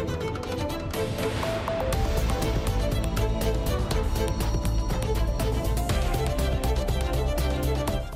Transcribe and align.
Thank 0.00 0.72
you. 0.72 0.79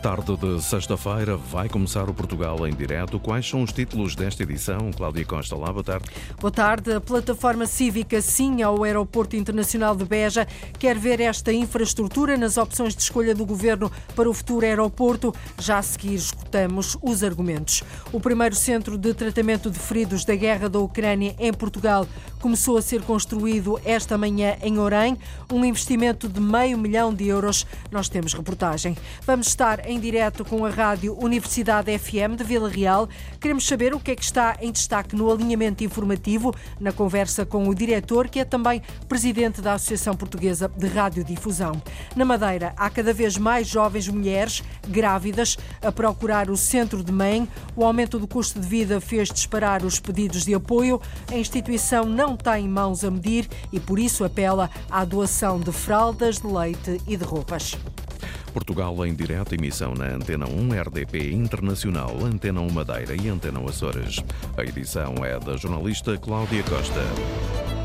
Tarde 0.04 0.36
de 0.36 0.62
sexta-feira 0.62 1.34
vai 1.34 1.66
começar 1.66 2.10
o 2.10 2.12
Portugal 2.12 2.68
em 2.68 2.74
direto. 2.74 3.18
Quais 3.18 3.48
são 3.48 3.62
os 3.62 3.72
títulos 3.72 4.14
desta 4.14 4.42
edição? 4.42 4.90
Cláudia 4.92 5.24
Costa, 5.24 5.56
lá, 5.56 5.72
boa 5.72 5.82
tarde. 5.82 6.10
Boa 6.38 6.50
tarde. 6.50 6.92
A 6.92 7.00
plataforma 7.00 7.64
cívica 7.66 8.20
Sim 8.20 8.60
ao 8.60 8.84
Aeroporto 8.84 9.34
Internacional 9.34 9.96
de 9.96 10.04
Beja 10.04 10.46
quer 10.78 10.98
ver 10.98 11.22
esta 11.22 11.54
infraestrutura 11.54 12.36
nas 12.36 12.58
opções 12.58 12.94
de 12.94 13.00
escolha 13.00 13.34
do 13.34 13.46
governo 13.46 13.90
para 14.14 14.28
o 14.28 14.34
futuro 14.34 14.66
aeroporto. 14.66 15.34
Já 15.58 15.78
a 15.78 15.82
seguir 15.82 16.16
escutamos 16.16 16.98
os 17.00 17.24
argumentos. 17.24 17.82
O 18.12 18.20
primeiro 18.20 18.54
centro 18.54 18.98
de 18.98 19.14
tratamento 19.14 19.70
de 19.70 19.78
feridos 19.78 20.22
da 20.26 20.36
guerra 20.36 20.68
da 20.68 20.80
Ucrânia 20.80 21.34
em 21.38 21.50
Portugal 21.50 22.06
começou 22.44 22.76
a 22.76 22.82
ser 22.82 23.00
construído 23.00 23.80
esta 23.86 24.18
manhã 24.18 24.58
em 24.60 24.78
Orem, 24.78 25.16
um 25.50 25.64
investimento 25.64 26.28
de 26.28 26.38
meio 26.38 26.76
milhão 26.76 27.14
de 27.14 27.26
euros. 27.26 27.66
Nós 27.90 28.06
temos 28.06 28.34
reportagem. 28.34 28.94
Vamos 29.26 29.46
estar 29.46 29.88
em 29.88 29.98
direto 29.98 30.44
com 30.44 30.62
a 30.66 30.68
rádio 30.68 31.16
Universidade 31.18 31.98
FM 31.98 32.36
de 32.36 32.44
Vila 32.44 32.68
Real. 32.68 33.08
Queremos 33.40 33.66
saber 33.66 33.94
o 33.94 33.98
que 33.98 34.10
é 34.10 34.14
que 34.14 34.22
está 34.22 34.58
em 34.60 34.70
destaque 34.70 35.16
no 35.16 35.32
alinhamento 35.32 35.82
informativo, 35.82 36.54
na 36.78 36.92
conversa 36.92 37.46
com 37.46 37.66
o 37.66 37.74
diretor, 37.74 38.28
que 38.28 38.40
é 38.40 38.44
também 38.44 38.82
presidente 39.08 39.62
da 39.62 39.72
Associação 39.72 40.14
Portuguesa 40.14 40.68
de 40.68 40.86
Radiodifusão. 40.86 41.80
Na 42.14 42.26
Madeira, 42.26 42.74
há 42.76 42.90
cada 42.90 43.14
vez 43.14 43.38
mais 43.38 43.66
jovens 43.66 44.06
mulheres 44.06 44.62
grávidas 44.86 45.56
a 45.80 45.90
procurar 45.90 46.50
o 46.50 46.58
centro 46.58 47.02
de 47.02 47.10
mãe. 47.10 47.48
O 47.74 47.86
aumento 47.86 48.18
do 48.18 48.28
custo 48.28 48.60
de 48.60 48.68
vida 48.68 49.00
fez 49.00 49.30
disparar 49.30 49.82
os 49.82 49.98
pedidos 49.98 50.44
de 50.44 50.52
apoio. 50.52 51.00
A 51.32 51.38
instituição 51.38 52.04
não 52.04 52.33
não 52.34 52.36
tem 52.36 52.68
mãos 52.68 53.04
a 53.04 53.10
medir 53.12 53.48
e 53.72 53.78
por 53.78 53.96
isso 53.96 54.24
apela 54.24 54.68
à 54.90 55.04
doação 55.04 55.60
de 55.60 55.70
fraldas, 55.70 56.38
de 56.40 56.46
leite 56.48 57.00
e 57.06 57.16
de 57.16 57.24
roupas. 57.24 57.76
Portugal 58.52 59.06
em 59.06 59.14
direta 59.14 59.54
emissão 59.54 59.94
na 59.94 60.06
Antena 60.06 60.46
1 60.48 60.80
RDP 60.82 61.32
Internacional, 61.32 62.16
Antena 62.24 62.60
1 62.60 62.70
Madeira 62.70 63.14
e 63.14 63.28
Antena 63.28 63.60
Açores. 63.68 64.16
A 64.56 64.62
edição 64.62 65.14
é 65.24 65.38
da 65.38 65.56
jornalista 65.56 66.16
Cláudia 66.18 66.62
Costa. 66.64 67.83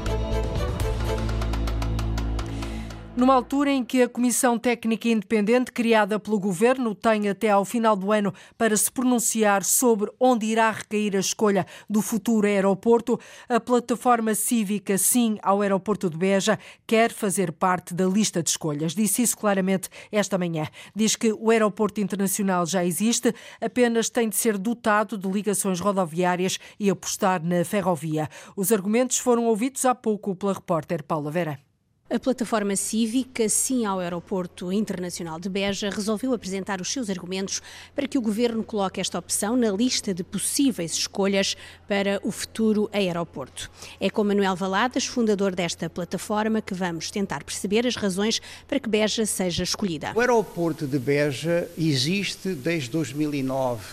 Numa 3.20 3.34
altura 3.34 3.70
em 3.70 3.84
que 3.84 4.02
a 4.02 4.08
Comissão 4.08 4.58
Técnica 4.58 5.10
Independente, 5.10 5.74
criada 5.74 6.18
pelo 6.18 6.40
Governo, 6.40 6.96
tem 6.96 7.28
até 7.28 7.50
ao 7.50 7.66
final 7.66 7.94
do 7.94 8.14
ano 8.14 8.34
para 8.58 8.78
se 8.78 8.90
pronunciar 8.90 9.62
sobre 9.66 10.10
onde 10.18 10.46
irá 10.46 10.72
recair 10.72 11.18
a 11.18 11.20
escolha 11.20 11.66
do 11.90 12.02
futuro 12.02 12.48
aeroporto, 12.48 13.20
a 13.50 13.60
plataforma 13.60 14.34
cívica 14.34 14.98
Sim 14.98 15.38
ao 15.44 15.62
Aeroporto 15.62 16.10
de 16.10 16.16
Beja 16.18 16.58
quer 16.88 17.12
fazer 17.12 17.52
parte 17.52 17.94
da 17.94 18.06
lista 18.06 18.42
de 18.42 18.52
escolhas. 18.52 18.96
Disse 18.96 19.22
isso 19.22 19.38
claramente 19.38 19.90
esta 20.10 20.38
manhã. 20.38 20.66
Diz 20.96 21.18
que 21.18 21.34
o 21.34 21.50
aeroporto 21.50 22.00
internacional 22.00 22.66
já 22.66 22.86
existe, 22.86 23.36
apenas 23.60 24.10
tem 24.10 24.30
de 24.30 24.38
ser 24.38 24.58
dotado 24.58 25.18
de 25.18 25.30
ligações 25.30 25.82
rodoviárias 25.82 26.58
e 26.80 26.90
apostar 26.90 27.44
na 27.44 27.66
ferrovia. 27.66 28.30
Os 28.56 28.72
argumentos 28.72 29.18
foram 29.18 29.44
ouvidos 29.48 29.84
há 29.84 29.94
pouco 29.94 30.34
pela 30.38 30.54
repórter 30.54 31.04
Paula 31.04 31.30
Vera. 31.30 31.69
A 32.12 32.18
plataforma 32.18 32.76
cívica 32.76 33.48
Sim 33.48 33.86
ao 33.86 34.00
Aeroporto 34.00 34.74
Internacional 34.74 35.40
de 35.40 35.48
Beja 35.48 35.92
resolveu 35.92 36.34
apresentar 36.34 36.82
os 36.82 36.92
seus 36.92 37.08
argumentos 37.08 37.62
para 37.96 38.08
que 38.08 38.18
o 38.18 38.22
governo 38.22 38.64
coloque 38.64 39.00
esta 39.00 39.20
opção 39.20 39.56
na 39.56 39.70
lista 39.70 40.12
de 40.12 40.24
possíveis 40.24 40.94
escolhas 40.94 41.56
para 41.88 42.20
o 42.24 42.32
futuro 42.32 42.90
aeroporto. 42.92 43.70
É 44.00 44.10
com 44.10 44.24
Manuel 44.24 44.56
Valadas, 44.56 45.06
fundador 45.06 45.54
desta 45.54 45.88
plataforma, 45.88 46.64
que 46.64 46.74
vamos 46.74 47.12
tentar 47.12 47.44
perceber 47.44 47.86
as 47.86 47.96
razões 47.96 48.42
para 48.68 48.80
que 48.80 48.90
Beja 48.90 49.24
seja 49.28 49.62
escolhida. 49.62 50.12
O 50.16 50.20
aeroporto 50.20 50.88
de 50.88 50.98
Beja 50.98 51.70
existe 51.78 52.56
desde 52.56 52.90
2009. 52.90 53.86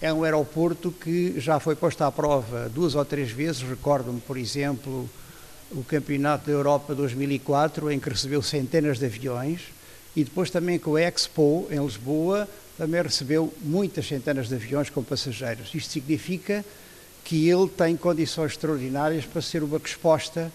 É 0.00 0.12
um 0.12 0.24
aeroporto 0.24 0.90
que 0.90 1.38
já 1.38 1.60
foi 1.60 1.76
posto 1.76 2.02
à 2.02 2.10
prova 2.10 2.68
duas 2.68 2.96
ou 2.96 3.04
três 3.04 3.30
vezes. 3.30 3.62
Recordo-me, 3.62 4.20
por 4.20 4.36
exemplo, 4.36 5.08
o 5.72 5.82
Campeonato 5.84 6.46
da 6.46 6.52
Europa 6.52 6.94
2004, 6.94 7.90
em 7.90 8.00
que 8.00 8.08
recebeu 8.08 8.42
centenas 8.42 8.98
de 8.98 9.06
aviões, 9.06 9.62
e 10.16 10.24
depois 10.24 10.50
também 10.50 10.78
com 10.78 10.92
o 10.92 10.98
Expo, 10.98 11.66
em 11.70 11.78
Lisboa, 11.78 12.48
também 12.76 13.02
recebeu 13.02 13.52
muitas 13.60 14.06
centenas 14.06 14.48
de 14.48 14.54
aviões 14.54 14.88
com 14.88 15.02
passageiros. 15.02 15.74
Isto 15.74 15.92
significa 15.92 16.64
que 17.24 17.48
ele 17.48 17.68
tem 17.68 17.96
condições 17.96 18.52
extraordinárias 18.52 19.26
para 19.26 19.42
ser 19.42 19.62
uma 19.62 19.78
resposta 19.78 20.50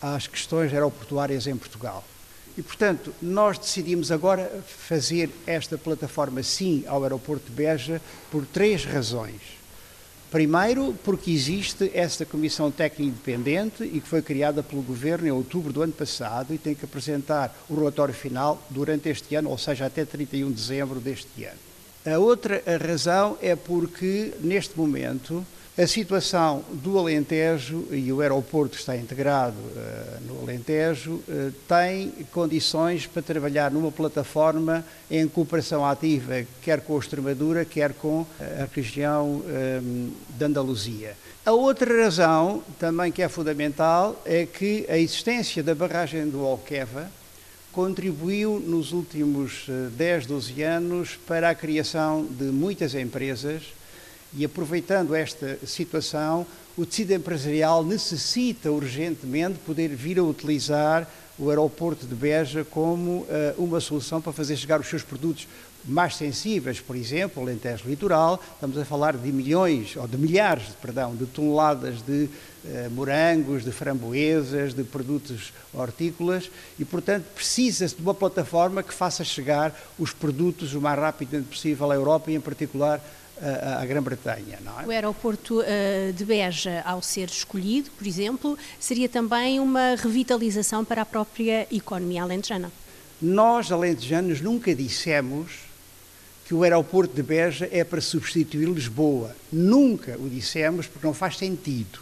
às 0.00 0.26
questões 0.26 0.72
aeroportuárias 0.72 1.46
em 1.46 1.56
Portugal. 1.56 2.04
E, 2.56 2.62
portanto, 2.62 3.14
nós 3.22 3.58
decidimos 3.58 4.12
agora 4.12 4.62
fazer 4.66 5.30
esta 5.46 5.78
plataforma 5.78 6.42
sim 6.42 6.84
ao 6.86 7.02
aeroporto 7.02 7.46
de 7.46 7.52
Beja 7.52 8.00
por 8.30 8.44
três 8.44 8.84
razões. 8.84 9.40
Primeiro, 10.32 10.94
porque 11.04 11.30
existe 11.30 11.90
esta 11.92 12.24
comissão 12.24 12.70
técnica 12.70 13.02
independente 13.02 13.84
e 13.84 14.00
que 14.00 14.08
foi 14.08 14.22
criada 14.22 14.62
pelo 14.62 14.80
Governo 14.80 15.26
em 15.26 15.30
outubro 15.30 15.74
do 15.74 15.82
ano 15.82 15.92
passado 15.92 16.54
e 16.54 16.58
tem 16.58 16.74
que 16.74 16.86
apresentar 16.86 17.54
o 17.68 17.74
relatório 17.74 18.14
final 18.14 18.66
durante 18.70 19.10
este 19.10 19.34
ano, 19.34 19.50
ou 19.50 19.58
seja, 19.58 19.84
até 19.84 20.06
31 20.06 20.48
de 20.48 20.54
dezembro 20.54 21.00
deste 21.00 21.44
ano. 21.44 21.58
A 22.06 22.18
outra 22.18 22.62
razão 22.80 23.36
é 23.42 23.54
porque, 23.54 24.32
neste 24.40 24.74
momento, 24.74 25.46
a 25.76 25.86
situação 25.86 26.62
do 26.70 26.98
Alentejo 26.98 27.86
e 27.90 28.12
o 28.12 28.20
aeroporto 28.20 28.76
está 28.76 28.94
integrado 28.94 29.56
uh, 29.56 30.20
no 30.26 30.42
Alentejo 30.42 31.12
uh, 31.12 31.50
tem 31.66 32.12
condições 32.30 33.06
para 33.06 33.22
trabalhar 33.22 33.70
numa 33.70 33.90
plataforma 33.90 34.84
em 35.10 35.26
cooperação 35.26 35.82
ativa, 35.82 36.44
quer 36.60 36.82
com 36.82 36.94
a 36.94 36.98
Extremadura, 36.98 37.64
quer 37.64 37.94
com 37.94 38.26
a 38.38 38.68
região 38.74 39.42
um, 39.82 40.12
de 40.28 40.44
Andaluzia. 40.44 41.16
A 41.44 41.52
outra 41.52 42.02
razão, 42.04 42.62
também 42.78 43.10
que 43.10 43.22
é 43.22 43.28
fundamental, 43.28 44.20
é 44.26 44.44
que 44.44 44.84
a 44.90 44.98
existência 44.98 45.62
da 45.62 45.74
barragem 45.74 46.28
do 46.28 46.44
Alqueva 46.44 47.10
contribuiu 47.72 48.60
nos 48.60 48.92
últimos 48.92 49.66
10, 49.96 50.26
12 50.26 50.62
anos 50.62 51.18
para 51.26 51.48
a 51.48 51.54
criação 51.54 52.26
de 52.30 52.44
muitas 52.44 52.94
empresas 52.94 53.62
e 54.34 54.44
aproveitando 54.44 55.14
esta 55.14 55.58
situação, 55.66 56.46
o 56.76 56.86
tecido 56.86 57.12
empresarial 57.12 57.84
necessita 57.84 58.70
urgentemente 58.70 59.58
poder 59.58 59.88
vir 59.88 60.18
a 60.18 60.22
utilizar 60.22 61.08
o 61.38 61.50
aeroporto 61.50 62.06
de 62.06 62.14
Beja 62.14 62.64
como 62.64 63.20
uh, 63.20 63.26
uma 63.58 63.80
solução 63.80 64.20
para 64.20 64.32
fazer 64.32 64.56
chegar 64.56 64.80
os 64.80 64.86
seus 64.86 65.02
produtos 65.02 65.46
mais 65.84 66.14
sensíveis, 66.14 66.80
por 66.80 66.94
exemplo, 66.94 67.42
Alentejo 67.42 67.88
Litoral, 67.88 68.40
estamos 68.54 68.78
a 68.78 68.84
falar 68.84 69.16
de 69.16 69.32
milhões, 69.32 69.96
ou 69.96 70.06
de 70.06 70.16
milhares, 70.16 70.68
perdão, 70.80 71.16
de 71.16 71.26
toneladas 71.26 72.00
de 72.02 72.28
uh, 72.64 72.90
morangos, 72.92 73.64
de 73.64 73.72
framboesas, 73.72 74.74
de 74.74 74.84
produtos 74.84 75.52
hortícolas. 75.74 76.50
E, 76.78 76.84
portanto, 76.84 77.24
precisa-se 77.34 77.96
de 77.96 78.02
uma 78.02 78.14
plataforma 78.14 78.82
que 78.82 78.94
faça 78.94 79.24
chegar 79.24 79.76
os 79.98 80.12
produtos 80.12 80.74
o 80.74 80.80
mais 80.80 80.98
rapidamente 80.98 81.48
possível 81.48 81.90
à 81.90 81.94
Europa 81.94 82.30
e, 82.30 82.36
em 82.36 82.40
particular, 82.40 83.00
à 83.80 83.84
Grã-Bretanha. 83.84 84.58
É? 84.82 84.86
O 84.86 84.90
aeroporto 84.90 85.60
uh, 85.60 86.12
de 86.12 86.24
Beja, 86.24 86.82
ao 86.84 87.02
ser 87.02 87.28
escolhido, 87.28 87.90
por 87.90 88.06
exemplo, 88.06 88.56
seria 88.78 89.08
também 89.08 89.58
uma 89.58 89.96
revitalização 89.96 90.84
para 90.84 91.02
a 91.02 91.06
própria 91.06 91.66
economia 91.70 92.22
alentejana? 92.22 92.70
Nós, 93.20 93.70
alentejanos, 93.70 94.40
nunca 94.40 94.74
dissemos 94.74 95.60
que 96.44 96.54
o 96.54 96.62
aeroporto 96.62 97.14
de 97.14 97.22
Beja 97.22 97.68
é 97.70 97.84
para 97.84 98.00
substituir 98.00 98.68
Lisboa. 98.68 99.34
Nunca 99.52 100.16
o 100.18 100.28
dissemos 100.28 100.86
porque 100.86 101.06
não 101.06 101.14
faz 101.14 101.38
sentido. 101.38 102.00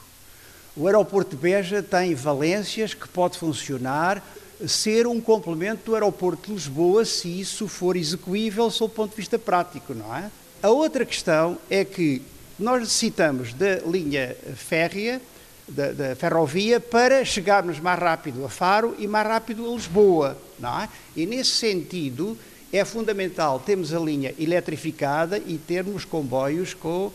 O 0.77 0.87
aeroporto 0.87 1.37
de 1.37 1.43
Beja 1.43 1.83
tem 1.83 2.15
valências 2.15 2.95
que 2.95 3.09
pode 3.09 3.39
funcionar, 3.39 4.23
ser 4.67 5.07
um 5.07 5.21
complemento 5.21 5.85
do 5.87 5.95
aeroporto 5.95 6.49
de 6.49 6.55
Lisboa, 6.55 7.05
se 7.05 7.41
isso 7.41 7.67
for 7.67 7.97
execuível 7.97 8.71
sob 8.71 8.93
o 8.93 8.95
ponto 8.95 9.11
de 9.11 9.17
vista 9.17 9.39
prático, 9.39 9.95
não 9.95 10.15
é? 10.15 10.31
A 10.63 10.69
outra 10.69 11.07
questão 11.07 11.57
é 11.71 11.85
que 11.87 12.21
nós 12.59 12.81
necessitamos 12.81 13.55
da 13.55 13.77
linha 13.77 14.37
férrea, 14.55 15.21
da, 15.67 15.93
da, 15.93 16.17
ferrovia, 16.17 16.79
para 16.79 17.25
chegarmos 17.25 17.81
mais 17.81 17.99
rápido 17.99 18.45
a 18.45 18.49
Faro 18.51 18.95
e 18.99 19.07
mais 19.07 19.27
rápido 19.27 19.67
a 19.67 19.75
Lisboa. 19.75 20.37
Não 20.59 20.83
é? 20.83 20.89
E 21.17 21.25
nesse 21.25 21.53
sentido, 21.53 22.37
é 22.73 22.85
fundamental 22.85 23.59
termos 23.59 23.93
a 23.93 23.99
linha 23.99 24.35
eletrificada 24.39 25.39
e 25.39 25.59
termos 25.59 26.05
comboios 26.05 26.73
com 26.73 27.11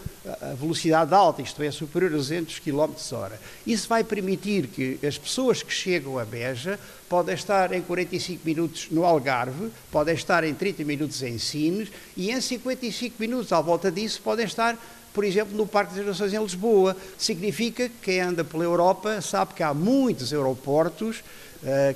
velocidade 0.59 1.13
alta, 1.13 1.41
isto 1.41 1.61
é, 1.63 1.71
superior 1.71 2.11
a 2.11 2.17
200 2.17 2.59
km 2.59 2.91
hora. 3.13 3.39
Isso 3.65 3.87
vai 3.87 4.03
permitir 4.03 4.67
que 4.67 4.99
as 5.05 5.17
pessoas 5.17 5.63
que 5.63 5.73
chegam 5.73 6.19
a 6.19 6.25
Beja 6.25 6.79
podem 7.07 7.35
estar 7.35 7.71
em 7.71 7.81
45 7.81 8.41
minutos 8.43 8.87
no 8.91 9.05
Algarve, 9.05 9.69
podem 9.91 10.15
estar 10.15 10.43
em 10.43 10.53
30 10.53 10.83
minutos 10.83 11.21
em 11.23 11.37
Sines 11.37 11.89
e 12.17 12.31
em 12.31 12.41
55 12.41 13.15
minutos 13.19 13.53
à 13.53 13.61
volta 13.61 13.91
disso 13.91 14.21
podem 14.21 14.45
estar 14.45 14.77
por 15.13 15.23
exemplo, 15.23 15.55
no 15.55 15.65
Parque 15.65 15.95
das 15.95 16.05
Nações 16.05 16.33
em 16.33 16.43
Lisboa. 16.43 16.93
Significa 17.17 17.87
que 17.87 17.95
quem 18.03 18.19
anda 18.19 18.43
pela 18.43 18.65
Europa 18.65 19.21
sabe 19.21 19.53
que 19.53 19.63
há 19.63 19.73
muitos 19.73 20.33
aeroportos 20.33 21.23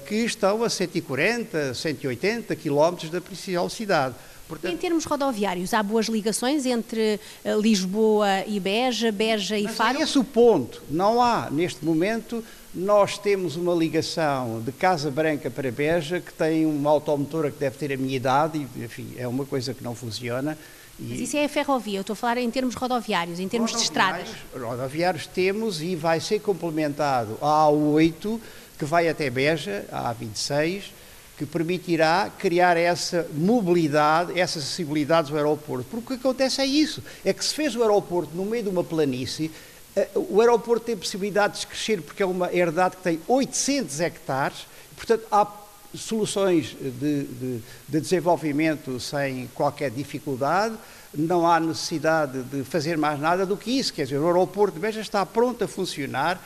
que 0.08 0.16
estão 0.16 0.64
a 0.64 0.70
140, 0.70 1.74
180 1.74 2.56
quilómetros 2.56 3.10
da 3.10 3.22
principal 3.22 3.70
cidade. 3.70 4.16
Portanto, 4.50 4.74
em 4.74 4.78
termos 4.78 5.06
rodoviários, 5.06 5.76
há 5.76 5.84
boas 5.84 6.08
ligações 6.08 6.66
entre 6.66 7.20
uh, 7.46 7.62
Lisboa 7.62 8.44
e 8.48 8.60
Beja, 8.60 9.12
Beja 9.12 9.56
e 9.60 9.68
Faro? 9.68 10.00
É 10.00 10.02
esse 10.02 10.18
o 10.18 10.24
ponto. 10.24 10.82
Não 10.90 11.22
há, 11.22 11.52
neste 11.52 11.86
momento, 11.86 12.44
nós 12.74 13.20
temos 13.20 13.56
uma 13.56 13.76
ligação 13.76 14.60
de 14.66 14.72
Casa 14.72 15.12
Branca 15.12 15.52
para 15.52 15.72
Beja 15.72 16.20
que 16.20 16.34
tem 16.34 16.66
uma 16.66 16.90
automotora 16.90 17.52
que 17.52 17.60
deve 17.60 17.78
ter 17.78 17.94
a 17.94 17.98
minha 17.98 18.16
idade 18.16 18.68
e, 18.76 18.84
enfim, 18.84 19.14
é 19.18 19.28
uma 19.28 19.46
coisa 19.46 19.72
que 19.72 19.84
não 19.84 19.94
funciona. 19.94 20.58
E... 21.00 21.04
Mas 21.04 21.20
isso 21.20 21.38
é 21.38 21.46
a 21.46 21.50
ferrovia, 21.50 22.00
eu 22.00 22.02
estou 22.02 22.14
a 22.14 22.18
falar 22.18 22.40
em 22.40 22.50
termos 22.50 22.74
rodoviários, 22.74 23.40
em 23.40 23.48
termos 23.48 23.72
de 23.72 23.84
estradas. 23.84 24.28
Rodoviários 24.52 25.28
temos 25.28 25.80
e 25.80 25.96
vai 25.96 26.20
ser 26.20 26.40
complementado 26.40 27.38
a 27.40 27.68
A8, 27.68 28.40
que 28.80 28.86
vai 28.86 29.10
até 29.10 29.30
Beja, 29.30 29.86
a 29.92 30.16
A26, 30.16 30.86
que 31.38 31.46
permitirá 31.46 32.32
criar 32.40 32.78
essa 32.78 33.28
mobilidade, 33.34 34.40
essa 34.40 34.60
acessibilidade 34.60 35.30
do 35.30 35.38
aeroporto. 35.38 35.86
Porque 35.90 36.14
o 36.14 36.18
que 36.18 36.28
acontece 36.28 36.62
é 36.62 36.66
isso, 36.66 37.04
é 37.24 37.34
que 37.34 37.44
se 37.44 37.54
fez 37.54 37.76
o 37.76 37.82
aeroporto 37.82 38.36
no 38.36 38.46
meio 38.46 38.64
de 38.64 38.70
uma 38.70 38.84
planície, 38.84 39.52
eh, 39.96 40.08
o 40.16 40.40
aeroporto 40.40 40.86
tem 40.86 40.98
possibilidade 40.98 41.60
de 41.60 41.68
crescer 41.68 42.02
porque 42.02 42.24
é 42.24 42.26
uma 42.26 42.54
herdade 42.54 42.98
que 42.98 43.04
tem 43.04 43.20
800 43.28 44.00
hectares, 44.00 44.66
portanto 44.96 45.26
há 45.32 45.48
soluções 45.96 46.76
de, 46.80 47.24
de, 47.24 47.60
de, 47.88 48.02
desenvolvimento 48.02 49.00
sem 49.00 49.48
qualquer 49.56 49.90
dificuldade, 49.90 50.76
não 51.14 51.48
há 51.48 51.60
necessidade 51.60 52.44
de 52.44 52.64
fazer 52.64 52.98
mais 52.98 53.20
nada 53.20 53.46
do 53.46 53.58
que 53.58 53.72
isso, 53.72 53.94
quer 53.94 54.04
dizer, 54.04 54.20
o 54.20 54.28
aeroporto 54.28 54.76
de 54.76 54.80
Beja 54.80 55.02
está 55.02 55.26
pronto 55.26 55.64
a 55.64 55.68
funcionar 55.68 56.40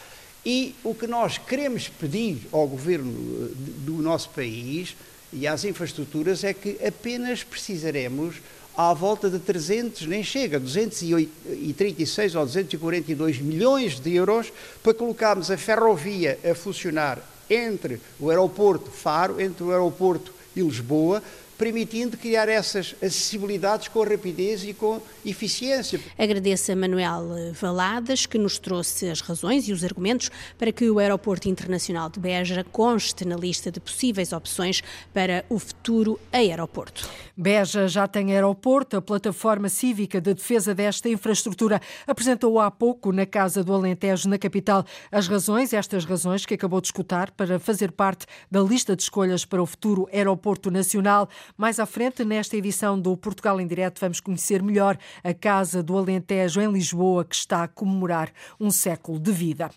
e 0.45 0.75
o 0.84 0.94
que 0.94 1.07
nós 1.07 1.38
queremos 1.38 1.88
pedir 1.88 2.48
ao 2.51 2.68
governo 2.68 3.12
eh, 3.12 3.51
do 3.86 3.94
nosso 3.94 4.30
país 4.30 4.95
e 5.31 5.48
às 5.48 5.63
infraestruturas 5.63 6.44
é 6.44 6.54
que 6.54 6.78
apenas 6.86 7.44
precisaremos 7.44 8.36
à 8.75 8.94
volta 8.94 9.30
de 9.30 9.40
300, 9.40 10.07
nem 10.07 10.24
chega, 10.24 10.60
236 10.60 12.36
ou 12.36 12.45
242 12.45 13.40
milhões 13.40 14.00
de 14.00 14.13
euros 14.16 14.51
para 14.81 14.94
colocarmos 14.94 15.51
a 15.51 15.57
ferrovia 15.57 16.40
a 16.44 16.56
funcionar 16.56 17.19
entre 17.50 18.01
o 18.19 18.30
aeroporto 18.30 18.90
Faro, 18.90 19.40
entre 19.40 19.63
o 19.63 19.72
aeroporto 19.72 20.34
e 20.56 20.62
Lisboa, 20.62 21.22
permitindo 21.57 22.17
criar 22.17 22.50
essas 22.50 22.95
acessibilidades 23.01 23.88
com 23.88 24.03
rapidez 24.03 24.63
e 24.63 24.73
com 24.73 25.01
eficiência. 25.25 26.00
Agradeço 26.17 26.71
a 26.71 26.75
Manuel 26.75 27.53
Valadas, 27.53 28.25
que 28.25 28.38
nos 28.38 28.57
trouxe 28.57 29.09
as 29.09 29.21
razões 29.21 29.67
e 29.67 29.73
os 29.73 29.83
argumentos 29.83 30.29
para 30.57 30.71
que 30.71 30.89
o 30.89 31.00
Aeroporto 31.00 31.47
Internacional 31.47 32.09
de 32.09 32.19
Beja 32.19 32.65
conste 32.71 33.25
na 33.25 33.35
lista 33.35 33.71
de 33.71 33.79
possíveis 33.79 34.33
opções 34.33 34.81
para 35.13 35.45
o 35.50 35.59
futuro 35.59 36.19
aeroporto. 36.31 37.09
Beja 37.35 37.88
já 37.88 38.07
tem 38.07 38.31
aeroporto. 38.31 38.97
A 38.97 39.01
plataforma 39.01 39.69
cívica 39.69 40.21
de 40.21 40.33
defesa 40.33 40.75
desta 40.75 41.09
infraestrutura 41.09 41.81
apresentou 42.06 42.59
há 42.59 42.69
pouco 42.69 43.11
na 43.11 43.25
Casa 43.25 43.63
do 43.63 43.73
Alentejo, 43.73 44.29
na 44.29 44.38
capital, 44.38 44.85
as 45.11 45.27
razões, 45.27 45.73
estas 45.73 46.06
razões 46.06 46.45
que 46.45 46.53
acabou 46.53 46.79
de 46.79 46.88
escutar, 46.88 47.31
para 47.31 47.59
fazer 47.59 47.91
parte 47.91 48.25
da 48.51 48.61
lista 48.61 48.95
de 48.95 49.01
escolhas 49.01 49.45
para 49.45 49.61
o 49.61 49.65
futuro 49.65 50.07
aeroporto 50.13 50.69
nacional. 50.69 51.27
Mais 51.55 51.79
à 51.79 51.85
frente, 51.85 52.25
nesta 52.25 52.57
edição 52.57 53.00
do 53.00 53.15
Portugal 53.15 53.61
em 53.61 53.67
Direto, 53.67 54.01
vamos 54.01 54.19
conhecer 54.19 54.63
melhor 54.63 54.97
a 55.23 55.35
Casa 55.35 55.83
do 55.83 55.95
Alentejo 55.95 56.59
em 56.59 56.71
Lisboa, 56.71 57.23
que 57.23 57.35
está 57.35 57.63
a 57.63 57.67
comemorar 57.67 58.31
um 58.59 58.71
século 58.71 59.19
de 59.19 59.31
vida. 59.31 59.69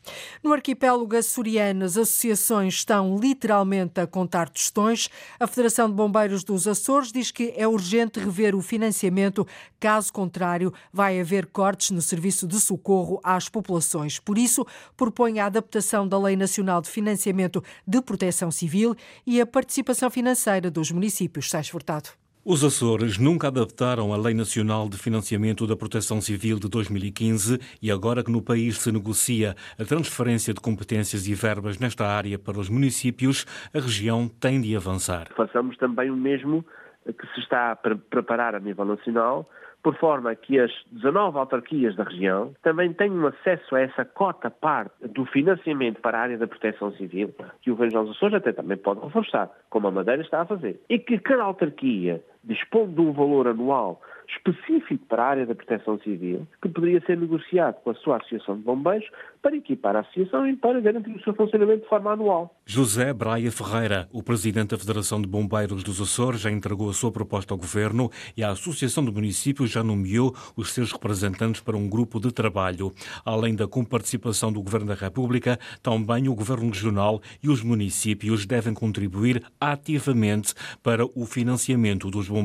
No 0.42 0.54
arquipélago 0.54 1.14
açoriano, 1.14 1.84
as 1.84 1.98
associações 1.98 2.74
estão 2.74 3.18
literalmente 3.18 4.00
a 4.00 4.06
contar 4.06 4.48
tostões. 4.48 5.10
A 5.38 5.46
Federação 5.46 5.88
de 5.88 5.94
Bombeiros 5.94 6.42
dos 6.42 6.66
Açores 6.66 7.12
diz 7.12 7.30
que 7.30 7.52
é 7.54 7.68
urgente 7.68 8.18
rever 8.18 8.54
o 8.54 8.62
financiamento, 8.62 9.46
caso 9.78 10.10
contrário, 10.10 10.72
vai 10.90 11.20
haver 11.20 11.44
cortes 11.44 11.90
no 11.90 12.00
serviço 12.00 12.46
de 12.46 12.58
socorro 12.58 13.20
às 13.22 13.50
populações. 13.50 14.18
Por 14.18 14.38
isso, 14.38 14.66
propõe 14.96 15.40
a 15.40 15.46
adaptação 15.46 16.08
da 16.08 16.18
Lei 16.18 16.36
Nacional 16.36 16.80
de 16.80 16.88
Financiamento 16.88 17.62
de 17.86 18.00
Proteção 18.00 18.50
Civil 18.50 18.96
e 19.26 19.42
a 19.42 19.46
participação 19.46 20.10
financeira 20.10 20.70
dos 20.70 20.90
municípios. 20.90 21.50
Sais 21.56 21.70
Furtado. 21.70 22.10
Os 22.44 22.62
Açores 22.62 23.16
nunca 23.16 23.48
adaptaram 23.48 24.12
a 24.12 24.16
Lei 24.18 24.34
Nacional 24.34 24.90
de 24.90 24.98
Financiamento 24.98 25.66
da 25.66 25.74
Proteção 25.74 26.20
Civil 26.20 26.58
de 26.58 26.68
2015 26.68 27.58
e 27.80 27.90
agora 27.90 28.22
que 28.22 28.30
no 28.30 28.42
país 28.42 28.78
se 28.78 28.92
negocia 28.92 29.54
a 29.80 29.84
transferência 29.86 30.52
de 30.52 30.60
competências 30.60 31.26
e 31.26 31.34
verbas 31.34 31.78
nesta 31.78 32.06
área 32.06 32.38
para 32.38 32.60
os 32.60 32.68
municípios, 32.68 33.46
a 33.72 33.80
região 33.80 34.28
tem 34.28 34.60
de 34.60 34.76
avançar. 34.76 35.28
Façamos 35.34 35.78
também 35.78 36.10
o 36.10 36.16
mesmo 36.16 36.62
que 37.06 37.26
se 37.34 37.40
está 37.40 37.72
a 37.72 37.76
preparar 37.76 38.54
a 38.54 38.60
nível 38.60 38.84
nacional, 38.84 39.48
por 39.86 39.96
forma 39.98 40.34
que 40.34 40.58
as 40.58 40.72
19 40.90 41.38
autarquias 41.38 41.94
da 41.94 42.02
região 42.02 42.52
também 42.60 42.92
tenham 42.92 43.24
acesso 43.24 43.76
a 43.76 43.82
essa 43.82 44.04
cota 44.04 44.50
parte 44.50 45.06
do 45.06 45.24
financiamento 45.26 46.00
para 46.00 46.18
a 46.18 46.22
área 46.22 46.36
da 46.36 46.48
proteção 46.48 46.90
civil, 46.94 47.32
que 47.62 47.70
o 47.70 47.76
Governo 47.76 48.04
dos 48.04 48.16
Açores 48.16 48.34
até 48.34 48.52
também 48.52 48.76
pode 48.78 48.98
reforçar, 48.98 49.48
como 49.70 49.86
a 49.86 49.92
Madeira 49.92 50.22
está 50.22 50.40
a 50.40 50.44
fazer. 50.44 50.80
E 50.90 50.98
que 50.98 51.20
cada 51.20 51.44
autarquia 51.44 52.20
dispõe 52.46 52.88
de 52.92 53.00
um 53.00 53.12
valor 53.12 53.48
anual 53.48 54.00
específico 54.28 55.04
para 55.06 55.22
a 55.22 55.28
área 55.28 55.46
da 55.46 55.54
proteção 55.54 55.98
civil, 56.00 56.46
que 56.60 56.68
poderia 56.68 57.00
ser 57.06 57.16
negociado 57.16 57.76
com 57.82 57.90
a 57.90 57.94
sua 57.94 58.16
Associação 58.16 58.56
de 58.56 58.62
Bombeiros 58.62 59.08
para 59.40 59.56
equipar 59.56 59.94
a 59.96 60.00
Associação 60.00 60.48
e 60.48 60.56
para 60.56 60.80
garantir 60.80 61.10
o 61.10 61.22
seu 61.22 61.34
funcionamento 61.34 61.82
de 61.82 61.88
forma 61.88 62.12
anual. 62.12 62.54
José 62.64 63.12
Braia 63.12 63.50
Ferreira, 63.52 64.08
o 64.12 64.22
Presidente 64.22 64.70
da 64.70 64.78
Federação 64.78 65.20
de 65.20 65.28
Bombeiros 65.28 65.84
dos 65.84 66.00
Açores, 66.00 66.40
já 66.40 66.50
entregou 66.50 66.90
a 66.90 66.92
sua 66.92 67.12
proposta 67.12 67.54
ao 67.54 67.58
Governo 67.58 68.10
e 68.36 68.42
a 68.42 68.50
Associação 68.50 69.04
de 69.04 69.12
Municípios 69.12 69.70
já 69.70 69.82
nomeou 69.82 70.34
os 70.56 70.72
seus 70.72 70.92
representantes 70.92 71.60
para 71.60 71.76
um 71.76 71.88
grupo 71.88 72.18
de 72.18 72.32
trabalho. 72.32 72.92
Além 73.24 73.54
da 73.54 73.68
comparticipação 73.68 74.52
do 74.52 74.62
Governo 74.62 74.88
da 74.88 74.94
República, 74.94 75.58
também 75.82 76.28
o 76.28 76.34
Governo 76.34 76.68
Regional 76.68 77.20
e 77.42 77.48
os 77.48 77.62
municípios 77.62 78.44
devem 78.44 78.74
contribuir 78.74 79.42
ativamente 79.60 80.54
para 80.82 81.04
o 81.04 81.24
financiamento 81.24 82.10
dos 82.10 82.28
bombeiros. 82.28 82.35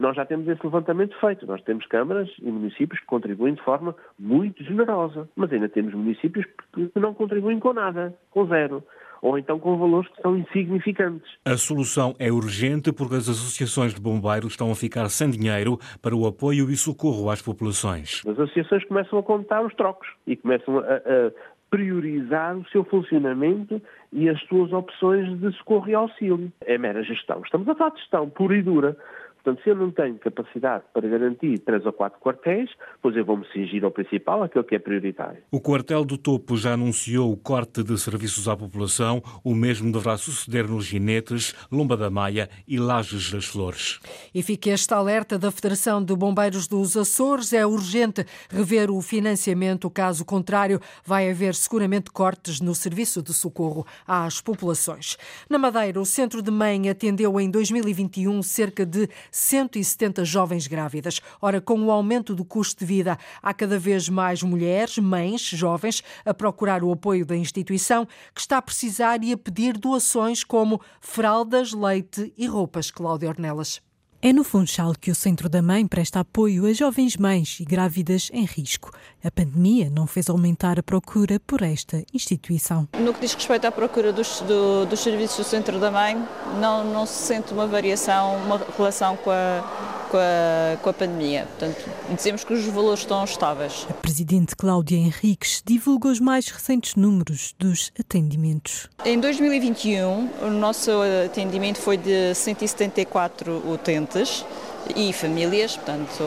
Nós 0.00 0.16
já 0.16 0.24
temos 0.24 0.46
esse 0.48 0.64
levantamento 0.64 1.18
feito. 1.20 1.46
Nós 1.46 1.62
temos 1.62 1.86
câmaras 1.86 2.28
e 2.40 2.50
municípios 2.50 3.00
que 3.00 3.06
contribuem 3.06 3.54
de 3.54 3.62
forma 3.62 3.94
muito 4.18 4.62
generosa, 4.64 5.28
mas 5.36 5.52
ainda 5.52 5.68
temos 5.68 5.94
municípios 5.94 6.44
que 6.74 6.90
não 6.98 7.14
contribuem 7.14 7.58
com 7.58 7.72
nada, 7.72 8.14
com 8.30 8.46
zero 8.46 8.82
ou 9.22 9.38
então 9.38 9.58
com 9.58 9.78
valores 9.78 10.10
que 10.10 10.20
são 10.20 10.36
insignificantes. 10.36 11.30
A 11.44 11.56
solução 11.56 12.14
é 12.18 12.30
urgente 12.30 12.92
porque 12.92 13.14
as 13.14 13.28
associações 13.28 13.94
de 13.94 14.00
bombeiros 14.00 14.52
estão 14.52 14.70
a 14.70 14.74
ficar 14.74 15.08
sem 15.08 15.30
dinheiro 15.30 15.78
para 16.02 16.14
o 16.14 16.26
apoio 16.26 16.68
e 16.68 16.76
socorro 16.76 17.30
às 17.30 17.40
populações. 17.40 18.20
As 18.26 18.38
associações 18.38 18.84
começam 18.84 19.18
a 19.18 19.22
contar 19.22 19.64
os 19.64 19.72
trocos 19.74 20.08
e 20.26 20.36
começam 20.36 20.78
a, 20.80 20.82
a 20.82 21.32
priorizar 21.70 22.54
o 22.58 22.68
seu 22.68 22.84
funcionamento 22.84 23.80
e 24.12 24.28
as 24.28 24.38
suas 24.42 24.72
opções 24.72 25.38
de 25.40 25.50
socorro 25.56 25.88
e 25.88 25.94
auxílio. 25.94 26.52
É 26.60 26.76
mera 26.76 27.02
gestão. 27.02 27.40
Estamos 27.42 27.66
a 27.68 27.74
falar 27.74 27.90
de 27.90 28.00
gestão 28.00 28.28
pura 28.28 28.56
e 28.56 28.62
dura. 28.62 28.96
Portanto, 29.42 29.64
se 29.64 29.70
eu 29.70 29.74
não 29.74 29.90
tenho 29.90 30.16
capacidade 30.18 30.84
para 30.94 31.08
garantir 31.08 31.58
três 31.58 31.84
ou 31.84 31.92
quatro 31.92 32.20
quartéis, 32.20 32.70
pois 33.00 33.16
eu 33.16 33.24
vou-me 33.24 33.44
cingir 33.52 33.84
ao 33.84 33.90
principal, 33.90 34.42
aquele 34.42 34.64
que 34.64 34.76
é 34.76 34.78
prioritário. 34.78 35.42
O 35.50 35.60
quartel 35.60 36.04
do 36.04 36.16
Topo 36.16 36.56
já 36.56 36.74
anunciou 36.74 37.32
o 37.32 37.36
corte 37.36 37.82
de 37.82 37.98
serviços 37.98 38.46
à 38.46 38.56
população. 38.56 39.20
O 39.42 39.52
mesmo 39.52 39.90
deverá 39.90 40.16
suceder 40.16 40.68
nos 40.68 40.84
Ginetes, 40.84 41.54
Lomba 41.72 41.96
da 41.96 42.08
Maia 42.08 42.48
e 42.68 42.78
Lages 42.78 43.32
das 43.32 43.46
Flores. 43.46 43.98
E 44.32 44.42
fica 44.44 44.70
este 44.70 44.94
alerta 44.94 45.36
da 45.36 45.50
Federação 45.50 46.02
de 46.04 46.14
Bombeiros 46.14 46.68
dos 46.68 46.96
Açores. 46.96 47.52
É 47.52 47.66
urgente 47.66 48.24
rever 48.48 48.92
o 48.92 49.00
financiamento, 49.00 49.90
caso 49.90 50.24
contrário, 50.24 50.80
vai 51.04 51.28
haver 51.28 51.56
seguramente 51.56 52.12
cortes 52.12 52.60
no 52.60 52.76
serviço 52.76 53.20
de 53.20 53.34
socorro 53.34 53.84
às 54.06 54.40
populações. 54.40 55.16
Na 55.50 55.58
Madeira, 55.58 56.00
o 56.00 56.06
Centro 56.06 56.40
de 56.42 56.50
Mãe 56.52 56.88
atendeu 56.88 57.40
em 57.40 57.50
2021 57.50 58.40
cerca 58.42 58.86
de 58.86 59.08
170 59.32 60.24
jovens 60.24 60.68
grávidas. 60.68 61.20
Ora, 61.40 61.60
com 61.60 61.80
o 61.82 61.90
aumento 61.90 62.34
do 62.34 62.44
custo 62.44 62.80
de 62.80 62.86
vida, 62.86 63.18
há 63.42 63.52
cada 63.52 63.78
vez 63.78 64.08
mais 64.08 64.42
mulheres, 64.42 64.98
mães, 64.98 65.40
jovens, 65.40 66.04
a 66.24 66.32
procurar 66.32 66.84
o 66.84 66.92
apoio 66.92 67.26
da 67.26 67.36
instituição, 67.36 68.06
que 68.34 68.40
está 68.40 68.58
a 68.58 68.62
precisar 68.62 69.24
e 69.24 69.32
a 69.32 69.36
pedir 69.36 69.76
doações 69.76 70.44
como 70.44 70.80
fraldas, 71.00 71.72
leite 71.72 72.32
e 72.36 72.46
roupas. 72.46 72.90
Cláudia 72.90 73.30
Ornelas. 73.30 73.80
É 74.24 74.32
no 74.32 74.44
Funchal 74.44 74.92
que 75.00 75.10
o 75.10 75.16
Centro 75.16 75.48
da 75.48 75.60
Mãe 75.60 75.84
presta 75.84 76.20
apoio 76.20 76.66
a 76.66 76.72
jovens 76.72 77.16
mães 77.16 77.58
e 77.58 77.64
grávidas 77.64 78.30
em 78.32 78.44
risco. 78.44 78.92
A 79.24 79.32
pandemia 79.32 79.90
não 79.90 80.06
fez 80.06 80.30
aumentar 80.30 80.78
a 80.78 80.82
procura 80.82 81.40
por 81.44 81.60
esta 81.60 82.04
instituição. 82.14 82.86
No 83.00 83.12
que 83.12 83.18
diz 83.18 83.34
respeito 83.34 83.66
à 83.66 83.72
procura 83.72 84.12
dos, 84.12 84.40
do, 84.42 84.86
dos 84.86 85.00
serviços 85.00 85.38
do 85.38 85.44
Centro 85.44 85.80
da 85.80 85.90
Mãe, 85.90 86.16
não, 86.60 86.84
não 86.84 87.04
se 87.04 87.14
sente 87.14 87.52
uma 87.52 87.66
variação, 87.66 88.36
uma 88.44 88.64
relação 88.76 89.16
com 89.16 89.32
a, 89.32 90.01
com 90.12 90.18
a, 90.18 90.76
com 90.76 90.90
a 90.90 90.92
pandemia. 90.92 91.46
Portanto, 91.46 91.90
dizemos 92.14 92.44
que 92.44 92.52
os 92.52 92.64
valores 92.66 93.00
estão 93.00 93.24
estáveis. 93.24 93.86
A 93.88 93.94
Presidente 93.94 94.54
Cláudia 94.54 94.96
Henriques 94.96 95.62
divulga 95.64 96.08
os 96.08 96.20
mais 96.20 96.48
recentes 96.48 96.94
números 96.94 97.54
dos 97.58 97.90
atendimentos. 97.98 98.90
Em 99.06 99.18
2021, 99.18 100.30
o 100.42 100.50
nosso 100.50 100.90
atendimento 101.24 101.78
foi 101.78 101.96
de 101.96 102.34
174 102.34 103.62
utentes 103.72 104.44
e 104.94 105.12
famílias, 105.12 105.76
portanto, 105.76 106.24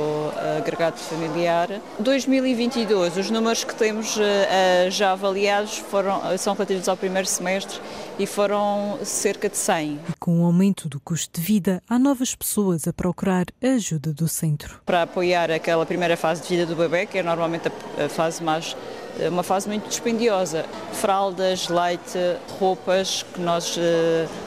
agregado 0.57 0.97
familiar. 0.97 1.69
2022, 2.00 3.17
os 3.17 3.29
números 3.29 3.63
que 3.63 3.75
temos 3.75 4.15
uh, 4.17 4.21
já 4.89 5.12
avaliados 5.12 5.77
foram, 5.77 6.21
são 6.38 6.53
relativos 6.53 6.88
ao 6.88 6.97
primeiro 6.97 7.27
semestre 7.27 7.79
e 8.17 8.25
foram 8.25 8.97
cerca 9.03 9.50
de 9.50 9.57
100. 9.57 10.00
E 10.09 10.13
com 10.19 10.41
o 10.41 10.45
aumento 10.45 10.88
do 10.88 11.00
custo 11.00 11.39
de 11.39 11.45
vida, 11.45 11.81
há 11.89 12.00
novas 12.00 12.33
pessoas 12.33 12.88
a 12.88 12.93
procurar 12.93 13.45
a 13.62 13.67
ajuda 13.67 14.13
do 14.13 14.27
centro. 14.27 14.81
Para 14.85 15.03
apoiar 15.03 15.51
aquela 15.51 15.85
primeira 15.85 16.15
fase 16.15 16.41
de 16.41 16.47
vida 16.47 16.65
do 16.65 16.75
bebê, 16.75 17.05
que 17.05 17.17
é 17.17 17.24
normalmente 17.24 17.67
a 17.67 18.09
fase 18.09 18.43
mais 18.43 18.75
uma 19.29 19.43
fase 19.43 19.67
muito 19.69 19.88
dispendiosa. 19.88 20.65
Fraldas, 20.91 21.69
leite, 21.69 22.19
roupas 22.59 23.24
que 23.33 23.39
nós 23.39 23.77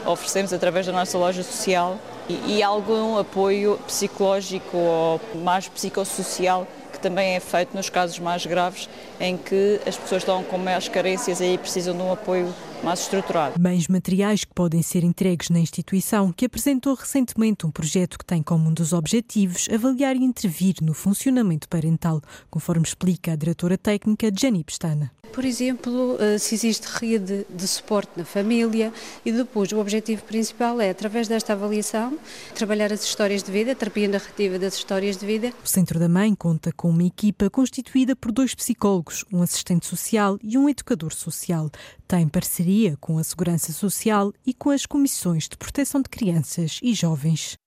oferecemos 0.05 0.53
através 0.53 0.85
da 0.85 0.91
nossa 0.91 1.17
loja 1.17 1.41
social 1.41 1.97
e, 2.29 2.57
e 2.57 2.63
algum 2.63 3.17
apoio 3.17 3.77
psicológico 3.87 4.77
ou 4.77 5.21
mais 5.43 5.67
psicossocial 5.67 6.67
que 6.91 6.99
também 6.99 7.35
é 7.35 7.39
feito 7.39 7.75
nos 7.75 7.89
casos 7.89 8.19
mais 8.19 8.45
graves 8.45 8.89
em 9.19 9.37
que 9.37 9.79
as 9.85 9.97
pessoas 9.97 10.21
estão 10.21 10.43
com 10.43 10.57
mais 10.57 10.87
carências 10.87 11.41
e 11.41 11.57
precisam 11.57 11.95
de 11.95 12.01
um 12.03 12.11
apoio 12.11 12.53
mais 12.83 13.01
estruturado. 13.01 13.59
Bens 13.59 13.87
materiais 13.87 14.43
que 14.43 14.53
podem 14.53 14.81
ser 14.81 15.03
entregues 15.03 15.49
na 15.49 15.59
instituição, 15.59 16.31
que 16.31 16.45
apresentou 16.45 16.93
recentemente 16.93 17.65
um 17.65 17.71
projeto 17.71 18.17
que 18.17 18.25
tem 18.25 18.41
como 18.41 18.69
um 18.69 18.73
dos 18.73 18.93
objetivos 18.93 19.67
avaliar 19.69 20.15
e 20.15 20.23
intervir 20.23 20.75
no 20.81 20.93
funcionamento 20.93 21.67
parental, 21.67 22.21
conforme 22.49 22.83
explica 22.85 23.33
a 23.33 23.35
diretora 23.35 23.77
técnica 23.77 24.31
Jenny 24.33 24.63
Pestana. 24.63 25.11
Por 25.31 25.45
exemplo, 25.45 26.17
eh, 26.19 26.37
se 26.37 26.55
existe 26.55 26.85
rede 26.85 27.45
de 27.49 27.67
suporte 27.67 28.11
na 28.17 28.25
família 28.25 28.91
e 29.23 29.31
depois 29.31 29.71
o 29.71 29.79
objetivo 29.79 30.23
principal 30.23 30.81
é, 30.81 30.89
através 30.89 31.27
desta 31.27 31.53
avaliação, 31.53 32.17
trabalhar 32.55 32.91
as 32.91 33.03
histórias 33.03 33.43
de 33.43 33.51
vida, 33.51 33.71
a 33.71 33.75
terapia 33.75 34.07
narrativa 34.07 34.59
das 34.59 34.75
histórias 34.75 35.17
de 35.17 35.25
vida. 35.25 35.53
O 35.63 35.67
Centro 35.67 35.99
da 35.99 36.09
Mãe 36.09 36.33
conta 36.35 36.71
com 36.71 36.89
uma 36.89 37.03
equipa 37.03 37.49
constituída 37.49 38.15
por 38.15 38.31
dois 38.31 38.53
psicólogos, 38.55 39.23
um 39.31 39.41
assistente 39.41 39.85
social 39.85 40.37
e 40.43 40.57
um 40.57 40.67
educador 40.67 41.13
social. 41.13 41.69
Tem 42.07 42.27
parceria 42.27 42.97
com 42.99 43.17
a 43.17 43.23
Segurança 43.23 43.71
Social 43.71 44.33
e 44.45 44.53
com 44.53 44.71
as 44.71 44.85
Comissões 44.85 45.47
de 45.47 45.55
Proteção 45.55 46.01
de 46.01 46.09
Crianças 46.09 46.79
e 46.81 46.93
Jovens. 46.93 47.57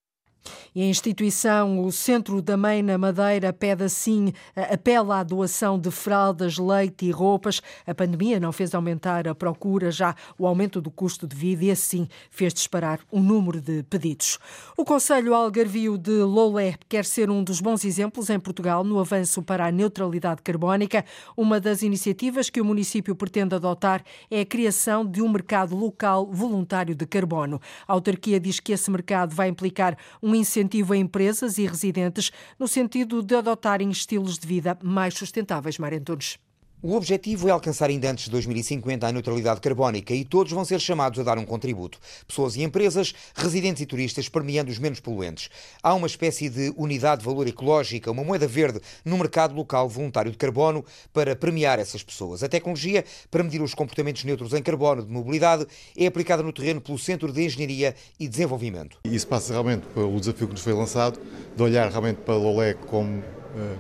E 0.75 0.83
a 0.83 0.87
instituição, 0.87 1.85
o 1.85 1.93
Centro 1.93 2.41
da 2.41 2.57
Mãe 2.57 2.83
na 2.83 2.97
Madeira, 2.97 3.53
pede 3.53 3.85
assim, 3.85 4.33
apela 4.57 5.21
à 5.21 5.23
doação 5.23 5.79
de 5.79 5.91
fraldas, 5.91 6.57
leite 6.59 7.07
e 7.07 7.11
roupas. 7.11 7.61
A 7.87 7.95
pandemia 7.95 8.41
não 8.41 8.53
fez 8.53 8.75
aumentar 8.75 9.29
a 9.29 9.35
procura, 9.35 9.91
já 9.91 10.15
o 10.39 10.47
aumento 10.47 10.81
do 10.81 10.91
custo 10.91 11.27
de 11.27 11.37
vida 11.37 11.65
e 11.65 11.71
assim 11.71 12.09
fez 12.31 12.55
disparar 12.55 13.01
o 13.11 13.21
número 13.21 13.61
de 13.61 13.83
pedidos. 13.85 14.39
O 14.77 14.85
Conselho 14.85 15.35
Algarvio 15.35 15.99
de 15.99 16.23
Lolé 16.23 16.77
quer 16.89 17.05
ser 17.05 17.31
um 17.31 17.45
dos 17.45 17.61
bons 17.61 17.85
exemplos 17.85 18.31
em 18.31 18.41
Portugal 18.41 18.83
no 18.83 18.99
avanço 18.99 19.43
para 19.43 19.67
a 19.67 19.71
neutralidade 19.71 20.43
carbónica. 20.43 21.05
Uma 21.37 21.61
das 21.61 21.83
iniciativas 21.83 22.49
que 22.49 22.61
o 22.61 22.65
município 22.65 23.15
pretende 23.15 23.55
adotar 23.55 24.03
é 24.31 24.41
a 24.41 24.47
criação 24.47 25.05
de 25.05 25.21
um 25.21 25.29
mercado 25.29 25.77
local 25.77 26.27
voluntário 26.31 26.95
de 26.95 27.07
carbono. 27.07 27.61
A 27.87 27.93
autarquia 27.93 28.41
diz 28.41 28.59
que 28.59 28.73
esse 28.73 28.91
mercado 28.91 29.35
vai 29.35 29.49
implicar 29.49 29.97
um 30.23 30.32
um 30.33 30.35
incentivo 30.35 30.93
a 30.93 30.97
empresas 30.97 31.59
e 31.59 31.67
residentes 31.67 32.31
no 32.59 32.67
sentido 32.67 33.23
de 33.23 33.35
adotarem 33.35 33.91
estilos 33.91 34.39
de 34.39 34.47
vida 34.47 34.79
mais 34.83 35.15
sustentáveis, 35.15 35.79
Mário 35.79 35.99
Antunes. 35.99 36.39
O 36.85 36.97
objetivo 36.97 37.47
é 37.47 37.53
alcançar 37.53 37.91
ainda 37.91 38.11
antes 38.11 38.25
de 38.25 38.33
2050 38.33 39.07
a 39.07 39.13
neutralidade 39.13 39.61
carbónica 39.61 40.13
e 40.13 40.25
todos 40.25 40.51
vão 40.51 40.65
ser 40.65 40.81
chamados 40.81 41.21
a 41.21 41.23
dar 41.23 41.39
um 41.39 41.45
contributo. 41.45 41.97
Pessoas 42.27 42.57
e 42.57 42.63
empresas, 42.65 43.15
residentes 43.37 43.81
e 43.81 43.87
turistas, 43.87 44.29
premiando 44.29 44.69
os 44.69 44.81
menos 44.81 44.99
poluentes. 44.99 45.49
Há 45.81 45.95
uma 45.95 46.09
espécie 46.09 46.49
de 46.49 46.75
unidade 46.77 47.21
de 47.21 47.25
valor 47.25 47.47
ecológica, 47.47 48.11
uma 48.11 48.25
moeda 48.25 48.49
verde 48.49 48.81
no 49.05 49.17
mercado 49.17 49.55
local 49.55 49.89
voluntário 49.89 50.33
de 50.33 50.37
carbono 50.37 50.85
para 51.13 51.37
premiar 51.37 51.79
essas 51.79 52.03
pessoas. 52.03 52.43
A 52.43 52.49
tecnologia 52.49 53.05
para 53.31 53.45
medir 53.45 53.63
os 53.63 53.75
comportamentos 53.75 54.25
neutros 54.25 54.53
em 54.53 54.61
carbono 54.61 55.05
de 55.05 55.13
mobilidade 55.13 55.65
é 55.97 56.07
aplicada 56.07 56.43
no 56.43 56.53
terreno 56.53 56.81
pelo 56.81 56.99
Centro 56.99 57.33
de 57.33 57.45
Engenharia 57.45 57.95
e 58.19 58.27
Desenvolvimento. 58.27 58.99
Isso 59.05 59.29
passa 59.29 59.53
realmente 59.53 59.87
pelo 59.95 60.19
desafio 60.19 60.49
que 60.49 60.55
nos 60.55 60.63
foi 60.63 60.73
lançado, 60.73 61.21
de 61.55 61.63
olhar 61.63 61.89
realmente 61.89 62.17
para 62.23 62.35
Lolé 62.35 62.75
como 62.75 63.19
uh, 63.19 63.23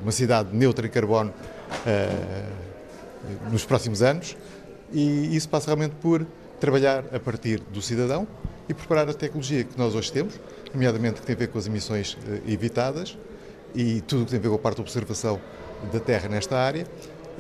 uma 0.03 0.13
cidade 0.13 0.57
neutra 0.57 0.87
em 0.87 0.91
carbono. 0.91 1.35
Uh, 1.85 2.72
nos 3.51 3.65
próximos 3.65 4.03
anos 4.03 4.37
e 4.93 5.35
isso 5.35 5.49
passa 5.49 5.67
realmente 5.67 5.95
por 5.97 6.27
trabalhar 6.61 7.05
a 7.13 7.19
partir 7.19 7.61
do 7.61 7.83
cidadão 7.83 8.27
e 8.69 8.75
preparar 8.75 9.09
a 9.09 9.15
tecnologia 9.15 9.65
que 9.65 9.77
nós 9.77 9.95
hoje 9.95 10.13
temos, 10.13 10.39
nomeadamente 10.73 11.21
que 11.21 11.27
tem 11.27 11.35
a 11.35 11.39
ver 11.39 11.49
com 11.49 11.59
as 11.59 11.67
emissões 11.67 12.17
eh, 12.29 12.53
evitadas 12.53 13.19
e 13.75 14.01
tudo 14.03 14.23
o 14.23 14.25
que 14.25 14.31
tem 14.31 14.39
a 14.39 14.43
ver 14.43 14.49
com 14.49 14.55
a 14.55 14.59
parte 14.59 14.77
de 14.77 14.83
observação 14.83 15.41
da 15.93 15.99
Terra 15.99 16.29
nesta 16.29 16.57
área 16.57 16.87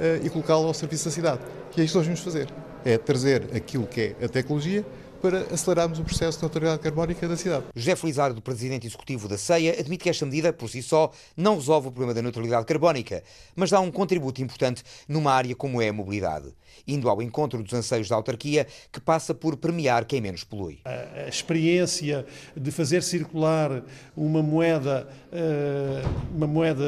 eh, 0.00 0.20
e 0.24 0.30
colocá-lo 0.30 0.66
ao 0.66 0.74
serviço 0.74 1.04
da 1.04 1.10
cidade. 1.10 1.40
E 1.76 1.80
é 1.80 1.84
isto 1.84 1.92
que 1.92 1.98
nós 1.98 2.06
vamos 2.06 2.20
fazer, 2.20 2.48
é 2.84 2.98
trazer 2.98 3.48
aquilo 3.54 3.86
que 3.86 4.00
é 4.20 4.24
a 4.24 4.28
tecnologia 4.28 4.84
para 5.22 5.54
acelerarmos 5.54 6.00
o 6.00 6.02
processo 6.02 6.38
de 6.38 6.42
neutralidade 6.42 6.82
carbónica 6.82 7.28
da 7.28 7.36
cidade. 7.36 7.66
José 7.76 7.94
Felizardo, 7.94 8.42
presidente 8.42 8.88
executivo 8.88 9.28
da 9.28 9.38
CEIA, 9.38 9.76
admite 9.78 10.02
que 10.02 10.10
esta 10.10 10.26
medida, 10.26 10.52
por 10.52 10.68
si 10.68 10.82
só, 10.82 11.12
não 11.36 11.54
resolve 11.54 11.88
o 11.88 11.90
problema 11.92 12.12
da 12.12 12.20
neutralidade 12.20 12.66
carbónica, 12.66 13.22
mas 13.54 13.70
dá 13.70 13.78
um 13.78 13.90
contributo 13.90 14.42
importante 14.42 14.82
numa 15.06 15.32
área 15.32 15.54
como 15.54 15.80
é 15.80 15.90
a 15.90 15.92
mobilidade, 15.92 16.52
indo 16.88 17.08
ao 17.08 17.22
encontro 17.22 17.62
dos 17.62 17.72
anseios 17.72 18.08
da 18.08 18.16
autarquia, 18.16 18.66
que 18.90 19.00
passa 19.00 19.32
por 19.32 19.56
premiar 19.56 20.04
quem 20.06 20.20
menos 20.20 20.42
polui. 20.42 20.80
A 20.84 21.28
experiência 21.28 22.26
de 22.56 22.72
fazer 22.72 23.04
circular 23.04 23.84
uma 24.16 24.42
moeda, 24.42 25.08
eh, 25.30 26.02
uma 26.34 26.48
moeda 26.48 26.82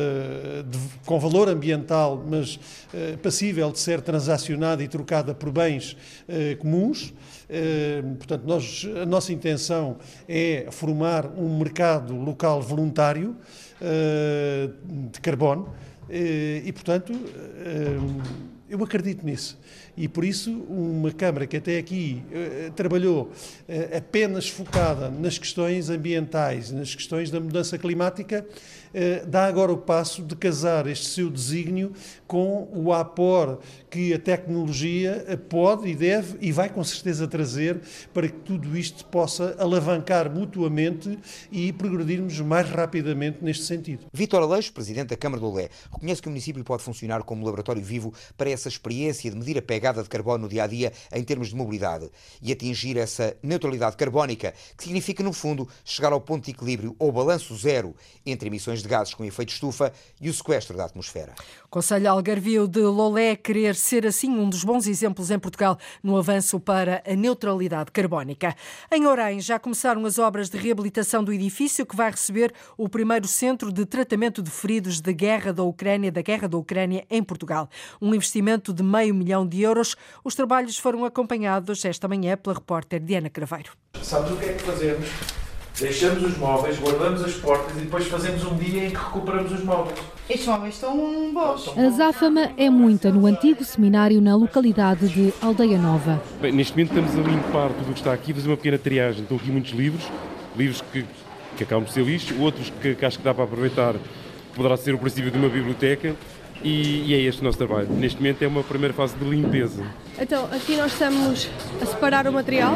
de, 0.69 0.79
com 1.07 1.21
valor 1.21 1.49
ambiental, 1.49 2.21
mas 2.29 2.59
eh, 2.93 3.17
passível 3.23 3.71
de 3.71 3.79
ser 3.79 4.01
transacionada 4.01 4.83
e 4.83 4.89
trocada 4.89 5.33
por 5.33 5.53
bens 5.53 5.97
eh, 6.29 6.57
comuns, 6.57 7.15
Portanto, 8.19 8.45
nós, 8.45 8.87
a 9.03 9.07
nossa 9.07 9.33
intenção 9.33 9.97
é 10.29 10.67
formar 10.71 11.27
um 11.27 11.59
mercado 11.59 12.15
local 12.15 12.61
voluntário 12.61 13.37
uh, 13.81 15.09
de 15.11 15.21
carbono 15.21 15.65
uh, 15.65 16.13
e, 16.65 16.73
portanto, 16.73 17.13
uh, 17.13 18.23
eu 18.69 18.83
acredito 18.83 19.25
nisso. 19.25 19.59
E 19.97 20.09
por 20.09 20.25
isso, 20.25 20.51
uma 20.69 21.13
Câmara 21.13 21.47
que 21.47 21.57
até 21.57 21.79
aqui 21.79 22.25
trabalhou 22.75 23.31
apenas 23.97 24.49
focada 24.49 25.09
nas 25.09 25.39
questões 25.39 25.91
ambientais, 25.91 26.73
nas 26.73 26.93
questões 26.93 27.31
da 27.31 27.39
mudança 27.39 27.79
climática, 27.79 28.45
eh, 28.45 28.49
dá 29.27 29.47
agora 29.47 29.73
o 29.73 29.79
passo 29.79 30.23
de 30.23 30.37
casar 30.37 30.87
este 30.87 31.07
seu 31.07 31.31
desígnio 31.31 31.93
com 32.27 32.69
o 32.73 32.93
apor 32.93 33.61
que 33.91 34.15
a 34.15 34.19
tecnologia 34.19 35.39
pode 35.49 35.89
e 35.89 35.95
deve 35.95 36.39
e 36.41 36.53
vai 36.53 36.69
com 36.69 36.83
certeza 36.83 37.27
trazer 37.27 37.81
para 38.13 38.29
que 38.29 38.39
tudo 38.39 38.77
isto 38.77 39.05
possa 39.07 39.57
alavancar 39.59 40.31
mutuamente 40.31 41.19
e 41.51 41.73
progredirmos 41.73 42.39
mais 42.41 42.69
rapidamente 42.69 43.39
neste 43.43 43.65
sentido. 43.65 44.07
Vítor 44.13 44.43
Aleixo, 44.43 44.73
presidente 44.73 45.09
da 45.09 45.17
Câmara 45.17 45.41
do 45.41 45.53
Lé, 45.53 45.69
reconhece 45.93 46.23
que 46.23 46.29
o 46.29 46.31
município 46.31 46.63
pode 46.65 46.83
funcionar 46.83 47.23
como 47.23 47.45
laboratório 47.45 47.83
vivo 47.83 48.13
para 48.37 48.51
essa 48.51 48.69
experiência 48.69 49.31
de 49.31 49.37
medir 49.37 49.59
a 49.59 49.63
pegada 49.63 50.03
de 50.03 50.09
carbono 50.09 50.45
no 50.45 50.49
dia 50.49 50.65
a 50.65 50.67
dia 50.67 50.93
em 51.13 51.23
termos 51.23 51.49
de 51.49 51.57
mobilidade 51.57 52.11
e 52.43 52.53
atingir 52.53 52.97
essa 52.97 53.37
neutralidade 53.43 53.97
carbónica, 53.97 54.55
que 54.77 54.85
significa, 54.85 55.23
no 55.23 55.33
fundo, 55.33 55.69
chegar 55.85 56.13
ao 56.13 56.21
ponto 56.21 56.45
de 56.45 56.51
equilíbrio 56.51 56.95
ou 56.99 57.11
balanço 57.11 57.57
zero 57.57 57.95
entre 58.25 58.49
emissões 58.49 58.83
de 58.85 58.89
gases 58.89 59.15
com 59.15 59.25
efeito 59.25 59.53
estufa 59.53 59.93
e 60.21 60.31
o 60.31 60.35
sequestro 60.35 60.77
da 60.77 60.85
atmosfera. 60.85 61.35
Conselho 61.69 62.09
Algarvio 62.09 62.69
de 62.69 62.81
Lolé 62.81 63.35
querer 63.35 63.75
ser 63.75 64.07
assim 64.07 64.31
um 64.31 64.49
dos 64.49 64.63
bons 64.63 64.87
exemplos 64.87 65.31
em 65.31 65.39
Portugal 65.39 65.77
no 66.03 66.17
avanço 66.17 66.61
para 66.61 67.03
a 67.05 67.15
neutralidade 67.17 67.91
carbónica. 67.91 68.55
Em 68.93 69.07
Orém 69.07 69.41
já 69.41 69.59
começaram 69.59 70.05
as 70.07 70.19
obras 70.19 70.49
de 70.49 70.57
reabilitação 70.57 71.25
do 71.25 71.33
edifício 71.33 71.85
que 71.85 71.97
vai 71.97 72.11
receber 72.11 72.55
o 72.79 72.89
primeiro 72.89 73.27
centro 73.27 73.73
de 73.73 73.85
tratamento 73.85 74.41
de 74.43 74.51
feridos 74.51 75.01
de 75.01 75.13
guerra 75.13 75.53
da 75.53 75.63
Ucrânia, 75.63 76.13
da 76.13 76.23
guerra 76.23 76.49
da 76.49 76.57
Ucrânia 76.57 77.05
em 77.11 77.23
Portugal. 77.23 77.69
Um 78.01 78.15
investimento 78.15 78.73
de 78.73 78.83
meio 78.83 79.15
milhão 79.15 79.47
de 79.47 79.63
euros. 79.63 79.97
Os 80.23 80.35
trabalhos 80.35 80.79
foram 80.79 81.05
acompanhados 81.05 81.85
esta 81.85 82.07
manhã 82.07 82.37
pela 82.37 82.55
repórter 82.55 83.01
Diana 83.01 83.31
Craveiro. 83.31 83.73
Sabes 84.03 84.31
o 84.31 84.37
que 84.37 84.45
é 84.45 84.53
que 84.53 84.63
fazemos? 84.63 85.44
Deixamos 85.79 86.23
os 86.23 86.39
móveis, 86.39 86.79
guardamos 86.79 87.23
as 87.25 87.35
portas 87.35 87.77
e 87.77 87.81
depois 87.81 88.07
fazemos 88.07 88.45
um 88.45 88.57
dia 88.57 88.87
em 88.87 88.91
que 88.91 88.97
recuperamos 88.97 89.53
os 89.53 89.65
móveis. 89.65 89.99
Estes 90.31 90.47
móveis 90.47 90.75
estão 90.75 90.97
bons. 91.33 91.77
A 91.77 91.91
záfama 91.91 92.53
é 92.57 92.71
muita 92.71 93.11
no 93.11 93.27
antigo 93.27 93.65
seminário 93.65 94.21
na 94.21 94.37
localidade 94.37 95.09
de 95.09 95.35
Aldeia 95.43 95.79
Nova. 95.79 96.23
Bem, 96.41 96.53
neste 96.53 96.75
momento 96.75 96.97
estamos 96.97 97.27
a 97.27 97.31
limpar 97.31 97.69
tudo 97.71 97.91
o 97.91 97.93
que 97.93 98.01
está 98.01 98.13
aqui, 98.13 98.33
fazer 98.33 98.49
uma 98.49 98.57
pequena 98.57 98.79
triagem. 98.79 99.23
Estão 99.23 99.37
aqui 99.37 99.51
muitos 99.51 99.73
livros, 99.73 100.05
livros 100.57 100.81
que 100.93 101.05
que 101.57 101.65
acabam 101.65 101.85
por 101.85 101.93
ser 101.93 102.05
lixo, 102.05 102.35
outros 102.41 102.71
que, 102.81 102.95
que 102.95 103.05
acho 103.05 103.19
que 103.19 103.25
dá 103.25 103.33
para 103.33 103.45
aproveitar, 103.45 103.95
poderá 104.55 104.77
ser 104.77 104.95
o 104.95 104.99
princípio 104.99 105.31
de 105.31 105.39
uma 105.39 105.49
biblioteca. 105.49 106.15
E, 106.63 107.11
e, 107.11 107.15
é 107.15 107.19
este 107.21 107.43
o 107.43 107.45
nosso 107.45 107.59
trabalho. 107.59 107.89
Neste 107.91 108.17
momento 108.17 108.43
é 108.43 108.47
uma 108.47 108.63
primeira 108.63 108.95
fase 108.95 109.15
de 109.17 109.25
limpeza. 109.25 109.85
Então, 110.19 110.47
aqui 110.47 110.77
nós 110.77 110.93
estamos 110.93 111.51
a 111.83 111.85
separar 111.85 112.27
o 112.27 112.33
material. 112.33 112.75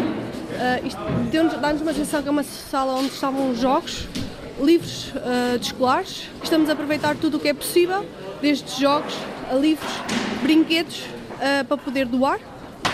Uh, 0.49 0.87
isto 0.87 1.61
dá-nos 1.61 1.83
uma 1.83 1.93
sensação 1.93 2.23
que 2.23 2.29
é 2.29 2.31
uma 2.31 2.43
sala 2.43 2.95
onde 2.95 3.13
estavam 3.13 3.51
os 3.51 3.61
jogos, 3.61 4.09
livros 4.61 5.13
uh, 5.15 5.59
de 5.59 5.67
escolares. 5.67 6.29
Estamos 6.43 6.71
a 6.71 6.73
aproveitar 6.73 7.17
tudo 7.17 7.37
o 7.37 7.41
que 7.41 7.49
é 7.49 7.55
possível, 7.55 8.07
desde 8.41 8.81
jogos 8.81 9.15
a 9.51 9.55
livros, 9.55 9.91
brinquedos, 10.43 11.01
uh, 11.01 11.65
para 11.67 11.77
poder 11.77 12.07
doar. 12.07 12.39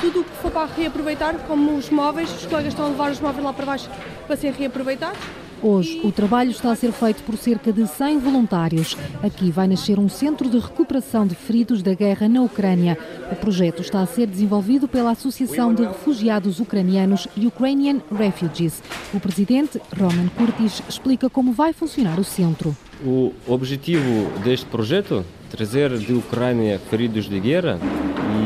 Tudo 0.00 0.20
o 0.20 0.24
que 0.24 0.36
for 0.42 0.50
para 0.50 0.66
reaproveitar, 0.66 1.34
como 1.46 1.76
os 1.76 1.88
móveis, 1.88 2.30
os 2.30 2.46
colegas 2.46 2.72
estão 2.72 2.86
a 2.86 2.88
levar 2.88 3.12
os 3.12 3.20
móveis 3.20 3.44
lá 3.44 3.52
para 3.52 3.64
baixo 3.64 3.88
para 4.26 4.36
serem 4.36 4.56
reaproveitados. 4.58 5.18
Hoje, 5.66 5.98
o 6.04 6.12
trabalho 6.12 6.50
está 6.50 6.72
a 6.72 6.76
ser 6.76 6.92
feito 6.92 7.22
por 7.22 7.38
cerca 7.38 7.72
de 7.72 7.86
100 7.86 8.18
voluntários. 8.18 8.98
Aqui 9.22 9.50
vai 9.50 9.66
nascer 9.66 9.98
um 9.98 10.10
centro 10.10 10.50
de 10.50 10.58
recuperação 10.58 11.26
de 11.26 11.34
feridos 11.34 11.80
da 11.82 11.94
guerra 11.94 12.28
na 12.28 12.42
Ucrânia. 12.42 12.98
O 13.32 13.34
projeto 13.34 13.80
está 13.80 14.02
a 14.02 14.06
ser 14.06 14.26
desenvolvido 14.26 14.86
pela 14.86 15.12
Associação 15.12 15.72
de 15.72 15.82
Refugiados 15.82 16.60
Ucranianos 16.60 17.26
Ukrainian 17.34 18.02
Refugees. 18.14 18.82
O 19.14 19.18
presidente, 19.18 19.80
Roman 19.98 20.28
Kurtis, 20.36 20.82
explica 20.86 21.30
como 21.30 21.50
vai 21.50 21.72
funcionar 21.72 22.20
o 22.20 22.24
centro. 22.24 22.76
O 23.02 23.32
objetivo 23.46 24.30
deste 24.44 24.66
projeto 24.66 25.24
é 25.24 25.56
trazer 25.56 25.96
de 25.96 26.12
Ucrânia 26.12 26.78
feridos 26.90 27.26
de 27.26 27.40
guerra 27.40 27.78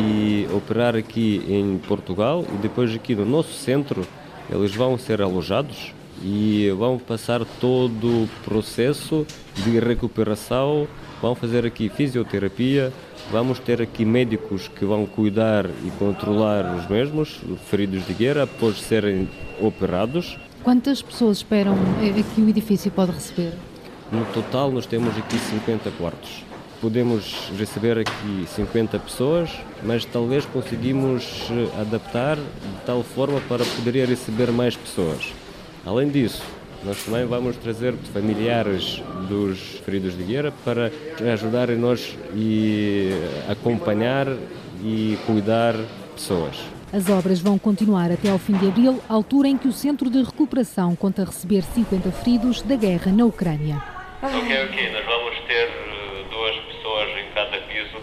e 0.08 0.46
operar 0.54 0.94
aqui 0.94 1.42
em 1.48 1.78
Portugal 1.78 2.44
e 2.54 2.58
depois 2.58 2.94
aqui 2.94 3.16
no 3.16 3.26
nosso 3.26 3.54
centro 3.54 4.06
eles 4.48 4.72
vão 4.72 4.96
ser 4.96 5.20
alojados 5.20 5.98
e 6.22 6.70
vão 6.76 6.98
passar 6.98 7.44
todo 7.60 8.25
o 8.25 8.28
processo 8.44 9.26
de 9.56 9.78
recuperação, 9.78 10.87
vão 11.20 11.34
fazer 11.34 11.64
aqui 11.66 11.88
fisioterapia, 11.88 12.92
vamos 13.30 13.58
ter 13.58 13.80
aqui 13.82 14.04
médicos 14.04 14.68
que 14.68 14.84
vão 14.84 15.06
cuidar 15.06 15.66
e 15.66 15.90
controlar 15.98 16.76
os 16.76 16.87
mesmos, 16.88 17.40
feridos 17.70 18.06
de 18.06 18.14
guerra, 18.14 18.44
após 18.44 18.80
serem 18.80 19.28
operados. 19.60 20.37
Quantas 20.62 21.00
pessoas 21.02 21.38
esperam 21.38 21.76
que 22.34 22.40
o 22.40 22.48
edifício 22.48 22.90
pode 22.90 23.12
receber? 23.12 23.52
No 24.10 24.25
total 24.26 24.70
nós 24.70 24.87
temos 24.87 25.16
aqui 25.16 25.38
50 25.38 25.90
quartos. 25.92 26.44
Podemos 26.80 27.50
receber 27.58 27.98
aqui 27.98 28.46
50 28.54 28.98
pessoas, 29.00 29.50
mas 29.82 30.04
talvez 30.04 30.46
conseguimos 30.46 31.48
eh, 31.50 31.80
adaptar 31.80 32.37
de 32.37 32.87
tal 32.87 33.02
forma 33.02 33.40
para 33.48 33.64
poder 33.64 34.06
receber 34.06 34.52
mais 34.52 34.76
pessoas. 34.76 35.32
Além 35.87 36.08
disso, 36.08 36.42
nós 36.85 37.02
também 37.04 37.25
vamos 37.25 37.56
trazer 37.56 37.94
familiares 38.12 39.02
dos 39.28 39.58
feridos 39.85 40.16
de 40.16 40.23
guerra 40.23 40.52
para 40.64 40.92
ajudarem 41.32 41.76
nós 41.76 42.16
e 42.35 43.11
acompanhar 43.49 44.26
e 44.82 45.18
cuidar 45.26 45.75
pessoas. 46.14 46.56
As 46.92 47.11
obras 47.11 47.40
vão 47.40 47.58
continuar 47.58 48.11
até 48.11 48.30
ao 48.30 48.38
fim 48.38 48.54
de 48.54 48.66
abril, 48.66 49.02
altura 49.08 49.49
em 49.49 49.58
que 49.58 49.68
o 49.68 49.73
Centro 49.73 50.08
de 50.08 50.23
Recuperação 50.23 50.97
conta 50.97 51.25
receber 51.25 51.62
50 51.62 52.11
feridos 52.12 52.62
da 52.62 52.76
guerra 52.76 53.12
na 53.12 53.25
Ucrânia. 53.26 53.82
Ok, 54.23 54.38
ok. 54.38 54.92
Nós 54.92 55.04
vamos 55.04 55.38
ter 55.47 55.68
eh, 55.68 56.25
duas 56.30 56.56
pessoas 56.64 57.08
em 57.18 57.30
cada 57.35 57.58
piso 57.66 57.99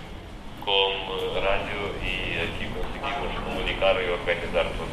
com 0.61 0.71
eh, 0.71 1.39
rádio 1.39 1.95
e 2.03 2.43
aqui 2.43 2.69
conseguimos 2.73 3.43
comunicar 3.43 3.95
e 4.03 4.09
organizar 4.11 4.65
tudo. 4.77 4.84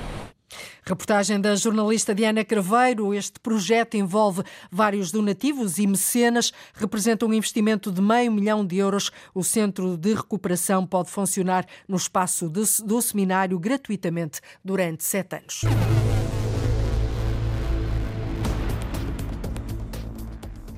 Reportagem 0.84 1.40
da 1.40 1.54
jornalista 1.54 2.12
Diana 2.12 2.44
Craveiro. 2.44 3.14
Este 3.14 3.38
projeto 3.38 3.96
envolve 3.96 4.42
vários 4.70 5.12
donativos 5.12 5.78
e 5.78 5.86
mecenas, 5.86 6.52
representa 6.74 7.24
um 7.24 7.32
investimento 7.32 7.92
de 7.92 8.02
meio 8.02 8.32
milhão 8.32 8.66
de 8.66 8.78
euros. 8.78 9.12
O 9.32 9.44
Centro 9.44 9.96
de 9.96 10.12
Recuperação 10.12 10.84
pode 10.84 11.08
funcionar 11.08 11.64
no 11.86 11.96
espaço 11.96 12.48
do 12.48 13.00
seminário 13.00 13.60
gratuitamente 13.60 14.40
durante 14.64 15.04
sete 15.04 15.36
anos. 15.36 15.60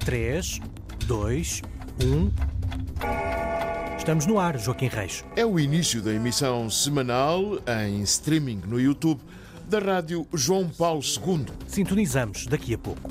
Três, 0.01 0.61
dois, 1.07 1.63
um. 2.03 2.31
Estamos 3.97 4.27
no 4.27 4.39
ar, 4.39 4.59
Joaquim 4.59 4.89
Reis. 4.89 5.25
É 5.35 5.47
o 5.47 5.59
início 5.59 6.03
da 6.03 6.13
emissão 6.13 6.69
semanal 6.69 7.59
em 7.67 8.03
streaming 8.03 8.61
no 8.67 8.79
YouTube 8.79 9.19
da 9.69 9.79
Rádio 9.79 10.27
João 10.33 10.69
Paulo 10.69 11.01
II. 11.03 11.47
Sintonizamos 11.67 12.47
daqui 12.47 12.75
a 12.75 12.79
pouco. 12.79 13.11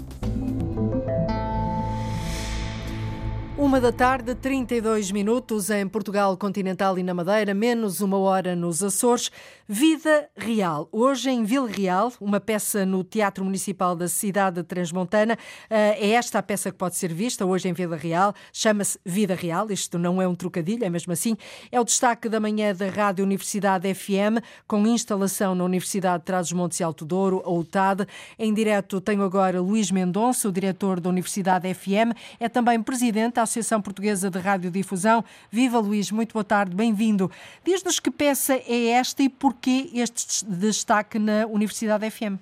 Uma 3.56 3.80
da 3.80 3.92
tarde, 3.92 4.34
32 4.34 5.12
minutos 5.12 5.70
em 5.70 5.88
Portugal 5.88 6.36
continental 6.36 6.98
e 6.98 7.04
na 7.04 7.14
Madeira, 7.14 7.54
menos 7.54 8.02
uma 8.02 8.18
hora 8.18 8.56
nos 8.56 8.84
Açores. 8.84 9.30
Vida 9.68 10.30
Real. 10.36 10.90
Hoje 10.92 11.30
em 11.30 11.44
Vila 11.46 11.70
Real, 11.70 12.12
uma 12.20 12.40
peça 12.40 12.86
no 12.86 13.04
Teatro 13.04 13.46
Municipal 13.46 13.96
da 13.96 14.10
cidade 14.10 14.58
de 14.58 14.64
Transmontana. 14.64 15.38
Eh, 15.70 16.10
é 16.10 16.12
esta 16.12 16.40
a 16.40 16.44
peça 16.44 16.70
que 16.70 16.78
pode 16.78 16.98
ser 16.98 17.14
vista 17.14 17.46
hoje 17.46 17.70
em 17.70 17.74
Vila 17.74 17.96
Real. 17.96 18.34
Chama-se 18.52 19.00
Vida 19.06 19.36
Real. 19.36 19.72
Isto 19.72 19.98
não 19.98 20.22
é 20.22 20.28
um 20.28 20.36
trocadilho, 20.36 20.84
é 20.84 20.90
mesmo 20.90 21.14
assim. 21.14 21.38
É 21.72 21.80
o 21.80 21.84
destaque 21.86 22.28
da 22.28 22.40
manhã 22.40 22.76
da 22.76 22.90
Rádio 22.90 23.24
Universidade 23.24 23.92
FM, 23.94 24.44
com 24.68 24.86
instalação 24.86 25.56
na 25.56 25.64
Universidade 25.64 26.20
de 26.20 26.26
Trás-os-Montes 26.26 26.80
e 26.82 26.84
Alto 26.84 27.06
Douro, 27.06 27.42
a 27.46 27.52
UTAD. 27.52 28.06
Em 28.38 28.54
direto 28.54 29.00
tenho 29.00 29.24
agora 29.24 29.62
Luís 29.62 29.92
Mendonça, 29.92 30.50
o 30.50 30.52
diretor 30.52 31.00
da 31.00 31.10
Universidade 31.10 31.74
FM. 31.74 32.12
É 32.40 32.50
também 32.50 32.84
presidente 32.84 33.40
Associação 33.44 33.82
Portuguesa 33.82 34.30
de 34.30 34.40
Radiodifusão. 34.40 35.24
Viva 35.50 35.80
Luís, 35.80 36.12
muito 36.12 36.34
boa 36.34 36.44
tarde, 36.44 36.76
bem-vindo. 36.76 37.32
Diz-nos 37.64 38.00
que 38.00 38.12
peça 38.12 38.56
é 38.56 38.88
esta 38.90 39.24
e 39.24 39.30
por 39.30 39.54
porquê 39.54 39.90
este 39.94 40.46
destaque 40.46 41.20
na 41.20 41.46
Universidade 41.46 42.10
FM? 42.10 42.38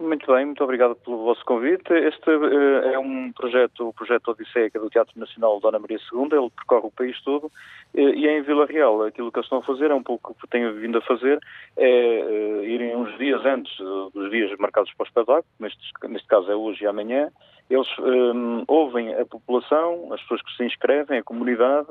Muito 0.00 0.32
bem, 0.32 0.46
muito 0.46 0.62
obrigado 0.62 0.94
pelo 0.94 1.24
vosso 1.24 1.44
convite. 1.44 1.92
Este 1.92 2.30
uh, 2.30 2.92
é 2.92 2.98
um 2.98 3.32
projeto, 3.32 3.88
o 3.88 3.92
projeto 3.92 4.28
Odisseia 4.28 4.70
do 4.70 4.88
Teatro 4.88 5.18
Nacional 5.18 5.58
Dona 5.58 5.78
Maria 5.78 5.98
II, 6.12 6.28
ele 6.30 6.50
percorre 6.50 6.86
o 6.86 6.90
país 6.92 7.20
todo 7.22 7.46
uh, 7.46 7.50
e 7.94 8.28
é 8.28 8.38
em 8.38 8.42
Vila 8.42 8.64
Real. 8.66 9.02
Aquilo 9.02 9.32
que 9.32 9.38
eles 9.38 9.46
estão 9.46 9.58
a 9.58 9.62
fazer, 9.62 9.90
é 9.90 9.94
um 9.94 10.02
pouco 10.02 10.32
o 10.32 10.34
que 10.36 10.46
tenho 10.46 10.72
vindo 10.74 10.98
a 10.98 11.02
fazer, 11.02 11.40
é 11.76 12.24
uh, 12.24 12.64
irem 12.64 12.94
uns 12.94 13.16
dias 13.18 13.44
antes 13.44 13.76
dos 14.14 14.30
dias 14.30 14.56
marcados 14.58 14.92
para 14.94 15.04
o 15.04 15.08
espetáculo, 15.08 15.44
neste, 15.58 15.82
neste 16.08 16.28
caso 16.28 16.48
é 16.48 16.54
hoje 16.54 16.84
e 16.84 16.86
amanhã, 16.86 17.28
eles 17.70 17.88
um, 17.98 18.64
ouvem 18.66 19.14
a 19.14 19.24
população, 19.26 20.12
as 20.12 20.20
pessoas 20.22 20.42
que 20.42 20.56
se 20.56 20.64
inscrevem, 20.64 21.18
a 21.18 21.22
comunidade, 21.22 21.88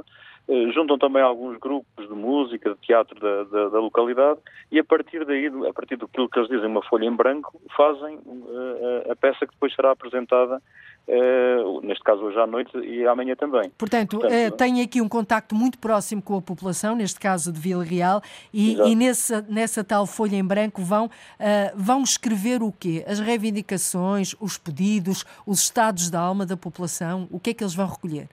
eh, 0.49 0.71
juntam 0.71 0.97
também 0.97 1.21
alguns 1.21 1.57
grupos 1.59 2.07
de 2.07 2.13
música, 2.13 2.69
de 2.69 2.79
teatro 2.79 3.19
da, 3.19 3.43
da, 3.43 3.69
da, 3.69 3.79
localidade 3.79 4.39
e 4.71 4.79
a 4.79 4.83
partir 4.83 5.25
daí, 5.25 5.47
a 5.47 5.73
partir 5.73 5.97
do 5.97 6.07
que 6.07 6.21
eles 6.21 6.49
dizem, 6.49 6.67
uma 6.67 6.81
folha 6.81 7.05
em 7.05 7.13
branco, 7.13 7.61
fazem 7.75 8.15
uh, 8.15 9.11
a 9.11 9.15
peça 9.15 9.45
que 9.45 9.53
depois 9.53 9.75
será 9.75 9.91
apresentada, 9.91 10.61
uh, 11.07 11.81
neste 11.81 12.03
caso 12.03 12.21
hoje 12.23 12.39
à 12.39 12.47
noite 12.47 12.77
e 12.77 13.05
amanhã 13.05 13.35
também. 13.35 13.71
Portanto, 13.77 14.19
Portanto 14.19 14.53
uh, 14.53 14.57
tem 14.57 14.81
aqui 14.81 15.01
um 15.01 15.09
contacto 15.09 15.55
muito 15.55 15.77
próximo 15.79 16.21
com 16.21 16.37
a 16.37 16.41
população, 16.41 16.95
neste 16.95 17.19
caso 17.19 17.51
de 17.51 17.59
Vila 17.59 17.83
Real, 17.83 18.21
e, 18.53 18.75
e 18.81 18.95
nessa, 18.95 19.45
nessa 19.49 19.83
tal 19.83 20.05
folha 20.05 20.35
em 20.35 20.45
branco 20.45 20.81
vão, 20.81 21.09
vão 21.75 22.03
escrever 22.03 22.61
o 22.61 22.71
quê? 22.71 23.03
As 23.07 23.19
reivindicações, 23.19 24.35
os 24.39 24.57
pedidos, 24.57 25.25
os 25.45 25.61
estados 25.61 26.09
da 26.09 26.19
alma 26.19 26.45
da 26.45 26.57
população, 26.57 27.27
o 27.31 27.39
que 27.39 27.51
é 27.51 27.53
que 27.53 27.63
eles 27.63 27.75
vão 27.75 27.87
recolher? 27.87 28.27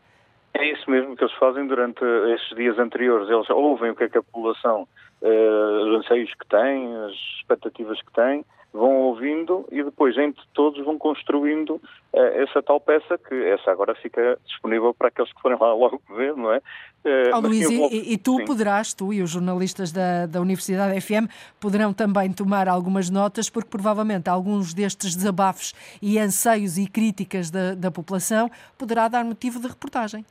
É 0.54 0.70
isso 0.70 0.88
mesmo 0.88 1.16
que 1.16 1.24
eles 1.24 1.34
fazem 1.34 1.66
durante 1.66 2.04
estes 2.32 2.56
dias 2.56 2.78
anteriores. 2.78 3.28
Eles 3.28 3.50
ouvem 3.50 3.90
o 3.90 3.96
que 3.96 4.04
é 4.04 4.08
que 4.08 4.18
a 4.18 4.22
população, 4.22 4.86
uh, 5.20 5.88
os 5.88 5.98
anseios 5.98 6.32
que 6.32 6.46
tem, 6.46 6.94
as 6.96 7.12
expectativas 7.40 8.00
que 8.00 8.12
tem, 8.12 8.44
vão 8.74 8.96
ouvindo 9.02 9.64
e 9.70 9.84
depois 9.84 10.18
entre 10.18 10.42
todos 10.52 10.84
vão 10.84 10.98
construindo 10.98 11.76
uh, 11.76 12.18
essa 12.42 12.60
tal 12.60 12.80
peça 12.80 13.16
que 13.16 13.32
essa 13.44 13.70
agora 13.70 13.94
fica 13.94 14.36
disponível 14.44 14.92
para 14.92 15.08
aqueles 15.08 15.32
que 15.32 15.40
forem 15.40 15.56
lá 15.58 15.72
logo 15.72 16.02
ver, 16.10 16.36
não 16.36 16.52
é? 16.52 16.58
Uh, 16.58 17.36
oh, 17.36 17.40
Luís, 17.40 17.70
e, 17.70 18.14
e, 18.14 18.18
tu 18.18 18.38
Sim. 18.38 18.44
poderás, 18.46 18.92
tu 18.92 19.12
e 19.12 19.22
os 19.22 19.30
jornalistas 19.30 19.92
da, 19.92 20.26
da 20.26 20.40
Universidade 20.40 21.00
FM 21.00 21.30
poderão 21.60 21.92
também 21.92 22.32
tomar 22.32 22.66
algumas 22.66 23.08
notas, 23.08 23.48
porque 23.48 23.68
provavelmente 23.68 24.28
alguns 24.28 24.74
destes 24.74 25.14
desabafos 25.14 25.72
e 26.02 26.18
anseios 26.18 26.76
e 26.76 26.88
críticas 26.88 27.50
da, 27.50 27.74
da 27.74 27.90
população 27.90 28.50
poderá 28.76 29.06
dar 29.06 29.24
motivo 29.24 29.60
de 29.60 29.68
reportagem. 29.68 30.24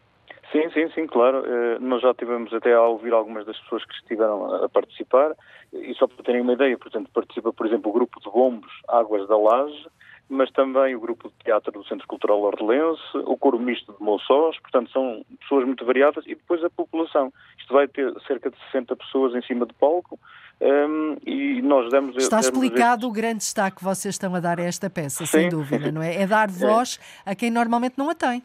Sim, 0.54 0.70
sim, 0.72 0.88
sim, 0.94 1.08
claro. 1.08 1.44
Eh, 1.46 1.80
nós 1.80 2.00
já 2.04 2.14
tivemos 2.14 2.54
até 2.54 2.74
a 2.74 2.82
ouvir 2.84 3.12
algumas 3.12 3.44
das 3.44 3.60
pessoas 3.62 3.84
que 3.86 3.94
estiveram 3.96 4.64
a 4.64 4.70
participar 4.70 5.36
e 5.74 5.96
só 5.96 6.08
para 6.08 6.24
terem 6.24 6.42
uma 6.42 6.54
ideia, 6.54 6.78
portanto, 6.78 7.10
participa, 7.12 7.52
por 7.52 7.66
exemplo, 7.66 7.90
o 7.90 7.94
grupo 7.94 8.20
de 8.20 8.30
bombos 8.30 8.72
Águas 8.88 9.28
da 9.28 9.36
Laje, 9.36 9.88
mas 10.30 10.52
também 10.52 10.96
o 10.96 11.00
grupo 11.00 11.28
de 11.30 11.36
teatro 11.44 11.72
do 11.72 11.84
Centro 11.86 12.08
Cultural 12.08 12.40
Ordelense, 12.40 13.02
o 13.26 13.36
coro 13.36 13.60
misto 13.60 13.94
de 13.94 14.04
Moçós, 14.04 14.58
portanto 14.60 14.92
são 14.92 15.26
pessoas 15.42 15.66
muito 15.66 15.84
variadas 15.86 16.24
e 16.28 16.36
depois 16.36 16.64
a 16.64 16.70
população. 16.70 17.34
Isto 17.58 17.74
vai 17.74 17.88
ter 17.88 18.14
cerca 18.28 18.52
de 18.52 18.58
60 18.72 18.96
pessoas 18.96 19.34
em 19.34 19.42
cima 19.42 19.66
do 19.66 19.74
palco 19.74 20.20
um, 20.62 21.18
e 21.26 21.64
nós 21.64 21.90
demos... 21.90 22.16
Está 22.16 22.40
explicado 22.40 23.08
o 23.08 23.12
grande 23.12 23.40
destaque 23.40 23.78
que 23.78 23.84
vocês 23.84 24.14
estão 24.14 24.34
a 24.36 24.40
dar 24.40 24.60
a 24.60 24.64
esta 24.64 24.88
peça, 24.88 25.26
Sim. 25.26 25.40
sem 25.40 25.50
dúvida, 25.50 25.92
não 25.92 26.02
é? 26.02 26.22
É 26.22 26.28
dar 26.28 26.48
voz 26.52 27.00
a 27.26 27.34
quem 27.34 27.50
normalmente 27.50 27.96
não 27.98 28.10
a 28.10 28.16
tem. 28.16 28.44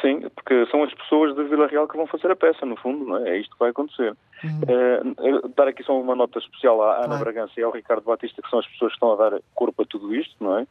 Sim, 0.00 0.28
porque 0.34 0.66
são 0.66 0.82
as 0.82 0.92
pessoas 0.94 1.34
de 1.36 1.44
Vila 1.44 1.68
Real 1.68 1.86
que 1.86 1.96
vão 1.96 2.08
fazer 2.08 2.28
a 2.30 2.36
peça, 2.36 2.66
no 2.66 2.76
fundo, 2.76 3.04
não 3.04 3.18
é? 3.18 3.30
É 3.30 3.38
isto 3.38 3.52
que 3.52 3.60
vai 3.60 3.70
acontecer. 3.70 4.16
Eh, 4.44 5.00
dar 5.56 5.68
aqui 5.68 5.82
só 5.84 5.98
uma 5.98 6.16
nota 6.16 6.40
especial 6.40 6.82
à 6.82 6.96
Ana 6.96 7.06
Claro. 7.06 7.24
Bragança 7.24 7.52
e 7.56 7.62
ao 7.62 7.70
Ricardo 7.70 8.02
Batista, 8.02 8.42
que 8.42 8.50
são 8.50 8.58
as 8.58 8.66
pessoas 8.66 8.90
que 8.92 8.96
estão 8.96 9.12
a 9.12 9.16
dar 9.30 9.40
corpo 9.54 9.82
a 9.82 9.86
tudo 9.86 10.14
isto, 10.14 10.34
não 10.40 10.58
é? 10.58 10.66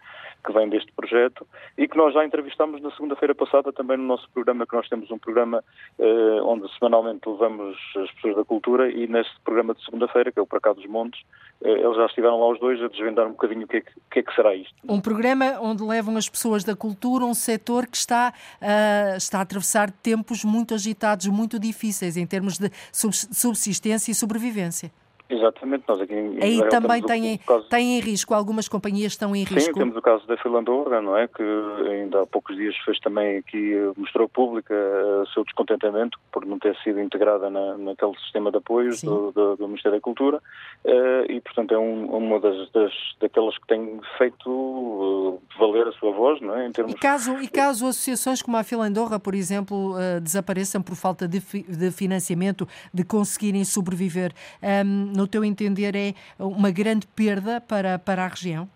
Que 0.45 0.53
vem 0.53 0.69
deste 0.69 0.91
projeto 0.91 1.47
e 1.75 1.87
que 1.87 1.97
nós 1.97 2.13
já 2.13 2.23
entrevistámos 2.23 2.79
na 2.81 2.91
segunda-feira 2.91 3.33
passada 3.33 3.73
também 3.73 3.97
no 3.97 4.03
nosso 4.03 4.29
programa, 4.31 4.67
que 4.67 4.75
nós 4.75 4.87
temos 4.87 5.09
um 5.09 5.17
programa 5.17 5.63
eh, 5.97 6.39
onde 6.43 6.71
semanalmente 6.77 7.27
levamos 7.27 7.75
as 7.97 8.11
pessoas 8.11 8.35
da 8.35 8.45
cultura 8.45 8.91
e 8.91 9.07
neste 9.07 9.33
programa 9.43 9.73
de 9.73 9.83
segunda-feira, 9.83 10.31
que 10.31 10.37
é 10.37 10.41
o 10.41 10.45
Para 10.45 10.59
Cá 10.59 10.73
dos 10.73 10.85
Montes, 10.85 11.19
eh, 11.63 11.69
eles 11.71 11.95
já 11.97 12.05
estiveram 12.05 12.39
lá 12.39 12.51
os 12.51 12.59
dois 12.59 12.79
a 12.83 12.87
desvendar 12.87 13.25
um 13.25 13.31
bocadinho 13.31 13.63
o 13.63 13.67
que 13.67 13.77
é 13.77 13.81
que, 13.81 13.91
que, 14.11 14.19
é 14.19 14.23
que 14.23 14.35
será 14.35 14.53
isto. 14.53 14.75
Um 14.87 15.01
programa 15.01 15.57
onde 15.61 15.81
levam 15.83 16.15
as 16.15 16.29
pessoas 16.29 16.63
da 16.63 16.75
cultura, 16.75 17.25
um 17.25 17.33
setor 17.33 17.87
que 17.87 17.97
está, 17.97 18.31
ah, 18.61 19.15
está 19.17 19.39
a 19.39 19.41
atravessar 19.41 19.89
tempos 19.89 20.45
muito 20.45 20.75
agitados, 20.75 21.25
muito 21.27 21.57
difíceis 21.57 22.17
em 22.17 22.27
termos 22.27 22.59
de 22.59 22.69
subs- 22.93 23.27
subsistência 23.31 24.11
e 24.11 24.15
sobrevivência. 24.15 24.91
Exatamente, 25.27 25.83
nós 25.87 25.99
aqui 25.99 26.13
em 26.13 26.37
Aí 26.41 26.53
Israel 26.55 26.69
também 26.69 27.01
têm, 27.01 27.37
caso- 27.39 27.67
têm 27.67 27.97
em 27.97 27.99
risco, 27.99 28.33
algumas 28.33 28.67
companhias 28.67 29.13
estão 29.13 29.35
em 29.35 29.43
Sim, 29.45 29.55
risco. 29.55 29.73
temos 29.73 29.95
o 29.97 30.01
caso 30.01 30.25
da 30.27 30.37
Filandorra, 30.37 31.01
não 31.01 31.17
é? 31.17 31.27
Que 31.27 31.41
ainda 31.89 32.21
há 32.21 32.27
poucos 32.27 32.55
dias 32.55 32.75
fez 32.85 32.99
também 32.99 33.37
aqui, 33.37 33.73
eh, 33.73 33.91
mostrou 33.97 34.29
pública 34.29 34.73
eh, 34.73 35.21
o 35.23 35.25
seu 35.33 35.43
descontentamento 35.43 36.19
por 36.31 36.45
não 36.45 36.59
ter 36.59 36.75
sido 36.83 36.99
integrada 37.01 37.49
na, 37.49 37.75
naquele 37.77 38.15
sistema 38.19 38.51
de 38.51 38.57
apoios 38.57 39.01
do, 39.01 39.31
do- 39.31 39.55
do 39.55 39.67
Ministério 39.67 39.97
da 39.97 40.01
Cultura 40.01 40.39
eh, 40.83 41.25
e, 41.29 41.41
portanto, 41.41 41.73
é 41.73 41.79
um- 41.79 42.05
uma 42.15 42.39
das, 42.39 42.69
das 42.71 42.93
daquelas 43.19 43.57
que 43.57 43.65
tem 43.67 43.99
feito 44.17 45.39
valer 45.57 45.87
a 45.87 45.91
sua 45.93 46.11
voz, 46.11 46.39
não 46.41 46.55
é? 46.55 46.67
Em 46.67 46.71
termos 46.71 46.93
E 46.93 46.97
caso, 46.97 47.39
e 47.41 47.47
caso 47.47 47.87
associações 47.87 48.41
como 48.41 48.57
a 48.57 48.63
Filandorra, 48.63 49.19
por 49.19 49.33
exemplo, 49.33 49.95
desapareçam 50.21 50.81
por 50.81 50.95
falta 50.95 51.27
de, 51.27 51.39
fi- 51.39 51.63
de 51.63 51.89
financiamento, 51.91 52.67
de 52.93 53.03
conseguirem 53.03 53.63
sobreviver, 53.65 54.31
ehm, 54.61 55.14
no 55.15 55.27
teu 55.27 55.43
entender 55.43 55.95
é 55.95 56.13
uma 56.39 56.71
grande 56.71 57.07
perda 57.07 57.61
para, 57.61 57.97
para 57.97 58.25
a 58.25 58.27
região? 58.27 58.69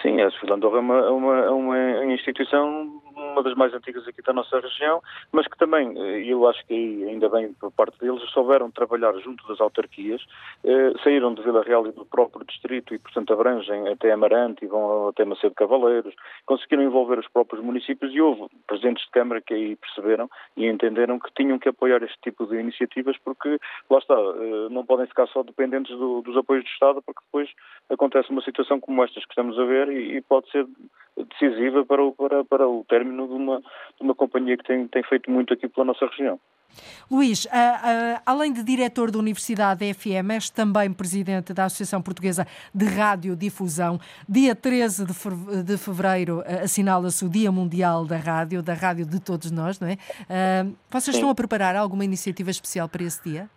Sim, 0.00 0.20
a 0.20 0.30
Filandorra 0.32 0.78
é 0.78 0.80
uma, 0.80 0.98
é 0.98 1.10
uma, 1.10 1.38
é 1.38 1.50
uma 1.50 2.14
instituição, 2.14 3.01
uma 3.30 3.42
das 3.42 3.54
mais 3.54 3.72
antigas 3.74 4.06
aqui 4.06 4.20
da 4.22 4.32
nossa 4.32 4.58
região, 4.60 5.02
mas 5.30 5.46
que 5.46 5.56
também, 5.56 5.96
eh, 5.98 6.24
eu 6.26 6.46
acho 6.48 6.64
que 6.66 6.74
ainda 7.08 7.28
bem 7.28 7.52
por 7.54 7.70
parte 7.72 7.98
deles, 7.98 8.22
souberam 8.30 8.70
trabalhar 8.70 9.12
junto 9.20 9.46
das 9.48 9.60
autarquias, 9.60 10.24
eh, 10.64 10.92
saíram 11.02 11.34
de 11.34 11.42
Vila 11.42 11.62
Real 11.62 11.86
e 11.86 11.92
do 11.92 12.04
próprio 12.04 12.44
distrito 12.44 12.94
e, 12.94 12.98
portanto, 12.98 13.32
abrangem 13.32 13.88
até 13.88 14.12
Amarante 14.12 14.64
e 14.64 14.68
vão 14.68 15.08
até 15.08 15.24
Macedo 15.24 15.54
Cavaleiros, 15.54 16.14
conseguiram 16.46 16.82
envolver 16.82 17.18
os 17.18 17.28
próprios 17.28 17.64
municípios 17.64 18.12
e 18.14 18.20
houve 18.20 18.46
presidentes 18.66 19.04
de 19.04 19.10
Câmara 19.10 19.40
que 19.40 19.54
aí 19.54 19.76
perceberam 19.76 20.28
e 20.56 20.66
entenderam 20.66 21.18
que 21.18 21.32
tinham 21.34 21.58
que 21.58 21.68
apoiar 21.68 22.02
este 22.02 22.18
tipo 22.22 22.46
de 22.46 22.56
iniciativas 22.56 23.16
porque, 23.24 23.58
lá 23.90 23.98
está, 23.98 24.14
eh, 24.14 24.68
não 24.70 24.84
podem 24.84 25.06
ficar 25.06 25.26
só 25.28 25.42
dependentes 25.42 25.96
do- 25.96 26.22
dos 26.22 26.36
apoios 26.36 26.64
do 26.64 26.68
Estado 26.68 27.02
porque 27.02 27.20
depois 27.24 27.48
acontece 27.90 28.30
uma 28.30 28.42
situação 28.42 28.80
como 28.80 29.02
estas 29.04 29.24
que 29.24 29.30
estamos 29.32 29.58
a 29.58 29.64
ver 29.64 29.88
e, 29.88 30.16
e 30.16 30.20
pode 30.22 30.50
ser 30.50 30.66
decisiva 31.16 31.84
para 31.84 32.02
o, 32.02 32.12
para, 32.12 32.44
para 32.44 32.68
o 32.68 32.84
término 32.88 33.26
de 33.28 33.34
uma, 33.34 33.58
de 33.60 34.00
uma 34.02 34.14
companhia 34.14 34.56
que 34.56 34.64
tem, 34.64 34.86
tem 34.88 35.02
feito 35.04 35.30
muito 35.30 35.52
aqui 35.54 35.68
pela 35.68 35.86
nossa 35.86 36.06
região. 36.06 36.38
Luís, 37.10 37.46
além 38.24 38.50
de 38.50 38.62
diretor 38.62 39.10
da 39.10 39.18
Universidade 39.18 39.92
FM, 39.92 40.30
és 40.32 40.48
também 40.48 40.90
presidente 40.90 41.52
da 41.52 41.66
Associação 41.66 42.00
Portuguesa 42.00 42.46
de 42.74 42.86
Radiodifusão. 42.86 44.00
Dia 44.26 44.54
13 44.54 45.04
de 45.04 45.12
fe- 45.12 45.62
de 45.66 45.76
fevereiro 45.76 46.42
ah, 46.46 46.64
assinala-se 46.64 47.24
o 47.26 47.28
Dia 47.28 47.52
Mundial 47.52 48.06
da 48.06 48.16
Rádio, 48.16 48.62
da 48.62 48.72
rádio 48.72 49.04
de 49.04 49.20
todos 49.20 49.50
nós, 49.50 49.78
não 49.78 49.86
é? 49.88 49.98
Ah, 50.30 50.64
vocês 50.90 51.14
Sim. 51.14 51.20
estão 51.20 51.28
a 51.28 51.34
preparar 51.34 51.76
alguma 51.76 52.06
iniciativa 52.06 52.50
especial 52.50 52.88
para 52.88 53.02
esse 53.02 53.22
dia? 53.22 53.50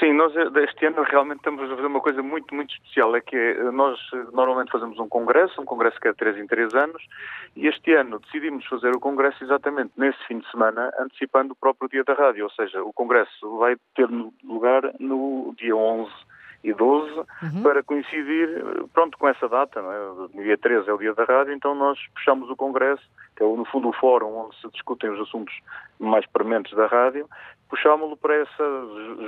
Sim, 0.00 0.14
nós 0.14 0.34
eh, 0.34 0.48
este 0.62 0.86
ano 0.86 1.02
realmente 1.02 1.38
estamos 1.38 1.62
a 1.62 1.76
fazer 1.76 1.86
uma 1.86 2.00
coisa 2.00 2.22
muito, 2.22 2.54
muito 2.54 2.72
especial. 2.72 3.14
É 3.14 3.20
que 3.20 3.36
eh, 3.36 3.70
nós 3.70 3.98
eh, 4.14 4.24
normalmente 4.32 4.72
fazemos 4.72 4.98
um 4.98 5.08
congresso, 5.08 5.60
um 5.60 5.64
congresso 5.66 6.00
que 6.00 6.08
é 6.08 6.12
de 6.12 6.16
3 6.16 6.38
em 6.38 6.46
3 6.46 6.74
anos, 6.74 7.02
e 7.54 7.66
este 7.66 7.92
ano 7.92 8.18
decidimos 8.18 8.64
fazer 8.66 8.96
o 8.96 9.00
congresso 9.00 9.44
exatamente 9.44 9.92
nesse 9.96 10.18
fim 10.26 10.38
de 10.38 10.50
semana, 10.50 10.90
antecipando 10.98 11.52
o 11.52 11.56
próprio 11.56 11.88
dia 11.90 12.02
da 12.02 12.14
rádio. 12.14 12.44
Ou 12.44 12.50
seja, 12.50 12.82
o 12.82 12.94
congresso 12.94 13.58
vai 13.58 13.76
ter 13.94 14.08
lugar 14.42 14.90
no 14.98 15.54
dia 15.58 15.76
11 15.76 16.10
e 16.64 16.72
12 16.72 17.12
para 17.62 17.82
coincidir, 17.82 18.48
pronto, 18.94 19.18
com 19.18 19.28
essa 19.28 19.46
data, 19.46 19.82
não 19.82 19.92
é? 19.92 20.42
Dia 20.42 20.56
13 20.56 20.88
é 20.88 20.92
o 20.94 20.98
dia 20.98 21.12
da 21.12 21.24
rádio, 21.24 21.52
então 21.52 21.74
nós 21.74 21.98
puxamos 22.14 22.48
o 22.48 22.56
congresso, 22.56 23.02
que 23.36 23.44
é 23.44 23.46
no 23.46 23.66
fundo 23.66 23.90
o 23.90 23.92
fórum 23.92 24.34
onde 24.34 24.58
se 24.58 24.68
discutem 24.70 25.10
os 25.10 25.20
assuntos 25.20 25.54
mais 26.00 26.24
prementes 26.26 26.74
da 26.74 26.86
rádio, 26.86 27.28
puxámos-lo 27.74 28.16
para 28.16 28.36
essa, 28.36 28.64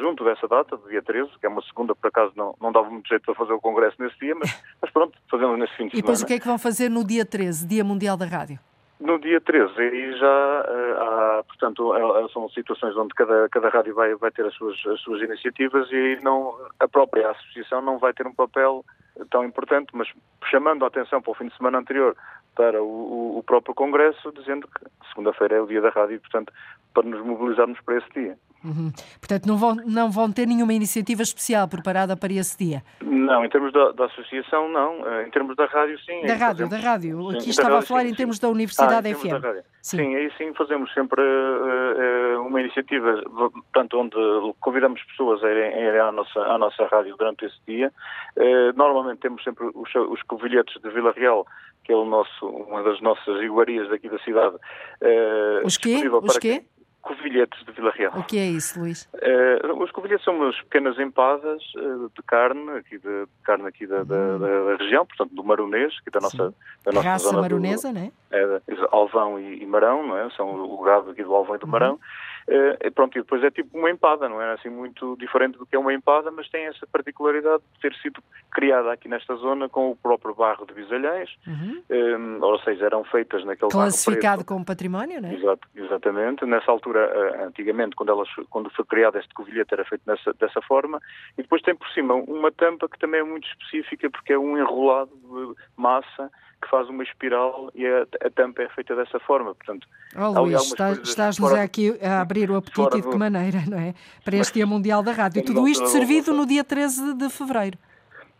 junto 0.00 0.24
dessa 0.24 0.46
data, 0.46 0.76
do 0.76 0.88
dia 0.88 1.02
13, 1.02 1.30
que 1.40 1.46
é 1.46 1.48
uma 1.48 1.62
segunda, 1.62 1.94
por 1.94 2.06
acaso 2.08 2.32
não, 2.36 2.54
não 2.60 2.70
dava 2.70 2.88
muito 2.88 3.08
jeito 3.08 3.24
para 3.24 3.34
fazer 3.34 3.52
o 3.52 3.60
congresso 3.60 3.96
nesse 3.98 4.16
dia, 4.18 4.34
mas, 4.36 4.50
mas 4.80 4.90
pronto, 4.90 5.18
fazemos 5.30 5.58
nesse 5.58 5.74
fim 5.74 5.88
de 5.88 5.96
E 5.96 6.00
depois 6.00 6.18
semana. 6.18 6.24
o 6.24 6.28
que 6.28 6.34
é 6.34 6.38
que 6.40 6.46
vão 6.46 6.58
fazer 6.58 6.88
no 6.88 7.04
dia 7.04 7.24
13, 7.26 7.66
Dia 7.66 7.82
Mundial 7.84 8.16
da 8.16 8.24
Rádio? 8.26 8.58
No 8.98 9.18
dia 9.18 9.40
13, 9.42 9.78
aí 9.78 10.12
já 10.16 10.64
eh, 10.68 10.96
há, 10.98 11.44
portanto, 11.46 11.94
eh, 11.94 12.28
são 12.32 12.48
situações 12.48 12.96
onde 12.96 13.12
cada, 13.14 13.46
cada 13.50 13.68
rádio 13.68 13.94
vai, 13.94 14.14
vai 14.14 14.30
ter 14.30 14.46
as 14.46 14.54
suas, 14.54 14.74
as 14.86 15.00
suas 15.00 15.20
iniciativas 15.20 15.90
e 15.90 15.94
aí 15.94 16.20
não, 16.22 16.54
a 16.80 16.88
própria 16.88 17.30
associação 17.30 17.82
não 17.82 17.98
vai 17.98 18.14
ter 18.14 18.26
um 18.26 18.32
papel 18.34 18.82
tão 19.30 19.44
importante, 19.44 19.88
mas 19.92 20.08
chamando 20.50 20.82
a 20.84 20.88
atenção 20.88 21.20
para 21.20 21.30
o 21.30 21.34
fim 21.34 21.48
de 21.48 21.56
semana 21.56 21.78
anterior 21.78 22.16
para 22.54 22.82
o, 22.82 22.86
o- 22.86 23.38
o 23.38 23.42
próprio 23.42 23.74
Congresso, 23.74 24.32
dizendo 24.32 24.66
que 24.66 24.86
segunda-feira 25.10 25.56
é 25.56 25.60
o 25.60 25.66
dia 25.66 25.80
da 25.82 25.90
rádio 25.90 26.16
e, 26.16 26.18
portanto, 26.18 26.50
para 26.96 27.06
nos 27.10 27.22
mobilizarmos 27.24 27.78
para 27.84 27.98
esse 27.98 28.08
dia. 28.14 28.38
Uhum. 28.64 28.90
Portanto, 29.20 29.46
não 29.46 29.56
vão, 29.58 29.74
não 29.74 30.10
vão 30.10 30.32
ter 30.32 30.46
nenhuma 30.46 30.72
iniciativa 30.72 31.22
especial 31.22 31.68
preparada 31.68 32.16
para 32.16 32.32
esse 32.32 32.56
dia. 32.58 32.82
Não, 33.02 33.44
em 33.44 33.48
termos 33.50 33.70
da, 33.72 33.92
da 33.92 34.06
associação, 34.06 34.68
não. 34.68 35.06
Eh, 35.06 35.26
Em 35.26 35.30
termos 35.30 35.54
da 35.54 35.66
rádio, 35.66 35.96
sim. 36.00 36.22
Da 36.26 36.32
Aí 36.32 36.38
rádio, 36.38 36.66
fazemos- 36.66 36.70
da 36.70 36.90
rádio. 36.90 37.30
Aqui 37.30 37.50
estava 37.50 37.68
a 37.68 37.72
rádio, 37.74 37.86
falar 37.88 38.00
sim, 38.00 38.06
em 38.06 38.10
sim. 38.10 38.16
termos 38.16 38.38
da 38.40 38.48
Ah, 38.48 38.50
Universidade 38.50 39.08
em 39.08 39.14
termos 39.14 39.40
FM. 39.40 39.64
Sim. 39.82 39.96
Sim. 39.98 40.16
aí 40.16 40.32
sim 40.36 40.52
fazemos 40.54 40.92
sempre 40.94 41.22
eh, 41.22 42.32
eh, 42.34 42.38
uma 42.38 42.60
iniciativa, 42.60 43.22
portanto, 43.24 43.98
onde 44.00 44.16
convidamos 44.58 45.00
pessoas 45.04 45.44
a 45.44 45.50
irem, 45.50 45.72
a 45.74 45.80
irem 45.88 46.00
à, 46.00 46.10
nossa, 46.10 46.40
à 46.40 46.58
nossa 46.58 46.86
rádio 46.86 47.14
durante 47.16 47.44
esse 47.44 47.58
dia. 47.68 47.92
Eh, 48.36 48.72
normalmente 48.72 49.18
temos 49.20 49.44
sempre 49.44 49.64
os, 49.74 49.94
os 49.94 50.22
covilhetes 50.22 50.80
de 50.82 50.90
Vila 50.90 51.12
Real, 51.16 51.46
que 51.84 51.92
é 51.92 51.94
o 51.94 52.04
nosso, 52.04 52.46
uma 52.46 52.82
das 52.82 53.00
nossas 53.00 53.40
iguarias 53.42 53.88
daqui 53.90 54.08
da 54.08 54.18
cidade. 54.20 54.56
eh, 55.02 55.60
Os 55.64 55.76
quê? 55.76 56.02
Os 56.22 56.38
quê? 56.38 56.64
Covilhetes 57.06 57.64
de 57.64 57.70
Vila 57.72 57.92
Real. 57.92 58.12
O 58.16 58.24
que 58.24 58.36
é 58.36 58.46
isso, 58.46 58.80
Luís? 58.80 59.08
Eh, 59.22 59.60
os 59.78 59.90
covilhetes 59.92 60.24
são 60.24 60.34
umas 60.36 60.56
pequenas 60.62 60.98
empadas 60.98 61.62
eh, 61.76 61.80
de 62.16 62.22
carne, 62.26 62.68
aqui 62.72 62.98
de, 62.98 63.26
de 63.26 63.42
carne 63.44 63.66
aqui 63.68 63.86
da, 63.86 64.02
da- 64.02 64.38
da- 64.38 64.64
da 64.64 64.76
região, 64.76 65.06
portanto 65.06 65.32
do 65.34 65.44
Maronês, 65.44 65.94
aqui 66.00 66.10
da 66.10 66.20
nossa, 66.20 66.52
da 66.84 66.92
nossa 66.92 67.08
Raça 67.08 67.24
zona 67.26 67.42
maronesa, 67.42 67.92
não 67.92 68.00
é? 68.00 68.10
é, 68.32 68.60
Alvão 68.90 69.38
e, 69.38 69.62
e 69.62 69.66
Marão, 69.66 70.06
não 70.06 70.18
é? 70.18 70.28
São 70.30 70.48
o 70.48 70.82
gado 70.82 71.10
aqui 71.10 71.22
do 71.22 71.32
Alvão 71.34 71.54
e 71.54 71.58
do 71.58 71.66
Marão. 71.68 71.94
Eh, 71.94 72.35
e 72.48 72.90
pronto, 72.90 73.18
e 73.18 73.22
depois 73.22 73.42
é 73.42 73.50
tipo 73.50 73.76
uma 73.76 73.90
empada, 73.90 74.28
não 74.28 74.40
é 74.40 74.54
assim 74.54 74.68
muito 74.68 75.16
diferente 75.18 75.58
do 75.58 75.66
que 75.66 75.74
é 75.74 75.78
uma 75.78 75.92
empada, 75.92 76.30
mas 76.30 76.48
tem 76.48 76.66
essa 76.66 76.86
particularidade 76.86 77.62
de 77.74 77.80
ter 77.80 77.94
sido 77.96 78.22
criada 78.52 78.92
aqui 78.92 79.08
nesta 79.08 79.34
zona 79.36 79.68
com 79.68 79.90
o 79.90 79.96
próprio 79.96 80.34
barro 80.34 80.64
de 80.66 80.72
Bisalhães, 80.74 81.30
Uhum. 81.46 81.82
eh, 81.88 82.16
ou 82.44 82.58
seja, 82.60 82.86
eram 82.86 83.04
feitas 83.04 83.44
naquele 83.44 83.70
Classificado 83.70 84.44
como 84.44 84.64
património, 84.64 85.20
não 85.20 85.28
é? 85.28 85.34
Exato, 85.34 85.68
exatamente. 85.74 86.44
Nessa 86.46 86.70
altura, 86.70 87.00
eh, 87.00 87.44
antigamente, 87.44 87.96
quando, 87.96 88.10
elas, 88.10 88.28
quando 88.50 88.70
foi 88.70 88.84
criado 88.84 89.18
este 89.18 89.32
covilhete, 89.34 89.74
era 89.74 89.84
feito 89.84 90.02
nessa, 90.06 90.32
dessa 90.34 90.60
forma. 90.62 91.00
E 91.36 91.42
depois 91.42 91.62
tem 91.62 91.74
por 91.74 91.88
cima 91.88 92.14
uma 92.14 92.52
tampa 92.52 92.88
que 92.88 92.98
também 92.98 93.20
é 93.20 93.24
muito 93.24 93.46
específica, 93.48 94.08
porque 94.10 94.32
é 94.32 94.38
um 94.38 94.56
enrolado 94.56 95.10
de 95.14 95.54
massa 95.76 96.30
que 96.62 96.68
faz 96.70 96.88
uma 96.88 97.02
espiral 97.02 97.70
e 97.74 97.86
a, 97.86 98.02
a 98.26 98.30
tampa 98.30 98.62
é 98.62 98.68
feita 98.70 98.94
dessa 98.96 99.18
forma. 99.20 99.54
Portanto, 99.54 99.86
Oh, 100.16 100.20
Luís, 100.28 100.36
algumas 100.36 100.62
está- 100.66 100.86
coisas 100.86 101.08
estás-nos 101.08 101.50
fora- 101.50 101.62
aqui 101.62 101.98
a 102.02 102.20
abrir 102.20 102.50
o 102.50 102.56
apetite 102.56 102.98
e 102.98 103.02
de 103.02 103.08
que 103.08 103.16
maneira, 103.16 103.62
não 103.68 103.78
é? 103.78 103.94
Para 104.24 104.36
este 104.36 104.54
Dia 104.54 104.66
Mundial 104.66 105.02
da 105.02 105.12
Rádio. 105.12 105.40
E 105.40 105.42
tudo 105.44 105.68
isto 105.68 105.86
servido 105.88 106.32
no 106.32 106.46
dia 106.46 106.64
13 106.64 107.14
de 107.14 107.28
fevereiro. 107.28 107.78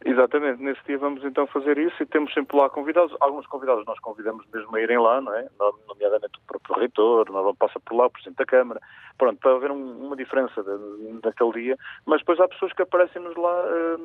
Exatamente, 0.04 0.62
nesse 0.62 0.80
dia 0.86 0.98
vamos 0.98 1.24
então 1.24 1.46
fazer 1.46 1.78
isso 1.78 2.02
e 2.02 2.06
temos 2.06 2.32
sempre 2.32 2.56
lá 2.56 2.68
convidados. 2.68 3.16
Alguns 3.18 3.46
convidados 3.46 3.84
nós 3.86 3.98
convidamos 3.98 4.44
mesmo 4.52 4.76
a 4.76 4.80
irem 4.80 4.98
lá, 4.98 5.20
não 5.20 5.34
é? 5.34 5.48
Nomeadamente 5.88 6.38
o 6.38 6.46
próprio 6.46 6.76
reitor, 6.76 7.30
nós 7.30 7.42
vamos 7.42 7.58
passar 7.58 7.80
por 7.80 7.96
lá, 7.96 8.06
o 8.06 8.10
Presidente 8.10 8.36
da 8.36 8.44
Câmara, 8.44 8.80
pronto, 9.18 9.38
para 9.40 9.52
haver 9.56 9.70
um- 9.70 10.06
uma 10.06 10.14
diferença 10.14 10.62
de- 10.62 11.20
daquele 11.22 11.52
dia. 11.52 11.78
Mas 12.04 12.20
depois 12.20 12.38
há 12.38 12.46
pessoas 12.46 12.72
que 12.72 12.82
aparecem-nos 12.82 13.34
lá, 13.36 13.64
eh, 13.66 13.96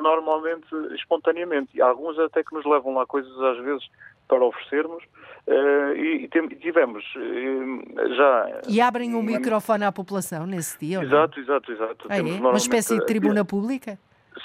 normalmente, 0.00 0.66
espontaneamente. 0.94 1.76
E 1.76 1.82
alguns 1.82 2.18
até 2.18 2.42
que 2.42 2.54
nos 2.54 2.64
levam 2.64 2.94
lá 2.94 3.04
coisas 3.04 3.38
às 3.40 3.58
vezes 3.58 3.86
para 4.28 4.42
oferecermos 4.44 5.04
uh, 5.46 5.94
e, 5.94 6.24
e, 6.24 6.28
tivemos 6.56 7.04
uh, 7.16 8.14
já... 8.14 8.60
E 8.66 8.80
abrem 8.80 9.14
o 9.14 9.18
um 9.18 9.22
microfone 9.22 9.84
à 9.84 9.92
população 9.92 10.46
nesse 10.46 10.78
dia? 10.78 11.02
Exato, 11.02 11.38
exato, 11.38 11.72
exato. 11.72 12.06
Ah, 12.08 12.16
é? 12.16 12.22
Uma 12.22 12.56
espécie 12.56 12.98
de 12.98 13.04
tribuna 13.04 13.44
pública? 13.44 13.98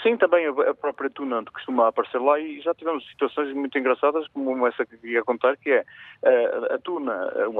Sim, 0.08 0.16
também 0.16 0.48
a 0.48 0.74
própria 0.74 1.10
Tuna 1.10 1.44
costuma 1.54 1.90
aparecer 1.90 2.22
lá 2.22 2.40
e 2.40 2.62
já 2.62 2.74
tivemos 2.74 3.06
situações 3.10 3.54
muito 3.54 3.78
engraçadas, 3.78 4.26
como 4.30 4.66
essa 4.66 4.86
que 4.86 5.06
ia 5.06 5.22
contar, 5.22 5.58
que 5.58 5.70
é 5.70 5.84
eh, 6.24 6.74
a 6.76 6.78
Tuna, 6.78 7.14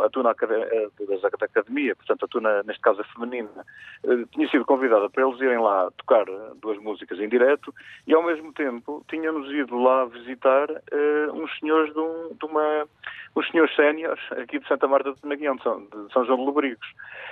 a 0.06 0.10
Tuna 0.10 0.32
eh, 0.32 0.88
da 0.98 1.46
Academia, 1.46 1.94
portanto 1.94 2.24
a 2.24 2.28
Tuna, 2.30 2.64
neste 2.64 2.82
caso 2.82 3.02
a 3.02 3.04
feminina, 3.04 3.66
eh, 4.06 4.24
tinha 4.32 4.48
sido 4.48 4.64
convidada 4.64 5.10
para 5.10 5.28
eles 5.28 5.42
irem 5.42 5.60
lá 5.60 5.92
tocar 5.98 6.24
duas 6.62 6.78
músicas 6.78 7.20
em 7.20 7.28
direto 7.28 7.76
e 8.08 8.14
ao 8.14 8.24
mesmo 8.24 8.54
tempo 8.54 9.04
tínhamos 9.10 9.52
ido 9.52 9.78
lá 9.78 10.06
visitar 10.06 10.70
uns 11.34 11.60
senhores 11.60 11.94
de, 11.94 12.00
um, 12.00 12.30
de 12.34 12.46
uma 12.46 12.88
uns 13.36 13.48
senhores 13.52 13.76
séniores 13.76 14.20
aqui 14.32 14.58
de 14.58 14.68
Santa 14.68 14.88
Marta 14.88 15.14
de 15.14 15.28
Naguião, 15.28 15.58
de 15.58 15.64
São, 15.64 15.82
de 15.82 16.14
São 16.14 16.26
João 16.26 16.40
de 16.40 16.46
Lobrigos. 16.46 16.88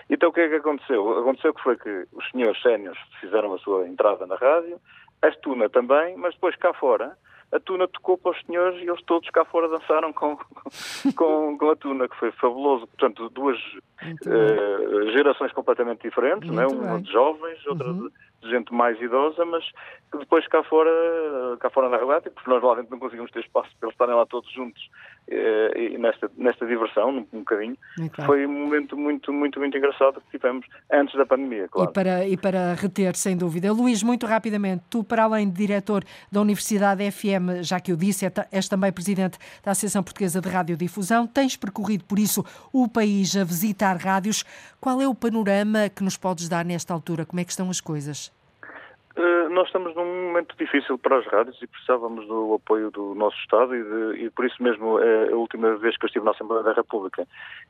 Então 0.09 0.29
o 0.29 0.33
que 0.33 0.41
é 0.41 0.49
que 0.49 0.55
aconteceu? 0.55 1.19
Aconteceu 1.19 1.53
que 1.53 1.63
foi 1.63 1.77
que 1.77 2.05
os 2.11 2.29
senhores 2.29 2.61
séniores 2.61 2.99
fizeram 3.19 3.53
a 3.53 3.57
sua 3.59 3.87
entrada 3.87 4.27
na 4.27 4.35
rádio, 4.35 4.79
a 5.21 5.31
Tuna 5.31 5.69
também, 5.69 6.15
mas 6.17 6.33
depois 6.33 6.55
cá 6.55 6.73
fora 6.73 7.17
a 7.51 7.59
Tuna 7.59 7.87
tocou 7.87 8.17
para 8.17 8.31
os 8.31 8.41
senhores 8.45 8.81
e 8.81 8.89
eles 8.89 9.01
todos 9.03 9.29
cá 9.29 9.45
fora 9.45 9.69
dançaram 9.69 10.11
com, 10.11 10.37
com, 11.15 11.57
com 11.57 11.69
a 11.69 11.75
Tuna, 11.75 12.07
que 12.07 12.15
foi 12.17 12.31
fabuloso. 12.33 12.87
Portanto, 12.87 13.29
duas 13.29 13.57
uh, 13.57 15.11
gerações 15.11 15.51
completamente 15.53 16.01
diferentes, 16.01 16.49
não 16.49 16.61
é? 16.61 16.67
uma 16.67 17.01
de 17.01 17.11
jovens, 17.11 17.65
outra 17.65 17.87
uhum. 17.87 18.09
de, 18.41 18.49
gente 18.49 18.73
mais 18.73 18.99
idosa, 19.01 19.43
mas 19.45 19.65
que 20.11 20.17
depois 20.19 20.45
cá 20.47 20.63
fora, 20.63 20.91
cá 21.59 21.69
fora 21.69 21.89
na 21.89 21.97
regata, 21.97 22.29
porque 22.29 22.49
nós 22.49 22.61
lá 22.61 22.75
dentro 22.75 22.91
não 22.91 22.99
conseguimos 22.99 23.31
ter 23.31 23.39
espaço 23.39 23.69
para 23.79 23.87
eles 23.87 23.93
estarem 23.93 24.15
lá 24.15 24.25
todos 24.25 24.51
juntos 24.51 24.89
e 25.27 25.97
nesta, 25.97 26.29
nesta 26.37 26.65
diversão, 26.65 27.25
um, 27.31 27.39
bocadinho. 27.39 27.77
Foi 28.25 28.45
um 28.45 28.51
momento 28.51 28.95
muito, 28.97 29.33
muito, 29.33 29.59
muito 29.59 29.77
engraçado 29.77 30.21
que 30.21 30.37
tivemos 30.37 30.65
antes 30.91 31.15
da 31.15 31.25
pandemia, 31.25 31.67
claro. 31.67 31.89
E 31.89 31.93
para, 31.93 32.27
e 32.27 32.37
para 32.37 32.73
reter, 32.75 33.15
sem 33.15 33.35
dúvida. 33.35 33.71
Luís, 33.71 34.03
muito 34.03 34.25
rapidamente, 34.25 34.83
tu, 34.89 35.03
para 35.03 35.23
além 35.23 35.49
de 35.49 35.55
diretor 35.55 36.03
da 36.31 36.41
Universidade 36.41 37.09
FM, 37.09 37.61
já 37.61 37.79
que 37.79 37.91
eu 37.91 37.95
disse, 37.95 38.25
é 38.25 38.31
és 38.51 38.67
também 38.67 38.91
presidente 38.91 39.37
da 39.63 39.71
Associação 39.71 40.03
Portuguesa 40.03 40.41
de 40.41 40.49
Radiodifusão, 40.49 41.25
tens 41.25 41.55
percorrido, 41.55 42.03
por 42.03 42.19
isso, 42.19 42.45
o 42.71 42.87
país 42.87 43.35
a 43.35 43.43
visitar 43.43 43.97
rádios. 43.97 44.43
Qual 44.79 45.01
é 45.01 45.07
o 45.07 45.15
panorama 45.15 45.89
que 45.89 46.03
nos 46.03 46.17
podes 46.17 46.47
dar 46.47 46.65
nesta 46.65 46.93
altura? 46.93 47.25
Como 47.25 47.39
é 47.39 47.43
que 47.43 47.51
estão 47.51 47.69
as 47.69 47.81
coisas? 47.81 48.31
Uh, 49.17 49.49
nós 49.49 49.67
estamos 49.67 49.95
num 49.95 50.27
momento 50.27 50.55
difícil 50.57 50.97
para 50.97 51.17
as 51.17 51.25
rádios 51.27 51.57
e 51.61 51.67
precisávamos 51.67 52.27
do 52.27 52.55
apoio 52.55 52.91
do 52.91 53.15
nosso 53.15 53.37
Estado 53.37 53.73
e, 53.73 53.81
de, 53.81 54.25
e 54.25 54.29
por 54.29 54.45
isso 54.45 54.61
mesmo, 54.61 54.99
é 54.99 55.31
a 55.31 55.35
última 55.37 55.77
vez 55.77 55.95
que 55.97 56.03
eu 56.03 56.07
estive 56.07 56.25
na 56.25 56.31
Assembleia 56.31 56.63
da 56.63 56.73
República, 56.73 57.25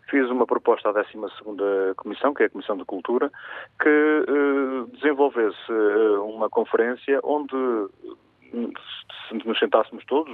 fiz 0.10 0.28
uma 0.32 0.48
proposta 0.48 0.90
à 0.90 0.94
12ª 0.94 1.94
Comissão, 1.98 2.34
que 2.34 2.44
é 2.44 2.46
a 2.48 2.50
Comissão 2.50 2.76
de 2.76 2.86
Cultura, 2.86 3.32
que 3.80 3.90
uh, 3.90 4.88
desenvolvesse 4.94 5.72
uma 6.24 6.50
conferência 6.50 7.20
onde 7.24 7.56
se 9.28 9.48
nos 9.48 9.60
sentássemos 9.60 10.04
todos, 10.06 10.34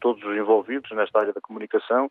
todos 0.00 0.22
os 0.24 0.36
envolvidos 0.36 0.90
nesta 0.92 1.20
área 1.20 1.32
da 1.32 1.40
comunicação 1.40 2.10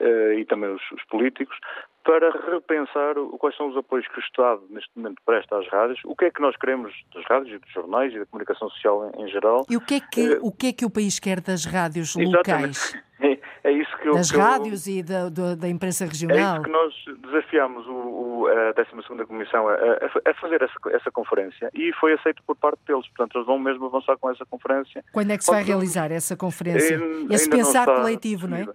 uh, 0.00 0.32
e 0.32 0.44
também 0.44 0.70
os, 0.70 0.82
os, 0.92 1.04
políticos, 1.04 1.56
para 2.04 2.30
repensar 2.50 3.14
quais 3.38 3.56
são 3.56 3.68
os 3.68 3.76
apoios 3.76 4.06
que 4.08 4.18
o 4.18 4.22
Estado 4.22 4.62
neste 4.70 4.90
momento 4.96 5.20
presta 5.24 5.58
às 5.58 5.68
rádios, 5.68 6.00
o 6.04 6.16
que 6.16 6.26
é 6.26 6.30
que 6.30 6.40
nós 6.40 6.56
queremos 6.56 6.92
das 7.14 7.24
rádios 7.26 7.54
e 7.54 7.58
dos 7.58 7.72
jornais 7.72 8.14
e 8.14 8.18
da 8.18 8.26
comunicação 8.26 8.68
social 8.70 9.10
em, 9.14 9.24
em 9.24 9.28
geral. 9.28 9.64
E 9.68 9.76
o 9.76 9.80
que, 9.80 9.94
é 9.94 10.00
que, 10.00 10.34
uh, 10.34 10.46
o 10.46 10.52
que 10.52 10.66
é 10.68 10.72
que 10.72 10.84
o 10.84 10.90
país 10.90 11.18
quer 11.18 11.40
das 11.40 11.64
rádios 11.64 12.14
locais? 12.16 12.94
É, 13.62 13.68
é, 13.68 13.72
isso 13.72 13.96
que 13.98 14.08
eu, 14.08 14.14
das 14.14 14.30
que 14.30 14.38
rádios 14.38 14.86
eu, 14.86 14.94
e 14.94 15.02
da, 15.02 15.28
da, 15.28 15.54
da, 15.54 15.68
imprensa 15.68 16.04
regional. 16.04 16.38
É 16.38 16.52
isso 16.52 16.62
que 16.62 16.70
nós 16.70 16.94
desafiámos 17.22 17.86
o, 17.86 17.92
o, 17.92 18.46
a 18.46 18.72
12 18.72 19.26
Comissão 19.26 19.68
a, 19.68 19.74
a, 19.74 20.34
fazer 20.34 20.62
essa, 20.62 20.74
essa, 20.90 21.10
conferência 21.10 21.70
e 21.74 21.92
foi 21.94 22.12
aceito 22.14 22.42
por 22.46 22.56
parte 22.56 22.80
deles. 22.86 23.06
Portanto, 23.08 23.36
eles 23.36 23.46
vão 23.46 23.58
mesmo 23.58 23.86
avançar 23.86 24.16
com 24.16 24.30
essa 24.30 24.44
conferência. 24.46 25.04
Quando 25.12 25.30
é 25.30 25.38
que 25.38 25.44
se 25.44 25.50
vai 25.50 25.62
realizar 25.62 26.10
essa 26.10 26.36
conferência? 26.36 26.98
Esse 27.30 27.48
pensar 27.48 27.86
coletivo, 27.86 28.46
não 28.46 28.56
é? 28.56 28.66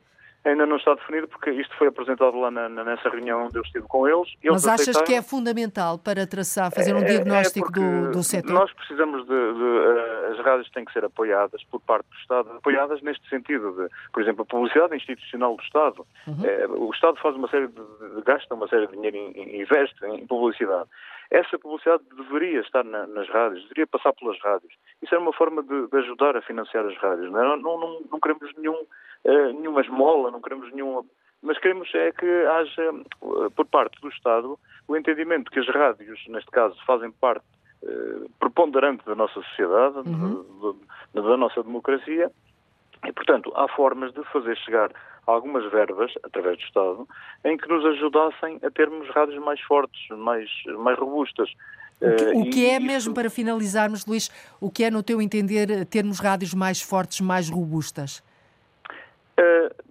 Ainda 0.45 0.65
não 0.67 0.77
está 0.77 0.93
definido 0.93 1.27
porque 1.27 1.49
isto 1.49 1.75
foi 1.75 1.88
apresentado 1.88 2.38
lá 2.38 2.51
na, 2.51 2.69
nessa 2.69 3.10
reunião 3.10 3.45
onde 3.45 3.58
eu 3.58 3.63
estive 3.63 3.88
com 3.88 4.08
eles. 4.08 4.31
eles 4.43 4.63
Mas 4.63 4.67
achas 4.67 5.01
que 5.01 5.15
é 5.15 5.21
fundamental 5.21 5.97
para 5.97 6.27
traçar, 6.27 6.71
fazer 6.71 6.93
um 6.93 6.99
é, 6.99 7.01
é 7.01 7.05
diagnóstico 7.05 7.69
é 7.69 7.71
do, 7.71 8.12
do 8.12 8.23
setor? 8.23 8.53
Nós 8.53 8.71
precisamos 8.73 9.23
de, 9.23 9.27
de, 9.27 9.34
uh, 9.34 10.31
As 10.34 10.45
rádios 10.45 10.69
têm 10.69 10.86
que 10.86 10.93
ser 10.93 11.03
apoiadas 11.03 11.63
por 11.63 11.81
parte 11.81 12.08
do 12.08 12.15
Estado, 12.17 12.51
apoiadas 12.51 13.01
neste 13.01 13.27
sentido 13.27 13.71
de, 13.71 13.89
por 14.13 14.21
exemplo, 14.21 14.43
a 14.43 14.45
publicidade 14.45 14.95
institucional 14.95 15.55
do 15.55 15.63
Estado. 15.63 16.05
Uhum. 16.27 16.36
Uh, 16.36 16.88
o 16.89 16.93
Estado 16.93 17.17
faz 17.19 17.36
uma 17.36 17.49
série 17.49 17.67
de, 17.67 17.81
gasta 18.23 18.53
uma 18.53 18.67
série 18.67 18.86
de 18.86 18.93
dinheiro 18.93 19.17
e 19.17 19.62
investe 19.62 20.05
em 20.05 20.27
publicidade. 20.27 20.88
Essa 21.31 21.58
publicidade 21.58 22.03
deveria 22.15 22.60
estar 22.60 22.84
na, 22.84 23.08
nas 23.08 23.27
rádios, 23.29 23.63
deveria 23.63 23.88
passar 23.88 24.13
pelas 24.13 24.39
rádios. 24.41 24.73
Isso 25.01 25.15
é 25.15 25.17
uma 25.17 25.34
forma 25.34 25.63
de, 25.63 25.88
de 25.88 25.97
ajudar 25.97 26.38
a 26.38 26.41
financiar 26.43 26.86
as 26.86 26.95
rádios. 26.97 27.31
Não, 27.31 27.39
é? 27.39 27.58
não, 27.58 27.79
não, 27.79 28.01
não 28.12 28.19
queremos 28.19 28.53
nenhum 28.58 28.86
uh, 29.26 29.54
nenhuma 29.54 29.82
esmola, 29.82 30.32
não 30.32 30.42
queremos 30.42 30.72
nenhuma. 30.74 31.04
Mas 31.42 31.60
queremos 31.60 31.94
é 31.94 32.12
que 32.12 32.26
haja, 32.26 32.92
uh, 33.22 33.52
por 33.52 33.66
parte 33.66 34.00
do 34.02 34.10
Estado, 34.10 34.58
o 34.88 34.96
entendimento 34.96 35.52
que 35.52 35.60
as 35.60 35.68
rádios, 35.68 36.20
neste 36.28 36.50
caso, 36.52 36.76
fazem 36.86 37.12
parte 37.12 37.46
uh, 37.84 38.30
preponderante 38.40 39.06
da 39.06 39.16
nossa 39.16 39.42
sociedade, 39.42 39.98
uhum. 40.08 40.76
da, 41.14 41.22
da 41.22 41.38
nossa 41.38 41.62
democracia, 41.62 42.32
e, 43.06 43.12
portanto, 43.12 43.52
há 43.56 43.68
formas 43.68 44.14
de 44.14 44.24
fazer 44.32 44.58
chegar 44.58 44.92
algumas 45.28 45.70
verbas, 45.72 46.12
através 46.24 46.58
do 46.58 46.64
Estado, 46.64 47.08
em 47.44 47.58
que 47.58 47.68
nos 47.68 47.86
ajudassem 47.86 48.60
a 48.64 48.72
termos 48.72 49.08
rádios 49.10 49.44
mais 49.44 49.60
fortes, 49.62 50.08
mais, 50.18 50.50
mais 50.80 50.98
robustas. 50.98 51.52
O 52.02 52.16
que, 52.16 52.50
o 52.50 52.50
que 52.52 52.70
é, 52.70 52.80
mesmo 52.80 53.14
para 53.14 53.30
finalizarmos, 53.30 54.06
Luís, 54.06 54.30
o 54.60 54.70
que 54.70 54.84
é, 54.84 54.92
no 54.92 55.02
teu 55.02 55.22
entender, 55.22 55.86
termos 55.86 56.20
rádios 56.20 56.54
mais 56.54 56.82
fortes, 56.82 57.22
mais 57.22 57.50
robustas? 57.50 58.24
Uh, 59.39 59.86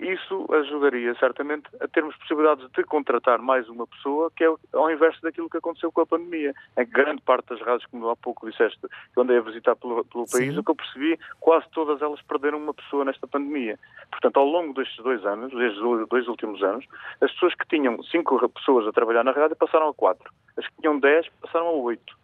isso 0.00 0.46
ajudaria 0.52 1.14
certamente 1.16 1.68
a 1.80 1.88
termos 1.88 2.16
possibilidades 2.16 2.70
de 2.70 2.84
contratar 2.84 3.40
mais 3.40 3.68
uma 3.68 3.86
pessoa, 3.86 4.30
que 4.36 4.44
é 4.44 4.54
ao 4.72 4.90
inverso 4.90 5.20
daquilo 5.20 5.50
que 5.50 5.56
aconteceu 5.56 5.90
com 5.90 6.00
a 6.00 6.06
pandemia. 6.06 6.54
Em 6.76 6.86
grande 6.86 7.20
parte 7.22 7.48
das 7.48 7.60
rádios, 7.60 7.84
como 7.90 8.08
há 8.08 8.16
pouco 8.16 8.48
disseste, 8.48 8.78
que 8.80 9.20
andei 9.20 9.38
a 9.38 9.40
visitar 9.40 9.74
pelo, 9.74 10.04
pelo 10.04 10.26
país, 10.26 10.54
Sim. 10.54 10.58
o 10.58 10.64
que 10.64 10.70
eu 10.70 10.76
percebi, 10.76 11.18
quase 11.40 11.66
todas 11.70 12.00
elas 12.00 12.22
perderam 12.22 12.58
uma 12.58 12.72
pessoa 12.72 13.04
nesta 13.04 13.26
pandemia. 13.26 13.78
Portanto, 14.10 14.36
ao 14.38 14.46
longo 14.46 14.74
destes 14.74 15.02
dois 15.02 15.24
anos, 15.26 15.52
destes 15.52 15.80
dois 16.08 16.28
últimos 16.28 16.62
anos, 16.62 16.86
as 17.20 17.32
pessoas 17.32 17.54
que 17.54 17.66
tinham 17.68 18.00
cinco 18.04 18.48
pessoas 18.50 18.86
a 18.86 18.92
trabalhar 18.92 19.24
na 19.24 19.32
rádio 19.32 19.56
passaram 19.56 19.88
a 19.88 19.94
quatro. 19.94 20.32
As 20.56 20.66
que 20.66 20.80
tinham 20.80 20.98
dez 21.00 21.26
passaram 21.42 21.66
a 21.66 21.72
oito. 21.72 22.16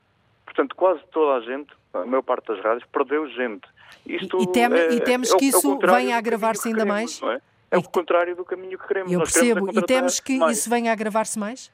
Portanto, 0.54 0.76
quase 0.76 1.00
toda 1.10 1.34
a 1.34 1.40
gente, 1.40 1.74
a 1.92 2.06
maior 2.06 2.22
parte 2.22 2.46
das 2.46 2.62
rádios, 2.62 2.84
perdeu 2.92 3.28
gente. 3.28 3.66
Isto 4.06 4.40
e, 4.40 4.46
teme, 4.46 4.78
é, 4.78 4.92
e 4.92 5.00
temos 5.00 5.32
é, 5.32 5.36
que 5.36 5.46
isso 5.46 5.78
é 5.82 5.86
venha 5.86 6.14
a 6.14 6.18
agravar-se 6.18 6.68
ainda 6.68 6.84
mais? 6.84 7.20
É? 7.22 7.40
é? 7.72 7.78
o 7.78 7.82
contrário 7.82 8.36
do 8.36 8.44
caminho 8.44 8.78
que 8.78 8.86
queremos. 8.86 9.10
Eu 9.10 9.18
percebo. 9.18 9.68
E 9.76 9.82
temos 9.82 10.20
que 10.20 10.38
mais. 10.38 10.58
isso 10.58 10.70
venha 10.70 10.90
a 10.90 10.92
agravar-se 10.92 11.38
mais? 11.38 11.72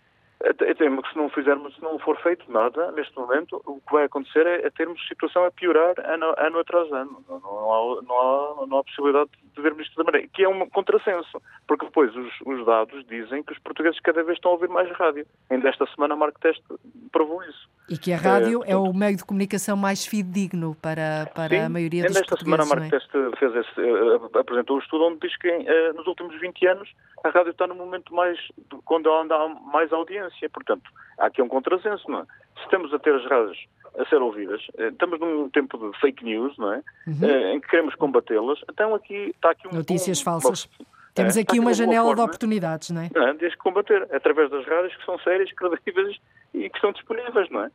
Temo 0.79 1.03
que 1.03 1.13
se 1.13 1.19
não 1.19 1.29
fizermos, 1.29 1.75
se 1.75 1.83
não 1.83 1.99
for 1.99 2.17
feito 2.23 2.51
nada, 2.51 2.91
neste 2.93 3.15
momento, 3.15 3.61
o 3.67 3.79
que 3.81 3.93
vai 3.93 4.05
acontecer 4.05 4.47
é, 4.47 4.67
é 4.67 4.71
termos 4.71 4.99
situação 5.07 5.45
a 5.45 5.51
piorar 5.51 5.95
ano, 5.99 6.35
ano 6.39 6.59
atrás 6.61 6.91
ano. 6.91 7.23
Não, 7.29 7.41
não, 7.41 7.73
há, 7.73 8.03
não, 8.03 8.19
há, 8.19 8.67
não 8.67 8.79
há 8.79 8.85
possibilidade 8.85 9.31
de 9.55 9.61
vermos 9.61 9.87
isto 9.87 9.97
da 9.97 10.05
maneira. 10.05 10.27
Que 10.33 10.45
é 10.45 10.49
um 10.49 10.67
contrassenso, 10.71 11.43
porque 11.69 11.85
depois 11.85 12.15
os, 12.17 12.33
os, 12.47 12.65
dados 12.65 13.05
dizem 13.07 13.43
que 13.43 13.53
os 13.53 13.59
portugueses 13.59 14.01
cada 14.01 14.23
vez 14.23 14.39
estão 14.39 14.53
a 14.53 14.55
ouvir 14.55 14.71
mais 14.71 14.91
rádio. 14.93 15.27
Ainda 15.51 15.69
esta 15.69 15.87
semana 15.95 16.15
a 16.15 16.17
Marco 16.17 16.41
Teste 16.41 16.65
provou 17.13 17.43
isso. 17.45 17.69
E 17.91 17.99
que 17.99 18.13
a 18.13 18.17
rádio 18.17 18.63
é, 18.65 18.73
é, 18.73 18.77
o 18.77 18.95
meio 18.95 19.17
de 19.17 19.25
comunicação 19.25 19.77
mais 19.77 20.07
fidedigno 20.07 20.75
para, 20.81 21.31
para 21.35 21.49
sim, 21.51 21.65
a 21.65 21.69
maioria 21.69 22.05
dos 22.05 22.19
portugueses. 22.19 22.33
Esta 22.33 22.45
semana 22.45 22.63
a 22.63 22.67
Marco 22.67 22.87
é? 22.87 22.99
Teste 22.99 23.39
fez 23.39 23.55
esse, 23.57 23.81
uh, 23.81 24.39
apresentou 24.39 24.77
um 24.77 24.81
estudo 24.81 25.05
onde 25.05 25.19
diz 25.21 25.37
que 25.37 25.51
uh, 25.51 25.93
nos 25.95 26.07
últimos 26.07 26.41
20 26.41 26.67
anos 26.67 26.89
a 27.25 27.29
rádio 27.29 27.51
está 27.51 27.67
no 27.67 27.75
momento 27.75 28.15
mais, 28.15 28.39
quando 28.85 29.11
há 29.11 29.49
mais 29.73 29.93
audiência. 29.93 30.30
Portanto, 30.53 30.91
há 31.19 31.27
aqui 31.27 31.43
um 31.43 31.49
contrassenso, 31.49 32.11
não 32.11 32.21
é? 32.21 32.25
Se 32.57 32.65
estamos 32.65 32.93
a 32.93 32.99
ter 32.99 33.15
as 33.15 33.25
rádios 33.25 33.59
a 33.99 34.05
ser 34.07 34.17
ouvidas, 34.17 34.61
uh, 34.79 34.89
estamos 34.89 35.19
num 35.19 35.49
tempo 35.51 35.77
de 35.79 35.99
fake 35.99 36.25
news, 36.25 36.57
não 36.59 36.73
é? 36.73 36.83
Uhum. 37.07 37.55
em 37.55 37.61
que 37.61 37.69
queremos 37.69 37.95
combatê-las, 37.97 38.61
então 38.71 38.95
aqui 38.95 39.33
está 39.35 39.51
aqui 39.51 39.67
um... 39.69 39.77
Notícias 39.77 40.21
um, 40.21 40.25
falsas. 40.25 40.69
Temos 41.15 41.37
aqui 41.37 41.59
uma, 41.59 41.69
uma 41.69 41.75
janela 41.75 42.07
forma, 42.07 42.17
de 42.17 42.23
oportunidades, 42.23 42.91
não 42.91 43.03
é? 43.03 43.11
Não, 43.15 43.37
desde 43.37 43.57
que 43.57 43.63
combater, 43.63 44.07
através 44.15 44.51
das 44.51 44.65
rádios 44.65 44.95
que 44.97 45.05
são 45.05 45.19
sérias, 45.21 45.51
credíveis 45.59 46.17
e 46.55 46.71
que 46.71 46.81
são 46.81 46.93
disponíveis, 46.93 47.51
não 47.51 47.65
é? 47.65 47.71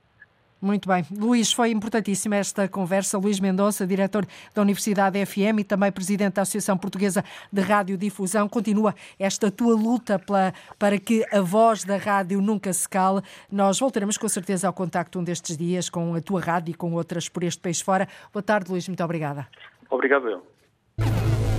Muito 0.62 0.88
bem. 0.88 1.06
Luís, 1.12 1.52
foi 1.52 1.70
importantíssima 1.72 2.38
esta 2.38 2.68
conversa. 2.68 3.18
Luís 3.18 3.39
Mendonça, 3.39 3.86
diretor 3.86 4.26
da 4.54 4.62
Universidade 4.62 5.24
FM 5.26 5.60
e 5.60 5.63
também 5.63 5.91
presidente 5.91 6.36
da 6.36 6.41
Associação 6.41 6.78
Portuguesa 6.78 7.24
de 7.52 7.62
Radiodifusão. 7.62 8.48
Continua 8.48 8.96
esta 9.20 9.52
tua 9.52 9.76
luta 9.76 10.18
pela, 10.18 10.54
para 10.80 10.98
que 10.98 11.26
a 11.32 11.41
voz 11.41 11.84
da 11.84 11.98
rádio 11.98 12.41
nunca 12.41 12.72
se 12.74 12.88
cale. 12.88 13.22
Nós 13.52 13.80
voltaremos 13.80 14.18
com 14.18 14.28
certeza 14.28 14.68
ao 14.68 14.74
contacto 14.74 15.20
um 15.20 15.24
destes 15.24 15.58
dias 15.58 15.89
com 15.89 16.15
a 16.15 16.22
tua 16.22 16.41
rádio 16.41 16.72
e 16.72 16.74
com 16.74 16.94
outras 16.94 17.30
por 17.30 17.44
este 17.44 17.62
país 17.62 17.82
fora. 17.82 18.08
Boa 18.34 18.41
tarde, 18.41 18.72
Luís. 18.72 18.88
Muito 18.88 19.04
obrigada. 19.04 19.48
Obrigado, 19.89 20.30
eu. 20.30 21.55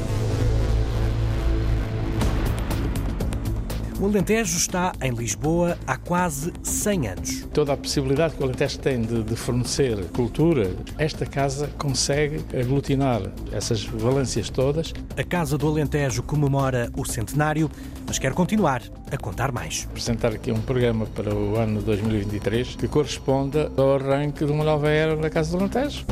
O 3.99 4.05
Alentejo 4.05 4.59
está 4.59 4.93
em 5.01 5.11
Lisboa 5.11 5.79
há 5.87 5.97
quase 5.97 6.53
100 6.63 7.09
anos. 7.09 7.49
Toda 7.55 7.73
a 7.73 7.77
possibilidade 7.79 8.35
que 8.35 8.43
o 8.43 8.45
Alentejo 8.45 8.79
tem 8.79 9.01
de, 9.01 9.23
de, 9.23 9.35
fornecer 9.35 10.05
cultura, 10.11 10.71
esta 10.99 11.25
casa 11.25 11.71
consegue 11.79 12.45
aglutinar 12.55 13.23
essas 13.53 13.85
valências 13.85 14.51
todas. 14.51 14.93
A 15.17 15.25
Casa 15.25 15.57
do 15.57 15.67
Alentejo 15.67 16.23
comemora 16.23 16.91
o 16.95 17.07
centenário, 17.07 17.71
mas 18.07 18.19
quer 18.19 18.35
continuar 18.35 18.83
a 19.11 19.17
contar 19.17 19.51
mais. 19.51 19.89
Apresentar 19.91 20.35
aqui 20.35 20.53
um 20.53 20.61
programa 20.61 21.07
para 21.07 21.35
o 21.35 21.57
ano 21.57 21.81
2023 21.81 22.77
que 22.77 22.87
corresponda 22.87 23.73
ao 23.79 23.95
arranque 23.95 24.45
de 24.45 24.53
uma 24.53 24.65
nova 24.65 24.91
era 24.91 25.17
na 25.17 25.31
Casa 25.31 25.53
do 25.53 25.65
Alentejo. 25.65 26.05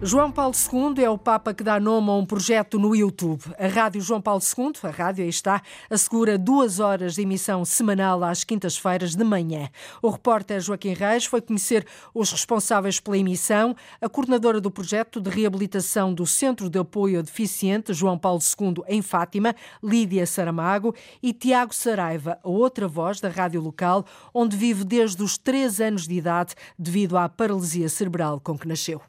João 0.00 0.30
Paulo 0.30 0.54
II 0.54 1.02
é 1.02 1.10
o 1.10 1.18
Papa 1.18 1.52
que 1.52 1.64
dá 1.64 1.80
nome 1.80 2.08
a 2.08 2.12
um 2.12 2.24
projeto 2.24 2.78
no 2.78 2.94
YouTube. 2.94 3.42
A 3.58 3.66
Rádio 3.66 4.00
João 4.00 4.20
Paulo 4.20 4.40
II, 4.40 4.72
a 4.84 4.90
rádio 4.90 5.24
aí 5.24 5.28
está, 5.28 5.60
assegura 5.90 6.38
duas 6.38 6.78
horas 6.78 7.16
de 7.16 7.22
emissão 7.22 7.64
semanal 7.64 8.22
às 8.22 8.44
quintas-feiras 8.44 9.16
de 9.16 9.24
manhã. 9.24 9.68
O 10.00 10.08
repórter 10.08 10.60
Joaquim 10.60 10.92
Reis 10.92 11.24
foi 11.24 11.40
conhecer 11.40 11.84
os 12.14 12.30
responsáveis 12.30 13.00
pela 13.00 13.18
emissão, 13.18 13.74
a 14.00 14.08
coordenadora 14.08 14.60
do 14.60 14.70
projeto 14.70 15.20
de 15.20 15.30
reabilitação 15.30 16.14
do 16.14 16.24
Centro 16.24 16.70
de 16.70 16.78
Apoio 16.78 17.18
a 17.18 17.22
Deficiente 17.22 17.92
João 17.92 18.16
Paulo 18.16 18.40
II 18.40 18.84
em 18.86 19.02
Fátima, 19.02 19.52
Lídia 19.82 20.26
Saramago, 20.26 20.94
e 21.20 21.32
Tiago 21.32 21.74
Saraiva, 21.74 22.38
a 22.44 22.48
outra 22.48 22.86
voz 22.86 23.20
da 23.20 23.28
rádio 23.28 23.60
local, 23.60 24.04
onde 24.32 24.56
vive 24.56 24.84
desde 24.84 25.20
os 25.24 25.36
três 25.36 25.80
anos 25.80 26.06
de 26.06 26.14
idade 26.14 26.54
devido 26.78 27.18
à 27.18 27.28
paralisia 27.28 27.88
cerebral 27.88 28.38
com 28.38 28.56
que 28.56 28.68
nasceu. 28.68 29.02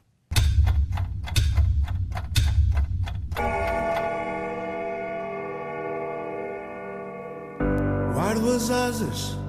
Guardo 8.14 8.52
as 8.52 8.70
asas 8.70 9.40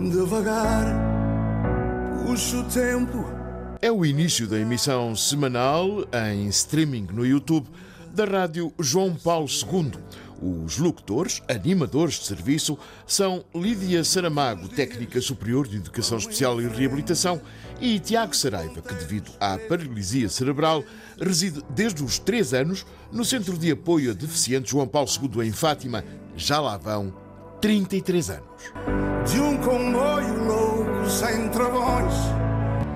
devagar, 0.00 0.86
puxo 2.26 2.60
o 2.60 2.64
tempo. 2.64 3.24
É 3.80 3.92
o 3.92 4.04
início 4.04 4.46
da 4.46 4.58
emissão 4.58 5.14
semanal 5.14 6.06
em 6.32 6.48
streaming 6.48 7.06
no 7.12 7.24
YouTube 7.24 7.68
da 8.12 8.24
Rádio 8.24 8.72
João 8.78 9.14
Paulo 9.14 9.46
II. 9.46 9.92
Os 10.40 10.78
locutores, 10.78 11.42
animadores 11.48 12.14
de 12.14 12.26
serviço, 12.26 12.78
são 13.06 13.44
Lídia 13.54 14.04
Saramago, 14.04 14.68
técnica 14.68 15.20
superior 15.20 15.66
de 15.66 15.76
Educação 15.76 16.18
Especial 16.18 16.60
e 16.60 16.66
Reabilitação, 16.66 17.40
e 17.80 17.98
Tiago 17.98 18.34
Saraiva, 18.34 18.80
que, 18.80 18.94
devido 18.94 19.30
à 19.40 19.58
paralisia 19.58 20.28
cerebral, 20.28 20.84
reside 21.20 21.62
desde 21.70 22.02
os 22.02 22.18
3 22.18 22.54
anos 22.54 22.86
no 23.12 23.24
Centro 23.24 23.58
de 23.58 23.70
Apoio 23.70 24.10
a 24.10 24.14
Deficientes 24.14 24.70
João 24.70 24.86
Paulo 24.86 25.08
II, 25.08 25.46
em 25.46 25.52
Fátima. 25.52 26.04
Já 26.36 26.60
lá 26.60 26.76
vão 26.76 27.14
33 27.60 28.30
anos. 28.30 28.44
De 29.30 29.40
um 29.40 29.56
comboio 29.58 30.44
louco 30.44 31.10
sem 31.10 31.48
travões. 31.48 32.14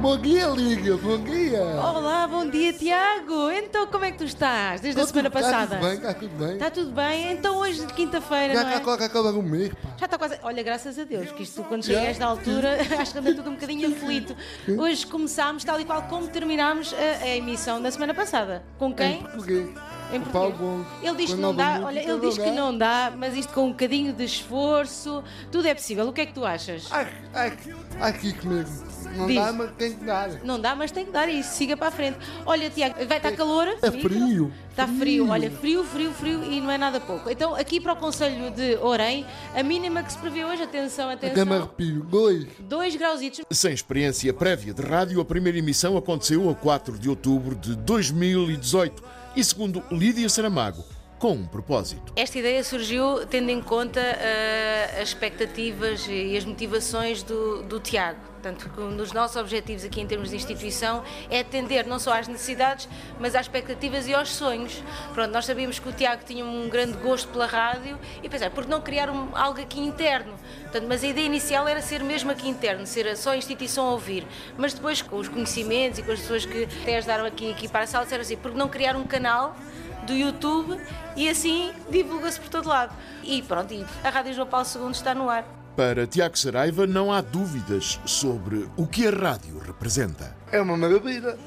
Bom 0.00 0.16
dia, 0.16 0.46
Liga, 0.46 0.96
bom 0.96 1.18
dia. 1.18 1.60
Olá, 1.60 2.26
bom 2.28 2.48
dia, 2.48 2.72
Tiago. 2.72 3.50
Então, 3.50 3.86
como 3.88 4.04
é 4.04 4.12
que 4.12 4.18
tu 4.18 4.24
estás 4.24 4.80
desde 4.80 4.98
Tá 5.00 5.04
a 5.04 5.08
semana 5.08 5.28
tudo- 5.30 5.42
passada? 5.42 5.76
Tá 5.76 5.76
tudo 5.76 5.80
bem, 5.88 5.94
está 5.96 6.14
tudo 6.14 6.38
bem. 6.38 6.52
Está 6.52 6.70
tudo 6.70 6.90
bem? 6.92 7.32
Então, 7.32 7.56
hoje, 7.56 7.84
de 7.86 7.92
quinta-feira, 7.92 8.54
Já 8.54 8.62
não 8.62 8.70
é? 8.70 8.76
está 8.76 9.08
quase 9.08 9.38
o 9.38 9.42
mês, 9.42 9.70
pá. 9.70 9.88
Já 9.98 10.04
está 10.06 10.18
quase. 10.18 10.38
Olha, 10.42 10.62
graças 10.62 10.98
a 10.98 11.04
Deus, 11.04 11.32
que 11.32 11.42
isto, 11.42 11.62
quando 11.64 11.84
chega 11.84 12.00
a 12.00 12.04
esta 12.04 12.24
altura, 12.26 12.78
acho 13.00 13.12
que 13.12 13.18
anda 13.18 13.34
tudo 13.34 13.50
um 13.50 13.54
bocadinho 13.54 13.88
aflito. 13.90 14.36
Hoje 14.78 15.06
começámos, 15.06 15.64
tal 15.64 15.80
e 15.80 15.84
qual 15.84 16.02
como 16.02 16.28
terminámos 16.28 16.94
a, 16.94 17.24
a 17.24 17.28
emissão 17.36 17.82
da 17.82 17.90
semana 17.90 18.14
passada. 18.14 18.62
Com 18.78 18.94
quem? 18.94 19.18
Em 19.18 19.22
português. 19.22 19.68
Em 20.12 20.18
O 20.18 20.22
português. 20.22 20.56
Paulo. 20.58 20.86
Ele 21.02 21.16
diz 21.16 21.30
que 21.34 21.40
não 21.40 21.54
dá, 21.54 21.80
olha, 21.84 22.00
ele 22.00 22.20
diz 22.20 22.38
que 22.38 22.50
não 22.50 22.76
dá, 22.76 23.12
mas 23.16 23.36
isto 23.36 23.52
com 23.52 23.66
um 23.66 23.70
bocadinho 23.70 24.12
de 24.12 24.24
esforço, 24.24 25.22
tudo 25.52 25.68
é 25.68 25.74
possível. 25.74 26.08
O 26.08 26.12
que 26.12 26.22
é 26.22 26.26
que 26.26 26.32
tu 26.32 26.44
achas? 26.44 26.86
Ai, 26.90 27.12
ai, 27.34 27.58
aqui 28.00 28.32
comigo. 28.32 28.68
Não 29.16 29.26
Diz. 29.26 29.36
dá, 29.36 29.52
mas 29.52 29.70
tem 29.72 29.92
que 29.94 30.04
dar. 30.04 30.30
Não 30.44 30.60
dá, 30.60 30.74
mas 30.74 30.90
tem 30.90 31.04
que 31.04 31.10
dar 31.10 31.28
isso, 31.28 31.54
siga 31.54 31.76
para 31.76 31.88
a 31.88 31.90
frente. 31.90 32.18
Olha, 32.44 32.68
Tiago, 32.68 32.94
vai 33.06 33.16
estar 33.16 33.32
calor? 33.32 33.68
É 33.80 33.90
frio. 33.90 34.52
Está 34.70 34.86
frio, 34.86 35.28
olha, 35.28 35.50
frio, 35.50 35.82
frio, 35.82 36.12
frio 36.12 36.44
e 36.44 36.60
não 36.60 36.70
é 36.70 36.78
nada 36.78 37.00
pouco. 37.00 37.28
Então, 37.28 37.54
aqui 37.54 37.80
para 37.80 37.94
o 37.94 37.96
Conselho 37.96 38.50
de 38.50 38.76
Orem, 38.76 39.26
a 39.54 39.62
mínima 39.62 40.02
que 40.02 40.12
se 40.12 40.18
prevê 40.18 40.44
hoje, 40.44 40.62
atenção, 40.62 41.10
Até 41.10 41.26
me 41.26 41.32
atenção, 41.32 41.56
arrepio. 41.56 42.04
Dois. 42.04 42.46
2 42.60 42.96
grauzitos. 42.96 43.40
Sem 43.50 43.72
experiência 43.72 44.32
prévia 44.32 44.72
de 44.72 44.82
rádio, 44.82 45.20
a 45.20 45.24
primeira 45.24 45.58
emissão 45.58 45.96
aconteceu 45.96 46.48
a 46.48 46.54
4 46.54 46.96
de 46.98 47.08
outubro 47.08 47.56
de 47.56 47.74
2018 47.74 49.02
e, 49.34 49.42
segundo 49.44 49.82
Lídia 49.90 50.28
Saramago, 50.28 50.84
com 51.18 51.32
um 51.32 51.46
propósito. 51.46 52.12
Esta 52.14 52.38
ideia 52.38 52.62
surgiu 52.62 53.26
tendo 53.26 53.50
em 53.50 53.60
conta 53.60 54.00
eh, 54.00 54.98
as 55.02 55.08
expectativas 55.08 56.06
e 56.08 56.36
as 56.36 56.44
motivações 56.44 57.22
do, 57.22 57.62
do 57.64 57.80
Tiago. 57.80 58.20
Portanto, 58.40 58.70
um 58.80 58.96
dos 58.96 59.12
nossos 59.12 59.36
objetivos 59.36 59.84
aqui 59.84 60.00
em 60.00 60.06
termos 60.06 60.30
de 60.30 60.36
instituição 60.36 61.02
é 61.28 61.40
atender 61.40 61.84
não 61.86 61.98
só 61.98 62.12
às 62.12 62.28
necessidades, 62.28 62.88
mas 63.18 63.34
às 63.34 63.42
expectativas 63.46 64.06
e 64.06 64.14
aos 64.14 64.28
sonhos. 64.32 64.80
Pronto, 65.12 65.32
nós 65.32 65.44
sabíamos 65.44 65.80
que 65.80 65.88
o 65.88 65.92
Tiago 65.92 66.22
tinha 66.24 66.44
um 66.44 66.68
grande 66.68 66.96
gosto 66.98 67.26
pela 67.30 67.46
rádio 67.46 67.98
e 68.22 68.28
pensar, 68.28 68.50
por 68.50 68.62
que 68.64 68.70
não 68.70 68.80
criar 68.80 69.10
um- 69.10 69.36
algo 69.36 69.60
aqui 69.60 69.80
interno? 69.80 70.34
Portanto, 70.62 70.86
mas 70.88 71.02
a 71.02 71.08
ideia 71.08 71.26
inicial 71.26 71.66
era 71.66 71.82
ser 71.82 72.00
mesmo 72.04 72.30
aqui 72.30 72.48
interno, 72.48 72.86
ser 72.86 73.16
só 73.16 73.30
a 73.32 73.36
instituição 73.36 73.88
a 73.88 73.90
ouvir. 73.90 74.24
Mas 74.56 74.72
depois, 74.72 75.02
com 75.02 75.16
os 75.16 75.26
conhecimentos 75.26 75.98
e 75.98 76.02
com 76.04 76.12
as 76.12 76.20
pessoas 76.20 76.46
que 76.46 76.68
até 76.82 76.96
ajudaram 76.98 77.24
aqui, 77.26 77.50
aqui 77.50 77.66
para 77.66 77.80
a 77.82 77.86
sala, 77.88 78.04
disseram 78.04 78.22
assim, 78.22 78.36
por 78.36 78.52
que 78.52 78.56
não 78.56 78.68
criar 78.68 78.94
um 78.94 79.02
canal 79.04 79.56
do 80.06 80.12
YouTube 80.14 80.80
e 81.16 81.28
assim 81.28 81.72
divulga-se 81.90 82.40
por 82.40 82.48
todo 82.48 82.68
lado. 82.68 82.94
E 83.22 83.42
pronto, 83.42 83.74
e 83.74 83.84
a 84.04 84.10
Rádio 84.10 84.34
João 84.34 84.46
Paulo 84.46 84.66
II 84.74 84.90
está 84.90 85.14
no 85.14 85.28
ar. 85.28 85.44
Para 85.76 86.06
Tiago 86.06 86.36
Saraiva, 86.36 86.86
não 86.86 87.12
há 87.12 87.20
dúvidas 87.20 88.00
sobre 88.04 88.68
o 88.76 88.86
que 88.86 89.06
a 89.06 89.10
rádio 89.10 89.58
representa. 89.58 90.36
É 90.50 90.60
uma 90.60 90.76
maravilha. 90.76 91.38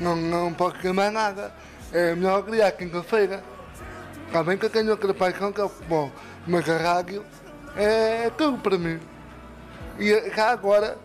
Não, 0.00 0.16
não 0.16 0.54
posso 0.54 0.78
queimar 0.78 1.12
nada. 1.12 1.52
É 1.92 2.14
melhor 2.14 2.42
criar 2.44 2.72
quinta-feira. 2.72 3.42
Está 4.26 4.42
bem 4.42 4.56
que 4.56 4.64
eu 4.64 4.70
tenho 4.70 4.90
outra 4.90 5.12
paixão 5.12 5.52
que 5.52 5.60
é 5.60 5.68
futebol. 5.68 6.10
Mas 6.46 6.68
a 6.68 6.78
rádio 6.78 7.24
é 7.76 8.30
tudo 8.30 8.58
para 8.58 8.78
mim. 8.78 8.98
E 9.98 10.14
cá 10.30 10.50
agora, 10.50 10.96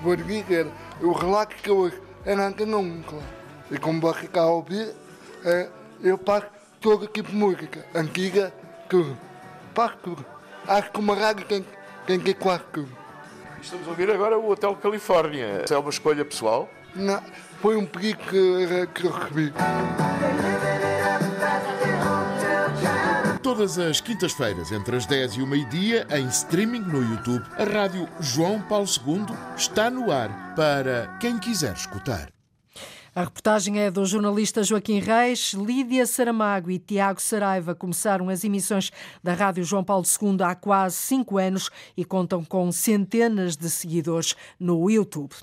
vou 0.00 0.14
lhe 0.14 0.22
dizer, 0.22 0.66
o 1.02 1.12
relato 1.12 1.56
que 1.56 1.68
eu 1.68 1.76
ouço 1.76 2.00
é 2.24 2.34
na 2.34 2.46
antena 2.46 2.76
1, 2.76 3.02
claro. 3.02 3.24
E 3.70 3.78
como 3.78 4.00
você 4.00 4.24
está 4.24 4.42
a 4.42 4.46
ouvir, 4.46 4.94
é, 5.44 5.68
eu 6.02 6.18
passo 6.18 6.46
todo 6.80 7.06
tipo 7.06 7.30
de 7.30 7.36
música. 7.36 7.84
Antiga, 7.94 8.52
tudo. 8.88 9.16
Passo 9.74 9.96
tudo. 10.02 10.24
Acho 10.66 10.90
que 10.90 10.98
uma 10.98 11.14
rádio 11.14 11.46
tem, 11.46 11.64
tem 12.06 12.20
que 12.20 12.30
ir 12.30 12.34
quase 12.34 12.64
tudo. 12.72 12.88
Estamos 13.60 13.86
a 13.86 13.90
ouvir 13.90 14.10
agora 14.10 14.38
o 14.38 14.50
Hotel 14.50 14.74
Califórnia. 14.76 15.64
É 15.68 15.76
uma 15.76 15.90
escolha 15.90 16.24
pessoal? 16.24 16.68
Não, 16.94 17.22
foi 17.60 17.76
um 17.76 17.86
pedido 17.86 18.18
que, 18.18 18.86
que 18.94 19.06
eu 19.06 19.10
recebi. 19.10 19.52
Todas 23.42 23.78
as 23.78 24.00
quintas-feiras, 24.00 24.72
entre 24.72 24.96
as 24.96 25.06
10 25.06 25.34
e 25.34 25.42
o 25.42 25.46
meio-dia, 25.46 26.06
em 26.10 26.26
streaming 26.28 26.80
no 26.80 27.02
YouTube, 27.02 27.44
a 27.56 27.64
rádio 27.64 28.08
João 28.20 28.60
Paulo 28.60 28.86
II 28.86 29.26
está 29.56 29.90
no 29.90 30.12
ar 30.12 30.54
para 30.54 31.16
quem 31.18 31.38
quiser 31.38 31.72
escutar. 31.72 32.28
A 33.18 33.22
reportagem 33.22 33.80
é 33.80 33.90
do 33.90 34.06
jornalista 34.06 34.62
Joaquim 34.62 35.00
Reis. 35.00 35.52
Lídia 35.52 36.06
Saramago 36.06 36.70
e 36.70 36.78
Tiago 36.78 37.20
Saraiva 37.20 37.74
começaram 37.74 38.28
as 38.28 38.44
emissões 38.44 38.92
da 39.24 39.34
Rádio 39.34 39.64
João 39.64 39.82
Paulo 39.82 40.04
II 40.04 40.36
há 40.44 40.54
quase 40.54 40.94
cinco 40.94 41.36
anos 41.36 41.68
e 41.96 42.04
contam 42.04 42.44
com 42.44 42.70
centenas 42.70 43.56
de 43.56 43.68
seguidores 43.68 44.36
no 44.60 44.88
YouTube. 44.88 45.34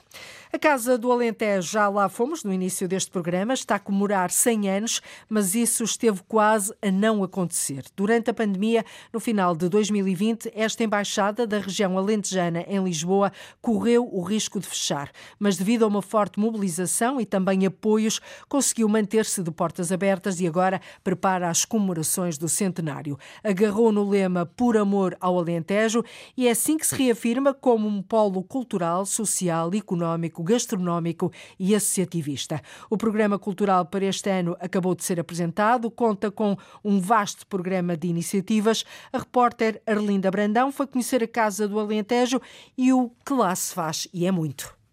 A 0.56 0.58
Casa 0.58 0.98
do 0.98 1.12
Alentejo, 1.12 1.70
já 1.70 1.90
lá 1.90 2.08
fomos 2.08 2.42
no 2.46 2.54
início 2.54 2.88
deste 2.88 3.12
programa, 3.12 3.54
está 3.54 3.76
a 3.76 3.80
comemorar 3.80 4.32
100 4.32 4.70
anos, 4.70 5.02
mas 5.28 5.54
isso 5.54 5.84
esteve 5.84 6.22
quase 6.30 6.74
a 6.82 6.90
não 6.90 7.26
acontecer. 7.26 7.84
Durante 7.94 8.30
a 8.30 8.34
pandemia, 8.34 8.86
no 9.12 9.20
final 9.20 9.54
de 9.54 9.68
2020, 9.68 10.50
esta 10.56 10.82
embaixada 10.82 11.46
da 11.46 11.60
região 11.60 11.98
alentejana 11.98 12.64
em 12.70 12.82
Lisboa 12.82 13.34
correu 13.62 14.08
o 14.10 14.22
risco 14.22 14.58
de 14.58 14.66
fechar, 14.66 15.12
mas 15.38 15.58
devido 15.58 15.84
a 15.84 15.90
uma 15.90 16.02
forte 16.02 16.40
mobilização 16.40 17.20
e 17.20 17.26
também 17.26 17.66
apoios, 17.66 18.22
conseguiu 18.48 18.88
manter-se 18.88 19.44
de 19.44 19.52
portas 19.52 19.92
abertas 19.92 20.40
e 20.40 20.48
agora 20.48 20.80
prepara 21.04 21.50
as 21.50 21.66
comemorações 21.66 22.38
do 22.38 22.48
centenário. 22.48 23.20
Agarrou 23.44 23.92
no 23.92 24.08
lema 24.08 24.46
Por 24.46 24.78
Amor 24.78 25.18
ao 25.20 25.38
Alentejo 25.38 26.02
e 26.38 26.48
é 26.48 26.52
assim 26.52 26.78
que 26.78 26.88
se 26.88 26.96
reafirma 26.96 27.54
como 27.54 27.90
um 27.90 28.02
polo 28.02 28.42
cultural, 28.42 29.06
social, 29.06 29.70
económico, 29.74 30.45
gastronómico 30.46 31.32
e 31.60 31.76
associativista. 31.76 32.62
O 32.90 32.98
programa 32.98 33.38
cultural 33.38 33.86
para 33.86 34.06
este 34.06 34.30
ano 34.30 34.56
acabou 34.60 34.96
de 34.96 35.04
ser 35.04 35.20
apresentado, 35.20 35.92
conta 35.92 36.32
com 36.32 36.56
um 36.84 37.02
vasto 37.02 37.46
programa 37.48 37.98
de 37.98 38.08
iniciativas. 38.08 38.86
A 39.12 39.18
repórter 39.18 39.82
Arlinda 39.86 40.32
Brandão 40.32 40.72
foi 40.72 40.88
conhecer 40.88 41.24
a 41.24 41.28
Casa 41.28 41.68
do 41.68 41.80
Alentejo 41.80 42.40
e 42.78 42.94
o 42.94 43.12
que 43.26 43.34
lá 43.34 43.54
se 43.56 43.74
faz, 43.74 44.08
e 44.14 44.26
é 44.26 44.32
muito. 44.32 44.85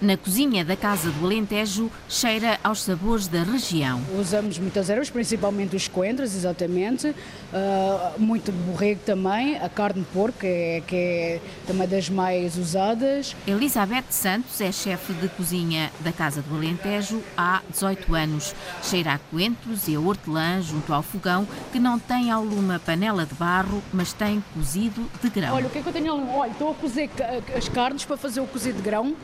Na 0.00 0.16
cozinha 0.16 0.64
da 0.64 0.74
Casa 0.76 1.10
do 1.10 1.26
Alentejo, 1.26 1.90
cheira 2.08 2.58
aos 2.64 2.82
sabores 2.82 3.28
da 3.28 3.42
região. 3.42 4.00
Usamos 4.18 4.58
muitas 4.58 4.88
ervas, 4.88 5.10
principalmente 5.10 5.76
os 5.76 5.88
coentros, 5.88 6.34
exatamente, 6.34 7.08
uh, 7.08 7.14
muito 8.18 8.50
borrego 8.50 9.02
também, 9.04 9.58
a 9.58 9.68
carne 9.68 10.00
de 10.00 10.06
porco, 10.06 10.38
é, 10.42 10.82
que 10.86 10.96
é 10.96 11.40
também 11.66 11.86
das 11.86 12.08
mais 12.08 12.56
usadas. 12.56 13.36
Elizabeth 13.46 14.06
Santos 14.08 14.58
é 14.62 14.72
chefe 14.72 15.12
de 15.12 15.28
cozinha 15.28 15.92
da 16.00 16.12
Casa 16.12 16.40
do 16.40 16.54
Alentejo 16.54 17.22
há 17.36 17.60
18 17.70 18.14
anos. 18.14 18.54
Cheira 18.82 19.12
a 19.12 19.18
coentros 19.18 19.86
e 19.86 19.96
a 19.96 20.00
hortelã 20.00 20.62
junto 20.62 20.94
ao 20.94 21.02
fogão, 21.02 21.46
que 21.70 21.78
não 21.78 21.98
tem 21.98 22.30
ao 22.30 22.42
lume 22.42 22.78
panela 22.78 23.26
de 23.26 23.34
barro, 23.34 23.82
mas 23.92 24.14
tem 24.14 24.42
cozido 24.54 25.06
de 25.22 25.28
grão. 25.28 25.56
Olha, 25.56 25.66
o 25.66 25.70
que 25.70 25.78
é 25.78 25.82
que 25.82 25.88
eu 25.88 25.92
tenho 25.92 26.14
ali? 26.14 26.30
Olha, 26.34 26.50
estou 26.52 26.70
a 26.70 26.74
cozer 26.74 27.10
as 27.54 27.68
carnes 27.68 28.06
para 28.06 28.16
fazer 28.16 28.40
o 28.40 28.46
cozido 28.46 28.78
de 28.78 28.82
grão. 28.82 29.14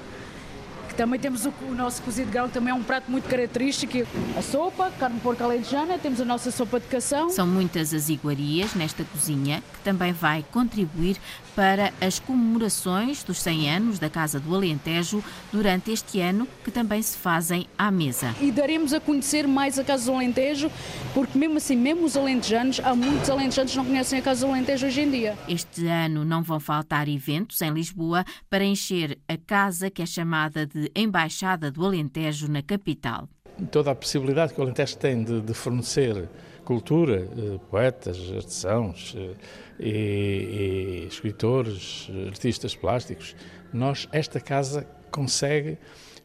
Também 0.97 1.21
temos 1.21 1.45
o, 1.45 1.53
o, 1.69 1.75
nosso 1.75 2.01
cozido 2.03 2.27
de 2.27 2.33
grão, 2.33 2.49
também 2.49 2.71
é 2.71 2.75
um 2.75 2.83
prato 2.83 3.11
muito 3.11 3.29
característico. 3.29 3.93
A 4.37 4.41
sopa, 4.41 4.91
carne 4.99 5.17
de 5.17 5.23
porco 5.23 5.45
alentejana, 5.45 5.99
temos 5.99 6.21
a 6.21 6.25
nossa 6.25 6.51
sopa 6.51 6.81
de 6.81 6.87
cação. 6.87 7.29
São 7.29 7.47
muitas 7.47 7.93
as 7.93 8.09
iguarias 8.09 8.75
nesta 8.75 9.05
cozinha, 9.05 9.63
que 9.75 9.81
também 9.81 10.13
vai 10.15 10.43
contribuir 10.51 11.19
para 11.57 11.91
as 12.03 12.19
comemorações 12.21 13.23
dos 13.25 13.39
100 13.39 13.71
anos 13.71 13.99
da 13.99 14.11
Casa 14.11 14.39
do 14.39 14.55
Alentejo 14.55 15.25
durante 15.51 15.91
este 15.91 16.21
ano, 16.21 16.47
que 16.63 16.71
também 16.71 17.01
se 17.01 17.17
fazem 17.17 17.67
à 17.79 17.91
mesa. 17.91 18.35
E 18.43 18.53
daremos 18.53 18.93
a 18.93 19.01
conhecer 19.01 19.49
mais 19.49 19.79
a 19.79 19.85
Casa 19.85 20.05
do 20.05 20.15
Alentejo, 20.15 20.71
porque 21.15 21.39
mesmo 21.39 21.57
assim, 21.57 21.75
mesmo 21.75 22.05
os 22.05 22.15
alentejanos, 22.15 22.79
há 22.85 22.95
muitos 22.95 23.31
alentejanos 23.31 23.73
que 23.73 23.79
não 23.79 23.87
conhecem 23.87 24.19
a 24.19 24.23
Casa 24.23 24.47
do 24.47 24.53
Alentejo 24.53 24.87
hoje 24.87 25.01
em 25.01 25.11
dia. 25.11 25.39
Este 25.49 25.87
ano 25.87 26.27
não 26.27 26.43
vão 26.43 26.61
faltar 26.61 27.09
eventos 27.09 27.63
em 27.63 27.73
Lisboa 27.73 28.23
para 28.51 28.63
encher 28.63 29.19
a 29.27 29.39
casa 29.39 29.91
que 29.91 30.03
é 30.03 30.07
chamada 30.07 30.67
de 30.67 30.93
Embaixada 30.95 31.71
do 31.71 31.87
Alentejo 31.87 32.49
na 32.49 32.63
capital. 32.63 33.31
Toda 33.71 33.91
a 33.91 33.95
possibilidade 33.95 34.53
que 34.53 34.61
o 34.61 34.63
Alentejo 34.63 34.97
tem 34.99 35.23
de, 35.23 35.41
de 35.41 35.55
fornecer 35.55 36.29
cultura, 36.65 37.29
eh, 37.39 37.59
poetas, 37.71 38.19
artesãos 38.35 39.15
eh, 39.17 39.35
e, 39.79 41.05
e 41.05 41.07
escritores, 41.07 42.09
artistas 42.27 42.75
plásticos, 42.75 43.37
nós, 43.73 44.09
esta 44.13 44.41
casa 44.41 44.87
consegue 45.11 45.79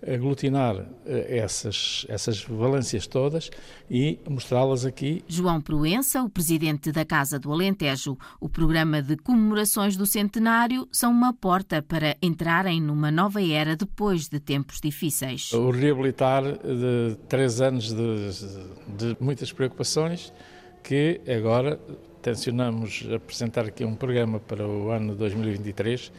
aglutinar 0.08 0.86
eh, 1.06 1.38
essas, 1.38 2.06
essas 2.10 2.44
valências 2.44 3.08
todas 3.08 3.50
e 3.90 4.20
mostrá-las 4.28 4.86
aqui. 4.86 5.24
João 5.28 5.62
Proença, 5.62 6.24
o 6.24 6.30
presidente 6.30 6.92
da 6.92 7.06
Casa 7.06 7.40
do 7.40 7.52
Alentejo, 7.52 8.18
o 8.40 8.50
programa 8.50 9.02
de 9.02 9.16
comemorações 9.18 9.96
do 9.96 10.06
centenário 10.06 10.88
são 10.92 11.12
uma 11.12 11.34
porta 11.34 11.82
para 11.82 12.16
entrarem 12.22 12.82
numa 12.82 13.12
nova 13.12 13.42
era 13.42 13.76
depois 13.76 14.28
de 14.28 14.40
tempos 14.40 14.80
difíceis. 14.82 15.52
O 15.54 15.72
reabilitar 15.72 16.44
de 16.44 17.16
três 17.28 17.62
anos 17.62 17.94
de, 17.94 18.32
de 18.98 19.18
muitas 19.20 19.52
preocupações 19.52 20.34
que 20.84 21.22
agora 21.28 21.80
tencionamos 22.22 23.08
apresentar 23.14 23.66
aqui 23.66 23.84
um 23.84 23.96
programa 23.96 24.40
para 24.40 24.68
o 24.68 24.90
ano 24.90 25.16
2023 25.16 26.12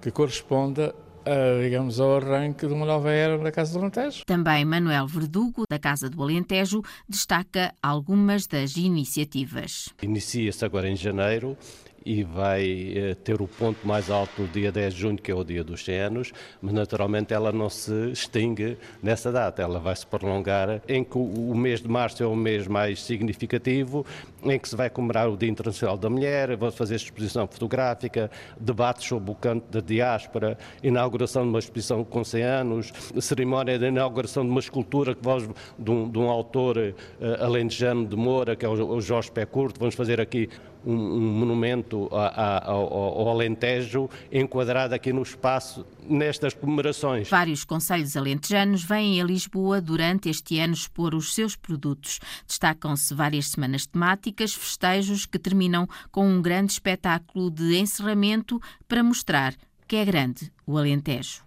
que 0.00 0.10
corresponda 0.10 0.94
uh, 1.26 1.62
digamos, 1.62 2.00
ao 2.00 2.16
arranque 2.16 2.66
de 2.66 2.72
uma 2.72 2.86
nova 2.86 3.10
era 3.10 3.38
da 3.38 3.50
Casa 3.50 3.72
do 3.72 3.80
Alentejo. 3.80 4.24
Também 4.26 4.64
Manuel 4.64 5.06
Verdugo, 5.06 5.64
da 5.68 5.78
Casa 5.78 6.08
do 6.08 6.22
Alentejo, 6.22 6.82
destaca 7.08 7.74
algumas 7.82 8.46
das 8.46 8.76
iniciativas. 8.76 9.88
Inicia-se 10.02 10.64
agora 10.64 10.88
em 10.88 10.96
janeiro 10.96 11.56
e 12.04 12.22
vai 12.22 12.92
eh, 12.94 13.14
ter 13.14 13.40
o 13.40 13.48
ponto 13.48 13.86
mais 13.86 14.10
alto 14.10 14.42
no 14.42 14.48
dia 14.48 14.70
10 14.70 14.94
de 14.94 15.00
junho, 15.00 15.16
que 15.16 15.30
é 15.30 15.34
o 15.34 15.42
dia 15.42 15.64
dos 15.64 15.84
100 15.84 15.98
anos, 15.98 16.32
mas 16.60 16.72
naturalmente 16.72 17.32
ela 17.32 17.52
não 17.52 17.70
se 17.70 18.10
extingue 18.10 18.76
nessa 19.02 19.32
data, 19.32 19.62
ela 19.62 19.78
vai 19.78 19.96
se 19.96 20.06
prolongar, 20.06 20.82
em 20.88 21.02
que 21.02 21.16
o 21.16 21.54
mês 21.54 21.80
de 21.80 21.88
março 21.88 22.22
é 22.22 22.26
o 22.26 22.36
mês 22.36 22.66
mais 22.66 23.02
significativo, 23.02 24.04
em 24.42 24.58
que 24.58 24.68
se 24.68 24.76
vai 24.76 24.90
comemorar 24.90 25.28
o 25.30 25.36
Dia 25.36 25.48
Internacional 25.48 25.96
da 25.96 26.10
Mulher, 26.10 26.56
vão 26.56 26.70
fazer 26.70 26.96
exposição 26.96 27.46
fotográfica, 27.46 28.30
debates 28.60 29.06
sobre 29.06 29.30
o 29.30 29.34
canto 29.34 29.70
da 29.70 29.80
diáspora, 29.80 30.58
inauguração 30.82 31.42
de 31.42 31.48
uma 31.48 31.58
exposição 31.58 32.04
com 32.04 32.22
100 32.22 32.42
anos, 32.42 32.92
cerimónia 33.20 33.78
de 33.78 33.86
inauguração 33.86 34.44
de 34.44 34.50
uma 34.50 34.60
escultura 34.60 35.14
que 35.14 35.22
vamos, 35.22 35.48
de, 35.78 35.90
um, 35.90 36.08
de 36.10 36.18
um 36.18 36.28
autor 36.28 36.76
uh, 36.76 37.44
alentejano 37.44 38.06
de 38.06 38.16
Moura, 38.16 38.54
que 38.54 38.66
é 38.66 38.68
o, 38.68 38.72
o 38.72 39.00
Jorge 39.00 39.30
Pé 39.30 39.46
Curto, 39.46 39.80
vamos 39.80 39.94
fazer 39.94 40.20
aqui 40.20 40.48
um, 40.84 40.92
um 40.92 41.20
monumento 41.20 42.08
a, 42.12 42.26
a, 42.26 42.70
ao, 42.70 42.92
ao 42.92 43.28
Alentejo 43.28 44.08
enquadrado 44.30 44.94
aqui 44.94 45.12
no 45.12 45.22
espaço 45.22 45.86
nestas 46.08 46.54
comemorações. 46.54 47.28
Vários 47.28 47.64
conselhos 47.64 48.16
alentejanos 48.16 48.82
vêm 48.82 49.20
a 49.20 49.24
Lisboa 49.24 49.80
durante 49.80 50.28
este 50.28 50.58
ano 50.58 50.74
expor 50.74 51.14
os 51.14 51.34
seus 51.34 51.56
produtos. 51.56 52.20
Destacam-se 52.46 53.14
várias 53.14 53.48
semanas 53.48 53.86
temáticas, 53.86 54.54
festejos 54.54 55.26
que 55.26 55.38
terminam 55.38 55.88
com 56.10 56.26
um 56.26 56.42
grande 56.42 56.72
espetáculo 56.72 57.50
de 57.50 57.76
encerramento 57.76 58.60
para 58.86 59.02
mostrar 59.02 59.54
que 59.86 59.96
é 59.96 60.04
grande 60.04 60.52
o 60.66 60.76
Alentejo. 60.76 61.42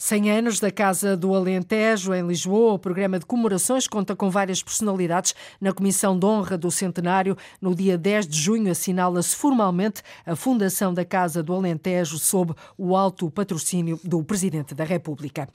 100 0.00 0.30
anos 0.30 0.60
da 0.60 0.70
Casa 0.70 1.16
do 1.16 1.34
Alentejo, 1.34 2.14
em 2.14 2.24
Lisboa. 2.24 2.74
O 2.74 2.78
programa 2.78 3.18
de 3.18 3.26
comemorações 3.26 3.88
conta 3.88 4.14
com 4.14 4.30
várias 4.30 4.62
personalidades. 4.62 5.34
Na 5.60 5.72
Comissão 5.72 6.16
de 6.16 6.24
Honra 6.24 6.56
do 6.56 6.70
Centenário, 6.70 7.36
no 7.60 7.74
dia 7.74 7.98
10 7.98 8.28
de 8.28 8.38
junho, 8.38 8.70
assinala-se 8.70 9.34
formalmente 9.34 10.00
a 10.24 10.36
fundação 10.36 10.94
da 10.94 11.04
Casa 11.04 11.42
do 11.42 11.52
Alentejo 11.52 12.16
sob 12.16 12.54
o 12.78 12.94
alto 12.94 13.28
patrocínio 13.28 13.98
do 14.04 14.22
Presidente 14.22 14.72
da 14.72 14.84
República. 14.84 15.48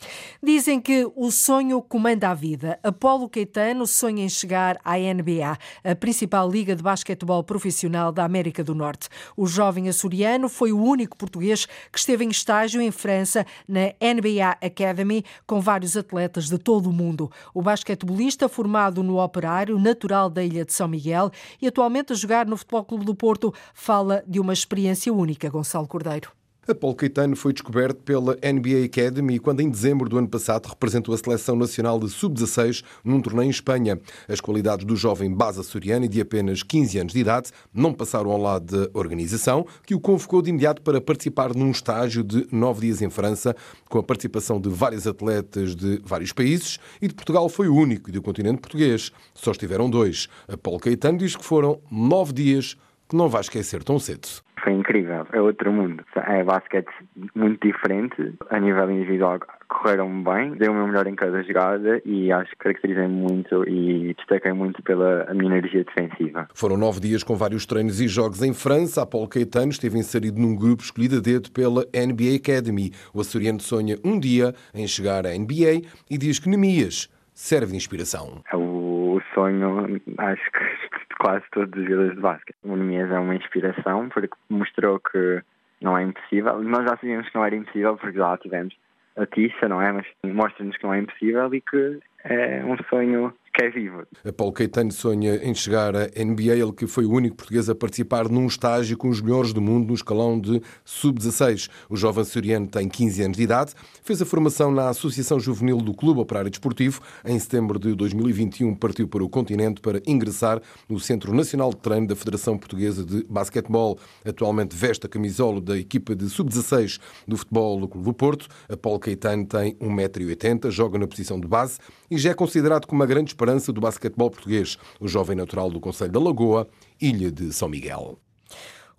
Dizem 0.44 0.82
que 0.82 1.10
o 1.16 1.32
sonho 1.32 1.82
comanda 1.82 2.28
a 2.28 2.34
vida. 2.34 2.78
Apolo 2.84 3.30
Caetano 3.30 3.88
sonha 3.88 4.26
em 4.26 4.30
chegar 4.30 4.78
à 4.84 4.98
NBA, 4.98 5.58
a 5.86 5.96
principal 5.96 6.52
liga 6.52 6.76
de 6.76 6.84
basquetebol 6.84 7.46
profissional 7.46 8.12
da 8.12 8.26
América 8.26 8.62
do 8.62 8.76
Norte. 8.76 9.08
O 9.38 9.48
jovem 9.48 9.88
açoriano 9.88 10.50
foi 10.50 10.74
o 10.74 10.84
único 10.84 11.16
português 11.16 11.66
que 11.90 11.98
esteve 11.98 12.26
em 12.26 12.30
estágio 12.30 12.82
em 12.82 12.92
França 12.92 13.46
na 13.66 13.94
NBA 14.02 14.33
NBA 14.34 14.58
Academy, 14.62 15.24
com 15.46 15.62
vários 15.62 15.96
atletas 15.96 16.48
de 16.48 16.58
todo 16.58 16.90
o 16.90 16.94
mundo. 16.94 17.32
O 17.54 17.62
basquetebolista, 17.62 18.50
formado 18.50 19.04
no 19.04 19.20
Operário, 19.20 19.80
natural 19.80 20.30
da 20.30 20.44
Ilha 20.44 20.66
de 20.66 20.74
São 20.74 20.88
Miguel 20.88 21.32
e 21.62 21.68
atualmente 21.68 22.14
a 22.14 22.16
jogar 22.16 22.46
no 22.46 22.58
Futebol 22.58 22.84
Clube 22.84 23.06
do 23.06 23.16
Porto, 23.16 23.54
fala 23.74 24.24
de 24.28 24.40
uma 24.40 24.54
experiência 24.54 25.14
única, 25.14 25.50
Gonçalo 25.50 25.88
Cordeiro. 25.88 26.43
Apolo 26.66 26.96
Caetano 26.96 27.36
foi 27.36 27.52
descoberto 27.52 27.98
pela 28.04 28.36
NBA 28.36 28.86
Academy 28.86 29.38
quando, 29.38 29.60
em 29.60 29.70
dezembro 29.70 30.08
do 30.08 30.18
ano 30.18 30.30
passado, 30.30 30.68
representou 30.68 31.14
a 31.14 31.18
seleção 31.18 31.58
nacional 31.58 32.00
de 32.00 32.10
sub-16 32.10 32.86
num 33.04 33.20
torneio 33.20 33.48
em 33.48 33.50
Espanha. 33.50 34.00
As 34.30 34.40
qualidades 34.40 34.86
do 34.86 34.96
jovem 34.96 35.30
base 35.30 35.60
açoriano 35.60 36.06
e 36.06 36.08
de 36.08 36.22
apenas 36.22 36.64
15 36.64 37.00
anos 37.00 37.14
de 37.14 37.20
idade 37.20 37.52
não 37.74 37.94
passaram 37.94 38.32
ao 38.32 38.42
lado 38.42 38.88
da 38.88 38.98
organização, 38.98 39.68
que 39.86 39.94
o 39.94 40.00
convocou 40.00 40.42
de 40.42 40.52
imediato 40.52 40.82
para 40.82 41.02
participar 41.02 41.54
num 41.54 41.70
estágio 41.70 42.24
de 42.24 42.48
nove 42.50 42.88
dias 42.88 43.02
em 43.02 43.10
França, 43.10 43.54
com 43.90 44.00
a 44.00 44.04
participação 44.04 44.62
de 44.62 44.70
vários 44.70 45.06
atletas 45.06 45.76
de 45.76 46.02
vários 46.06 46.32
países 46.32 46.80
e 47.02 47.10
de 47.10 47.14
Portugal 47.14 47.50
foi 47.50 47.68
o 47.68 47.76
único 47.76 48.10
do 48.10 48.22
continente 48.22 48.62
português. 48.62 49.12
Só 49.34 49.52
estiveram 49.52 49.90
dois. 49.90 50.30
Apolo 50.48 50.80
Caetano 50.80 51.18
diz 51.18 51.36
que 51.36 51.44
foram 51.44 51.82
nove 51.92 52.32
dias 52.32 52.78
que 53.14 53.18
não 53.18 53.30
vai 53.30 53.42
esquecer 53.42 53.84
tão 53.84 54.00
cedo. 54.00 54.28
Foi 54.64 54.74
incrível, 54.74 55.28
é 55.32 55.40
outro 55.40 55.72
mundo. 55.72 56.04
É 56.16 56.44
basquete 56.44 56.90
muito 57.36 57.68
diferente. 57.68 58.34
A 58.50 58.60
nível 58.60 58.90
individual 58.90 59.40
correram 59.68 60.24
bem, 60.24 60.54
dei 60.54 60.70
o 60.70 60.74
meu 60.74 60.88
melhor 60.88 61.06
em 61.06 61.16
cada 61.16 61.44
jogada 61.44 62.02
e 62.06 62.32
acho 62.32 62.50
que 62.52 62.58
caracterizei 62.58 63.08
muito 63.08 63.70
e 63.70 64.16
destaquei 64.16 64.54
muito 64.54 64.82
pela 64.82 65.32
minha 65.34 65.58
energia 65.58 65.84
defensiva. 65.84 66.48
Foram 66.56 66.78
nove 66.78 67.02
dias 67.02 67.24
com 67.24 67.36
vários 67.36 67.66
treinos 67.66 68.02
e 68.02 68.08
jogos 68.08 68.42
em 68.42 68.54
França. 68.54 69.04
Apolo 69.04 69.28
Caetano 69.28 69.72
esteve 69.72 70.00
inserido 70.00 70.42
num 70.42 70.56
grupo 70.56 70.82
escolhido 70.82 71.18
a 71.18 71.22
dedo 71.22 71.52
pela 71.52 71.84
NBA 71.94 72.38
Academy. 72.38 72.92
O 73.14 73.22
açoriano 73.22 73.60
sonha 73.60 73.98
um 74.04 74.18
dia 74.20 74.56
em 74.74 74.88
chegar 74.88 75.28
à 75.28 75.38
NBA 75.38 75.88
e 76.10 76.18
diz 76.18 76.40
que 76.40 76.50
Nemias 76.50 77.10
serve 77.34 77.72
de 77.72 77.78
inspiração. 77.78 78.42
É 78.52 78.56
o 78.56 79.20
sonho, 79.36 80.02
acho 80.18 80.52
que 80.52 80.93
quase 81.24 81.46
todos 81.52 81.74
os 81.80 81.86
jogadores 81.86 82.16
de 82.16 82.22
basquete. 82.22 82.58
O 82.64 82.76
Nemias 82.76 83.10
é 83.10 83.18
uma 83.18 83.36
inspiração 83.36 84.10
porque 84.10 84.36
mostrou 84.50 85.00
que 85.00 85.42
não 85.82 85.98
é 85.98 86.04
impossível. 86.04 86.62
Nós 86.62 86.84
já 86.84 86.98
sabíamos 86.98 87.30
que 87.30 87.36
não 87.36 87.46
era 87.46 87.56
impossível 87.56 87.96
porque 87.96 88.18
já 88.18 88.38
tivemos 88.38 88.76
a 89.16 89.26
Tissa, 89.26 89.70
não 89.70 89.82
é? 89.82 89.92
Mas 89.94 90.06
mostra-nos 90.26 90.76
que 90.76 90.84
não 90.84 90.94
é 90.94 91.00
impossível 91.00 91.54
e 91.56 91.62
que 91.62 92.00
é 92.26 92.62
um 92.66 92.76
sonho 92.90 93.34
que 93.54 93.64
é 93.64 93.70
vivo. 93.70 94.04
Paulo 94.36 94.52
Caetano 94.52 94.92
sonha 94.92 95.36
em 95.36 95.54
chegar 95.54 95.96
à 95.96 96.08
NBA, 96.08 96.56
ele 96.56 96.74
que 96.74 96.88
foi 96.88 97.06
o 97.06 97.12
único 97.12 97.36
português 97.36 97.70
a 97.70 97.76
participar 97.76 98.28
num 98.28 98.48
estágio 98.48 98.98
com 98.98 99.10
os 99.10 99.22
melhores 99.22 99.54
do 99.54 99.62
mundo 99.62 99.88
no 99.88 99.94
escalão 99.94 100.40
de 100.40 100.62
sub-16. 100.84 101.70
O 101.88 101.96
jovem 101.96 102.24
soriano 102.24 102.68
tem 102.68 102.90
15 102.90 103.22
anos 103.22 103.38
de 103.38 103.44
idade, 103.44 103.74
fez 104.02 104.22
a 104.22 104.26
formação 104.26 104.72
na 104.72 104.90
Associação 104.90 105.40
Juvenil 105.40 105.78
do 105.78 105.94
Clube 105.94 106.20
Operário 106.20 106.50
Desportivo. 106.50 107.02
Em 107.24 107.38
setembro 107.38 107.78
de 107.78 107.94
2021 107.94 108.74
partiu 108.76 109.08
para 109.08 109.24
o 109.24 109.30
continente 109.30 109.82
para 109.82 110.02
ingressar 110.08 110.60
no 110.90 111.00
Centro 111.00 111.34
Nacional 111.34 111.70
de 111.70 111.78
Treino 111.78 112.08
da 112.08 112.16
Federação 112.16 112.58
Portuguesa 112.58 113.06
de 113.06 113.24
Basquetebol. 113.30 114.00
Atualmente 114.26 114.76
veste 114.76 115.06
a 115.06 115.10
camisola 115.10 115.62
da 115.62 115.78
equipa 115.78 116.16
de 116.16 116.28
sub-16 116.28 117.00
do 117.28 117.38
Futebol 117.38 117.80
do 117.80 117.88
Clube 117.88 118.06
do 118.06 118.14
Porto. 118.14 118.48
A 118.68 118.76
Paulo 118.76 119.00
Caetano 119.00 119.46
tem 119.46 119.76
1,80m, 119.76 120.72
joga 120.72 120.98
na 120.98 121.08
posição 121.08 121.40
de 121.40 121.48
base 121.48 121.78
e 122.10 122.18
já 122.18 122.32
é 122.32 122.34
considerado 122.34 122.88
como 122.88 123.02
uma 123.02 123.08
grande 123.08 123.28
esperança 123.44 123.74
do 123.74 123.82
basquetebol 123.82 124.32
português, 124.32 124.78
o 125.02 125.08
jovem 125.08 125.36
natural 125.36 125.70
do 125.70 125.80
Conselho 125.80 126.14
da 126.14 126.20
Lagoa, 126.20 126.68
ilha 127.02 127.30
de 127.30 127.52
São 127.52 127.68
Miguel. 127.68 128.23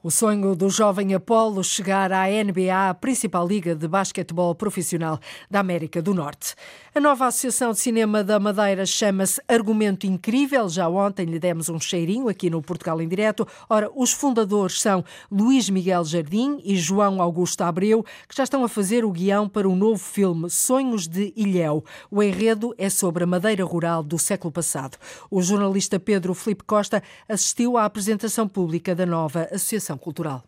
O 0.07 0.11
sonho 0.11 0.55
do 0.55 0.69
jovem 0.69 1.15
Apolo 1.15 1.65
chegar 1.65 2.13
à 2.13 2.27
NBA, 2.27 2.91
a 2.91 2.93
principal 2.93 3.49
liga 3.49 3.75
de 3.75 3.89
basquetebol 3.89 4.55
profissional 4.55 5.19
da 5.51 5.61
América 5.61 6.03
do 6.03 6.13
Norte. 6.13 6.55
A 6.95 7.01
nova 7.01 7.27
Associação 7.27 7.73
de 7.73 7.79
Cinema 7.79 8.23
da 8.23 8.39
Madeira 8.39 8.85
chama-se 8.85 9.41
Argumento 9.49 10.07
Incrível. 10.07 10.69
Já 10.69 10.91
ontem 10.91 11.25
lhe 11.25 11.39
demos 11.39 11.71
um 11.71 11.81
cheirinho 11.81 12.29
aqui 12.29 12.51
no 12.51 12.61
Portugal 12.61 13.01
em 13.01 13.09
Direto. 13.09 13.49
Ora, 13.67 13.91
os 13.97 14.13
fundadores 14.13 14.79
são 14.79 15.03
Luís 15.33 15.71
Miguel 15.71 16.05
Jardim 16.05 16.61
e 16.63 16.77
João 16.77 17.23
Augusto 17.23 17.63
Abreu, 17.63 18.05
que 18.29 18.37
já 18.37 18.45
estão 18.45 18.63
a 18.63 18.69
fazer 18.69 19.07
o 19.07 19.11
guião 19.11 19.49
para 19.49 19.67
o 19.67 19.75
novo 19.75 19.99
filme 19.99 20.51
Sonhos 20.51 21.09
de 21.09 21.33
Ilhéu. 21.35 21.83
O 22.11 22.23
enredo 22.23 22.75
é 22.77 22.91
sobre 22.91 23.25
a 23.25 23.27
Madeira 23.27 23.65
rural 23.65 24.03
do 24.03 24.19
século 24.19 24.53
passado. 24.53 24.99
O 25.31 25.41
jornalista 25.41 25.99
Pedro 25.99 26.35
Felipe 26.35 26.65
Costa 26.65 27.03
assistiu 27.27 27.79
à 27.79 27.87
apresentação 27.87 28.47
pública 28.47 28.95
da 28.95 29.07
nova 29.07 29.49
Associação 29.51 29.94
Cultural. 29.99 30.45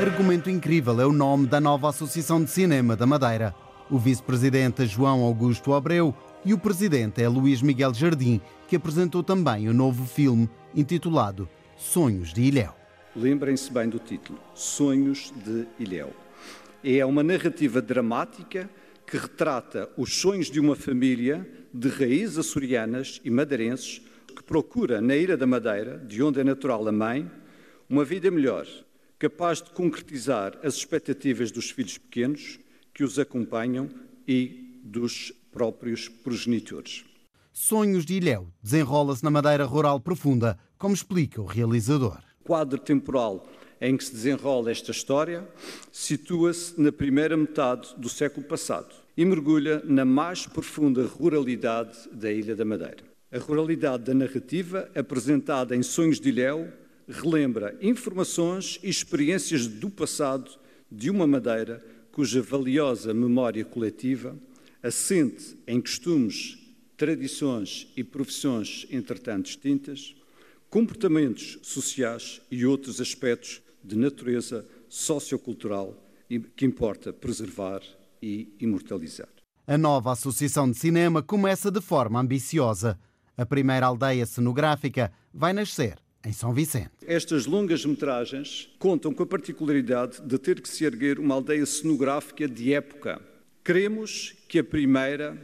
Argumento 0.00 0.50
Incrível 0.50 1.00
é 1.00 1.06
o 1.06 1.12
nome 1.12 1.46
da 1.46 1.60
nova 1.60 1.88
Associação 1.88 2.42
de 2.44 2.50
Cinema 2.50 2.94
da 2.94 3.06
Madeira. 3.06 3.54
O 3.90 3.98
vice-presidente 3.98 4.82
é 4.82 4.86
João 4.86 5.22
Augusto 5.22 5.72
Abreu 5.72 6.14
e 6.44 6.52
o 6.52 6.58
presidente 6.58 7.22
é 7.22 7.28
Luís 7.28 7.62
Miguel 7.62 7.94
Jardim, 7.94 8.40
que 8.68 8.76
apresentou 8.76 9.22
também 9.22 9.68
o 9.68 9.74
novo 9.74 10.04
filme 10.04 10.48
intitulado 10.74 11.48
Sonhos 11.76 12.32
de 12.32 12.42
Ilhéu. 12.42 12.74
Lembrem-se 13.14 13.72
bem 13.72 13.88
do 13.88 13.98
título, 13.98 14.38
Sonhos 14.54 15.32
de 15.44 15.66
Ilhéu. 15.78 16.12
É 16.84 17.04
uma 17.04 17.22
narrativa 17.22 17.80
dramática 17.80 18.68
que 19.06 19.16
retrata 19.16 19.88
os 19.96 20.20
sonhos 20.20 20.50
de 20.50 20.60
uma 20.60 20.76
família 20.76 21.48
de 21.72 21.88
raízes 21.88 22.38
açorianas 22.38 23.20
e 23.24 23.30
madeirenses 23.30 24.02
que 24.34 24.42
procura 24.42 25.00
na 25.00 25.16
Ilha 25.16 25.36
da 25.36 25.46
Madeira, 25.46 25.96
de 25.98 26.22
onde 26.22 26.40
é 26.40 26.44
natural 26.44 26.86
a 26.86 26.92
mãe, 26.92 27.30
uma 27.88 28.04
vida 28.04 28.30
melhor, 28.30 28.66
capaz 29.18 29.62
de 29.62 29.70
concretizar 29.70 30.58
as 30.62 30.74
expectativas 30.74 31.50
dos 31.50 31.70
filhos 31.70 31.98
pequenos 31.98 32.58
que 32.92 33.04
os 33.04 33.18
acompanham 33.18 33.88
e 34.26 34.80
dos 34.82 35.32
próprios 35.52 36.08
progenitores. 36.08 37.04
Sonhos 37.52 38.04
de 38.04 38.14
Ilhéu 38.14 38.48
desenrola-se 38.62 39.24
na 39.24 39.30
Madeira 39.30 39.64
Rural 39.64 39.98
Profunda, 39.98 40.58
como 40.78 40.94
explica 40.94 41.40
o 41.40 41.46
realizador. 41.46 42.18
O 42.40 42.44
quadro 42.44 42.78
temporal 42.78 43.48
em 43.80 43.96
que 43.96 44.04
se 44.04 44.12
desenrola 44.12 44.70
esta 44.70 44.90
história 44.90 45.46
situa-se 45.92 46.80
na 46.80 46.92
primeira 46.92 47.36
metade 47.36 47.94
do 47.96 48.08
século 48.08 48.46
passado 48.46 48.94
e 49.16 49.24
mergulha 49.24 49.82
na 49.84 50.04
mais 50.04 50.46
profunda 50.46 51.06
ruralidade 51.06 51.96
da 52.12 52.30
Ilha 52.30 52.54
da 52.54 52.64
Madeira. 52.64 53.04
A 53.32 53.38
ruralidade 53.38 54.04
da 54.04 54.14
narrativa, 54.14 54.90
apresentada 54.94 55.74
em 55.74 55.82
Sonhos 55.82 56.20
de 56.20 56.28
Ilhéu, 56.28 56.68
relembra 57.08 57.76
informações 57.80 58.78
e 58.82 58.88
experiências 58.88 59.66
do 59.66 59.90
passado 59.90 60.50
de 60.90 61.10
uma 61.10 61.26
Madeira 61.26 61.84
cuja 62.10 62.42
valiosa 62.42 63.12
memória 63.12 63.64
coletiva 63.64 64.36
assente 64.82 65.58
em 65.66 65.80
costumes, 65.80 66.58
tradições 66.96 67.92
e 67.96 68.02
profissões 68.04 68.86
entretanto 68.90 69.46
distintas, 69.46 70.14
comportamentos 70.70 71.58
sociais 71.62 72.40
e 72.50 72.64
outros 72.64 73.00
aspectos 73.00 73.60
de 73.82 73.96
natureza 73.96 74.66
sociocultural 74.88 76.02
que 76.56 76.64
importa 76.64 77.12
preservar 77.12 77.82
e 78.22 78.54
imortalizar. 78.60 79.28
A 79.66 79.76
nova 79.76 80.12
Associação 80.12 80.70
de 80.70 80.78
Cinema 80.78 81.22
começa 81.22 81.70
de 81.70 81.80
forma 81.80 82.20
ambiciosa. 82.20 82.98
A 83.36 83.44
primeira 83.44 83.86
aldeia 83.86 84.24
cenográfica 84.24 85.12
vai 85.34 85.52
nascer 85.52 85.98
em 86.26 86.32
São 86.32 86.52
Vicente. 86.52 86.90
Estas 87.06 87.46
longas 87.46 87.86
metragens 87.86 88.68
contam 88.80 89.14
com 89.14 89.22
a 89.22 89.26
particularidade 89.26 90.20
de 90.20 90.36
ter 90.38 90.60
que 90.60 90.68
se 90.68 90.84
erguer 90.84 91.20
uma 91.20 91.36
aldeia 91.36 91.64
cenográfica 91.64 92.48
de 92.48 92.74
época. 92.74 93.22
Queremos 93.64 94.34
que 94.48 94.58
a 94.58 94.64
primeira 94.64 95.38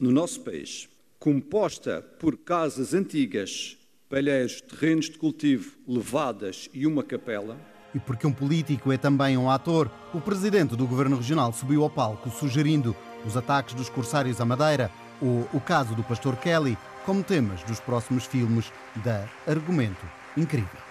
no 0.00 0.12
nosso 0.12 0.40
país, 0.42 0.88
composta 1.18 2.00
por 2.20 2.36
casas 2.36 2.94
antigas, 2.94 3.76
palheiros, 4.08 4.60
terrenos 4.60 5.06
de 5.06 5.18
cultivo, 5.18 5.76
levadas 5.86 6.68
e 6.72 6.86
uma 6.86 7.02
capela. 7.02 7.58
E 7.94 7.98
porque 7.98 8.26
um 8.26 8.32
político 8.32 8.92
é 8.92 8.96
também 8.96 9.36
um 9.36 9.50
ator, 9.50 9.90
o 10.14 10.20
presidente 10.20 10.76
do 10.76 10.86
governo 10.86 11.16
regional 11.16 11.52
subiu 11.52 11.82
ao 11.82 11.90
palco 11.90 12.30
sugerindo 12.30 12.94
os 13.26 13.36
ataques 13.36 13.74
dos 13.74 13.88
corsários 13.88 14.40
à 14.40 14.44
Madeira 14.44 14.90
ou 15.20 15.48
o 15.52 15.60
caso 15.60 15.94
do 15.94 16.04
pastor 16.04 16.36
Kelly 16.36 16.78
como 17.04 17.24
temas 17.24 17.64
dos 17.64 17.80
próximos 17.80 18.24
filmes 18.26 18.70
da 19.02 19.26
Argumento 19.46 20.17
incrível. 20.38 20.87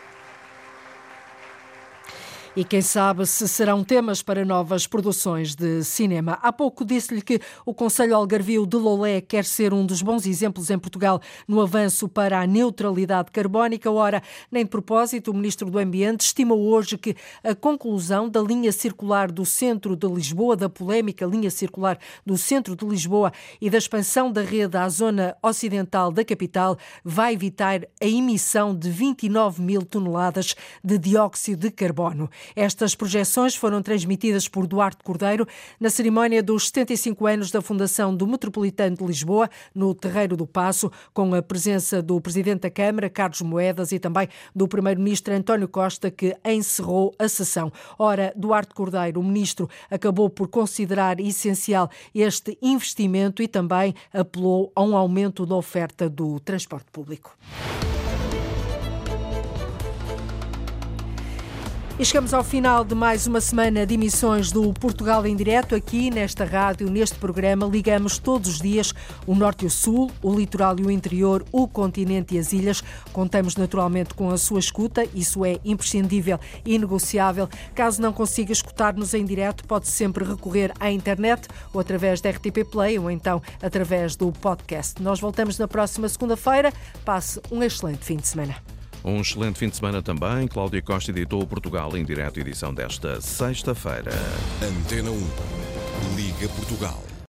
E 2.58 2.64
quem 2.64 2.82
sabe 2.82 3.24
se 3.28 3.48
serão 3.48 3.84
temas 3.84 4.24
para 4.24 4.44
novas 4.44 4.88
produções 4.88 5.54
de 5.54 5.84
cinema. 5.84 6.40
Há 6.42 6.52
pouco 6.52 6.84
disse-lhe 6.84 7.22
que 7.22 7.40
o 7.64 7.72
Conselho 7.72 8.16
Algarvio 8.16 8.66
de 8.66 8.76
Lolé 8.78 9.22
quer 9.22 9.46
ser 9.46 9.76
um 9.76 9.86
dos 9.86 10.02
bons 10.02 10.26
exemplos 10.26 10.72
em 10.72 10.80
Portugal 10.80 11.22
no 11.48 11.62
avanço 11.62 12.10
para 12.10 12.42
a 12.42 12.48
neutralidade 12.48 13.30
carbónica. 13.30 13.92
Ora, 13.92 14.24
nem 14.52 14.64
de 14.64 14.72
propósito, 14.72 15.30
o 15.30 15.36
Ministro 15.36 15.70
do 15.70 15.78
Ambiente 15.78 16.22
estimou 16.22 16.60
hoje 16.60 16.98
que 16.98 17.16
a 17.44 17.54
conclusão 17.54 18.28
da 18.28 18.42
linha 18.42 18.72
circular 18.72 19.32
do 19.32 19.46
centro 19.46 19.96
de 19.96 20.08
Lisboa, 20.08 20.56
da 20.56 20.68
polémica 20.68 21.28
linha 21.28 21.52
circular 21.52 22.00
do 22.26 22.40
centro 22.40 22.76
de 22.76 22.88
Lisboa 22.88 23.32
e 23.62 23.70
da 23.70 23.78
expansão 23.78 24.32
da 24.32 24.42
rede 24.42 24.76
à 24.78 24.90
zona 24.90 25.38
ocidental 25.44 26.12
da 26.12 26.26
capital, 26.26 26.76
vai 27.06 27.36
evitar 27.36 27.82
a 28.02 28.06
emissão 28.08 28.76
de 28.76 28.90
29 28.90 29.62
mil 29.62 29.84
toneladas 29.84 30.56
de 30.84 30.98
dióxido 30.98 31.60
de 31.60 31.70
carbono. 31.70 32.28
Estas 32.56 32.96
projeções 32.96 33.56
foram 33.56 33.82
transmitidas 33.82 34.48
por 34.48 34.68
Duarte 34.68 35.04
Cordeiro 35.04 35.48
na 35.80 35.90
cerimónia 35.90 36.42
dos 36.42 36.68
75 36.68 37.26
anos 37.26 37.52
da 37.52 37.62
fundação 37.62 38.16
do 38.16 38.28
Metropolitano 38.28 38.96
de 38.96 39.04
Lisboa, 39.04 39.50
no 39.74 39.94
Terreiro 39.94 40.36
do 40.36 40.46
Passo, 40.46 40.92
com 41.14 41.34
a 41.34 41.42
presença 41.42 42.02
do 42.02 42.20
Presidente 42.22 42.62
da 42.62 42.70
Câmara, 42.70 43.10
Carlos 43.10 43.42
Moedas, 43.42 43.92
e 43.92 44.00
também 44.00 44.28
do 44.56 44.68
Primeiro-Ministro 44.68 45.34
António 45.34 45.68
Costa, 45.68 46.10
que 46.12 46.36
encerrou 46.46 47.14
a 47.18 47.28
sessão. 47.28 47.72
Ora, 47.98 48.34
Duarte 48.36 48.74
Cordeiro, 48.74 49.20
o 49.20 49.24
Ministro, 49.24 49.70
acabou 49.90 50.30
por 50.30 50.48
considerar 50.48 51.20
essencial 51.20 51.90
este 52.14 52.58
investimento 52.62 53.42
e 53.42 53.48
também 53.48 53.94
apelou 54.14 54.72
a 54.76 54.82
um 54.82 54.96
aumento 54.96 55.46
da 55.46 55.56
oferta 55.56 56.10
do 56.10 56.40
transporte 56.40 56.88
público. 56.92 57.36
E 62.00 62.06
chegamos 62.06 62.32
ao 62.32 62.44
final 62.44 62.86
de 62.86 62.94
mais 62.94 63.26
uma 63.26 63.42
semana 63.42 63.84
de 63.84 63.96
emissões 63.96 64.52
do 64.52 64.72
Portugal 64.72 65.26
em 65.26 65.36
Direto. 65.36 65.74
Aqui 65.74 66.12
nesta 66.12 66.46
rádio, 66.46 66.92
neste 66.92 67.18
programa, 67.18 67.66
ligamos 67.66 68.20
todos 68.20 68.52
os 68.52 68.62
dias 68.62 68.94
o 69.26 69.34
Norte 69.34 69.64
e 69.64 69.68
o 69.68 69.72
Sul, 69.72 70.12
o 70.22 70.32
litoral 70.32 70.80
e 70.80 70.84
o 70.84 70.92
interior, 70.92 71.44
o 71.52 71.68
continente 71.68 72.36
e 72.36 72.38
as 72.38 72.54
ilhas. 72.54 72.84
Contamos 73.12 73.56
naturalmente 73.56 74.14
com 74.14 74.30
a 74.30 74.38
sua 74.38 74.60
escuta, 74.60 75.08
isso 75.16 75.44
é 75.44 75.58
imprescindível 75.66 76.40
e 76.64 76.78
negociável. 76.78 77.50
Caso 77.74 78.00
não 78.00 78.14
consiga 78.14 78.52
escutar-nos 78.52 79.16
em 79.16 79.26
direto, 79.26 79.64
pode 79.64 79.88
sempre 79.88 80.24
recorrer 80.24 80.72
à 80.80 80.92
internet 80.92 81.48
ou 81.74 81.82
através 81.82 82.22
da 82.22 82.30
RTP 82.30 82.64
Play 82.72 83.00
ou 83.00 83.10
então 83.10 83.42
através 83.60 84.16
do 84.16 84.32
podcast. 84.34 85.02
Nós 85.02 85.20
voltamos 85.20 85.58
na 85.58 85.68
próxima 85.68 86.08
segunda-feira. 86.08 86.72
Passe 87.04 87.42
um 87.52 87.64
excelente 87.64 88.06
fim 88.06 88.18
de 88.18 88.28
semana. 88.28 88.77
Um 89.08 89.22
excelente 89.22 89.58
fim 89.58 89.70
de 89.70 89.78
semana 89.78 90.02
também. 90.02 90.50
Cláudia 90.50 90.82
Costa 90.82 91.12
editou 91.12 91.48
Portugal 91.48 91.96
em 91.96 92.04
direto 92.04 92.42
edição 92.42 92.74
desta 92.74 93.22
sexta-feira. 93.22 94.12
Antena 94.62 95.10
1. 95.12 96.16
Liga 96.18 96.50
Portugal. 96.50 97.02